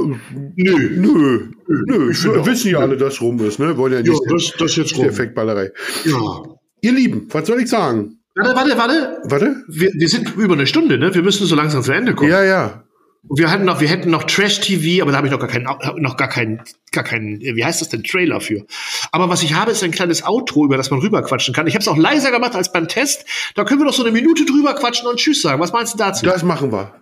Nö. 0.57 0.91
nö. 0.97 1.49
Nö, 1.69 2.12
finde 2.14 2.41
auch. 2.41 2.47
wissen 2.47 2.71
ja 2.71 2.79
alle, 2.79 2.97
dass 2.97 3.21
rum 3.21 3.39
ist, 3.45 3.59
ne? 3.59 3.77
Wollen 3.77 3.93
ja 3.93 4.01
Ja, 4.01 4.11
nicht 4.12 4.23
das, 4.31 4.53
das 4.59 4.71
ist 4.73 4.77
jetzt 4.77 4.97
rum. 4.99 5.07
Effektballerei. 5.07 5.71
Ja. 6.05 6.43
Ihr 6.81 6.93
Lieben, 6.93 7.27
was 7.31 7.47
soll 7.47 7.61
ich 7.61 7.69
sagen? 7.69 8.21
Warte, 8.35 8.55
warte, 8.55 8.79
warte. 8.79 9.19
Warte? 9.25 9.57
Wir, 9.69 9.91
wir 9.95 10.09
sind 10.09 10.37
über 10.37 10.55
eine 10.55 10.67
Stunde, 10.67 10.99
ne? 10.99 11.14
Wir 11.14 11.23
müssen 11.23 11.47
so 11.47 11.57
langsam 11.57 11.83
zu 11.83 11.93
Ende 11.93 12.14
kommen. 12.14 12.31
Ja, 12.31 12.45
ja. 12.45 12.83
Wir 13.29 13.51
hatten 13.51 13.64
noch, 13.64 13.81
wir 13.81 13.89
hätten 13.89 14.11
noch 14.11 14.23
Trash-TV, 14.25 15.03
aber 15.03 15.11
da 15.11 15.17
habe 15.19 15.27
ich 15.27 15.33
noch 15.33 15.41
gar 15.41 15.49
keinen, 15.49 15.67
noch 15.97 16.17
gar 16.17 16.29
keinen, 16.29 16.61
gar 16.93 17.03
keinen, 17.03 17.41
wie 17.41 17.64
heißt 17.64 17.81
das 17.81 17.89
denn, 17.89 18.05
Trailer 18.05 18.41
für. 18.41 18.64
Aber 19.11 19.29
was 19.29 19.43
ich 19.43 19.55
habe, 19.55 19.73
ist 19.73 19.83
ein 19.83 19.91
kleines 19.91 20.25
Outro, 20.25 20.64
über 20.64 20.77
das 20.77 20.91
man 20.93 21.01
rüberquatschen 21.01 21.53
kann. 21.53 21.67
Ich 21.67 21.75
habe 21.75 21.83
es 21.83 21.89
auch 21.89 21.97
leiser 21.97 22.31
gemacht 22.31 22.55
als 22.55 22.71
beim 22.71 22.87
Test. 22.87 23.25
Da 23.57 23.64
können 23.64 23.81
wir 23.81 23.87
doch 23.87 23.95
so 23.95 24.05
eine 24.05 24.12
Minute 24.12 24.45
drüber 24.45 24.75
quatschen 24.75 25.09
und 25.09 25.17
Tschüss 25.17 25.43
sagen. 25.43 25.61
Was 25.61 25.73
meinst 25.73 25.95
du 25.95 25.99
dazu? 25.99 26.25
Das 26.25 26.45
machen 26.45 26.71
wir. 26.71 26.95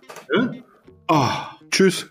Oh, 1.07 1.27
Tschüss. 1.71 2.07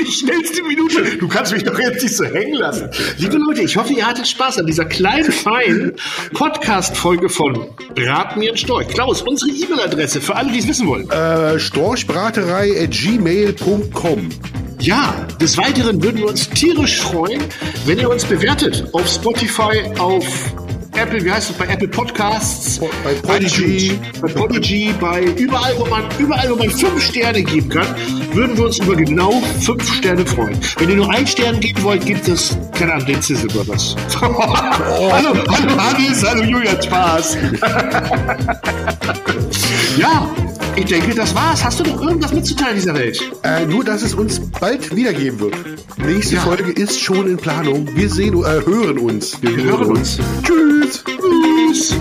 die 0.00 0.10
schnellste 0.10 0.62
Minute. 0.62 1.16
Du 1.18 1.28
kannst 1.28 1.52
mich 1.52 1.64
doch 1.64 1.78
jetzt 1.78 2.02
nicht 2.02 2.16
so 2.16 2.24
hängen 2.24 2.54
lassen. 2.54 2.90
Liebe 3.18 3.36
Leute, 3.36 3.62
ich 3.62 3.76
hoffe, 3.76 3.92
ihr 3.92 4.06
hattet 4.06 4.26
Spaß 4.26 4.58
an 4.58 4.66
dieser 4.66 4.84
kleinen, 4.84 5.30
feinen 5.30 5.92
Podcast-Folge 6.32 7.28
von 7.28 7.68
Brat 7.94 8.36
mir 8.36 8.52
ein 8.52 8.56
Storch. 8.56 8.88
Klaus, 8.88 9.22
unsere 9.22 9.50
E-Mail-Adresse 9.50 10.20
für 10.20 10.36
alle, 10.36 10.52
die 10.52 10.58
es 10.58 10.68
wissen 10.68 10.86
wollen. 10.86 11.08
Äh, 11.10 11.58
Storchbraterei 11.58 12.82
at 12.82 12.90
gmail.com. 12.90 14.28
Ja, 14.80 15.14
des 15.40 15.56
Weiteren 15.58 16.02
würden 16.02 16.18
wir 16.18 16.26
uns 16.28 16.48
tierisch 16.48 17.00
freuen, 17.00 17.40
wenn 17.86 17.98
ihr 17.98 18.10
uns 18.10 18.24
bewertet 18.24 18.84
auf 18.92 19.06
Spotify, 19.06 19.92
auf 19.98 20.24
Apple, 20.94 21.24
wie 21.24 21.30
heißt 21.30 21.50
es, 21.50 21.56
bei 21.56 21.66
Apple 21.66 21.88
Podcasts, 21.88 22.78
Bei 23.02 23.14
iTunes, 23.38 23.92
bei 24.20 24.28
Podigy, 24.28 24.94
bei 25.00 25.22
überall, 25.36 25.72
wo 25.78 25.86
man, 25.86 26.04
überall, 26.18 26.50
wo 26.50 26.56
man 26.56 26.70
fünf 26.70 27.02
Sterne 27.02 27.42
geben 27.42 27.68
kann, 27.70 27.86
würden 28.32 28.56
wir 28.56 28.66
uns 28.66 28.78
über 28.78 28.94
genau 28.94 29.42
fünf 29.60 29.90
Sterne 29.94 30.24
freuen. 30.26 30.58
Wenn 30.78 30.90
ihr 30.90 30.96
nur 30.96 31.10
einen 31.10 31.26
Stern 31.26 31.60
geben 31.60 31.82
wollt, 31.82 32.04
gibt 32.04 32.28
es, 32.28 32.56
keine 32.78 32.92
Ahnung, 32.94 33.06
den 33.06 33.22
Sizzle 33.22 33.48
Brothers. 33.48 33.96
hallo, 34.20 35.34
hallo 35.48 35.76
Hannes, 35.78 36.22
hallo 36.24 36.42
Julian, 36.42 36.80
Spaß. 36.82 37.36
ja, 39.96 40.28
ich 40.76 40.84
denke, 40.86 41.14
das 41.14 41.34
war's. 41.34 41.64
Hast 41.64 41.80
du 41.80 41.84
noch 41.84 42.00
irgendwas 42.02 42.32
mitzuteilen 42.32 42.74
in 42.76 42.80
dieser 42.80 42.94
Welt? 42.94 43.20
Äh, 43.42 43.66
nur, 43.66 43.84
dass 43.84 44.02
es 44.02 44.14
uns 44.14 44.40
bald 44.60 44.94
wiedergeben 44.94 45.40
wird. 45.40 45.54
Nächste 45.98 46.36
Ja. 46.36 46.40
Folge 46.42 46.72
ist 46.72 47.00
schon 47.00 47.26
in 47.28 47.36
Planung. 47.36 47.88
Wir 47.94 48.08
sehen, 48.08 48.34
äh, 48.38 48.64
hören 48.66 48.98
uns. 48.98 49.40
Wir 49.42 49.56
hören 49.64 49.86
uns. 49.88 50.18
Tschüss. 50.82 51.94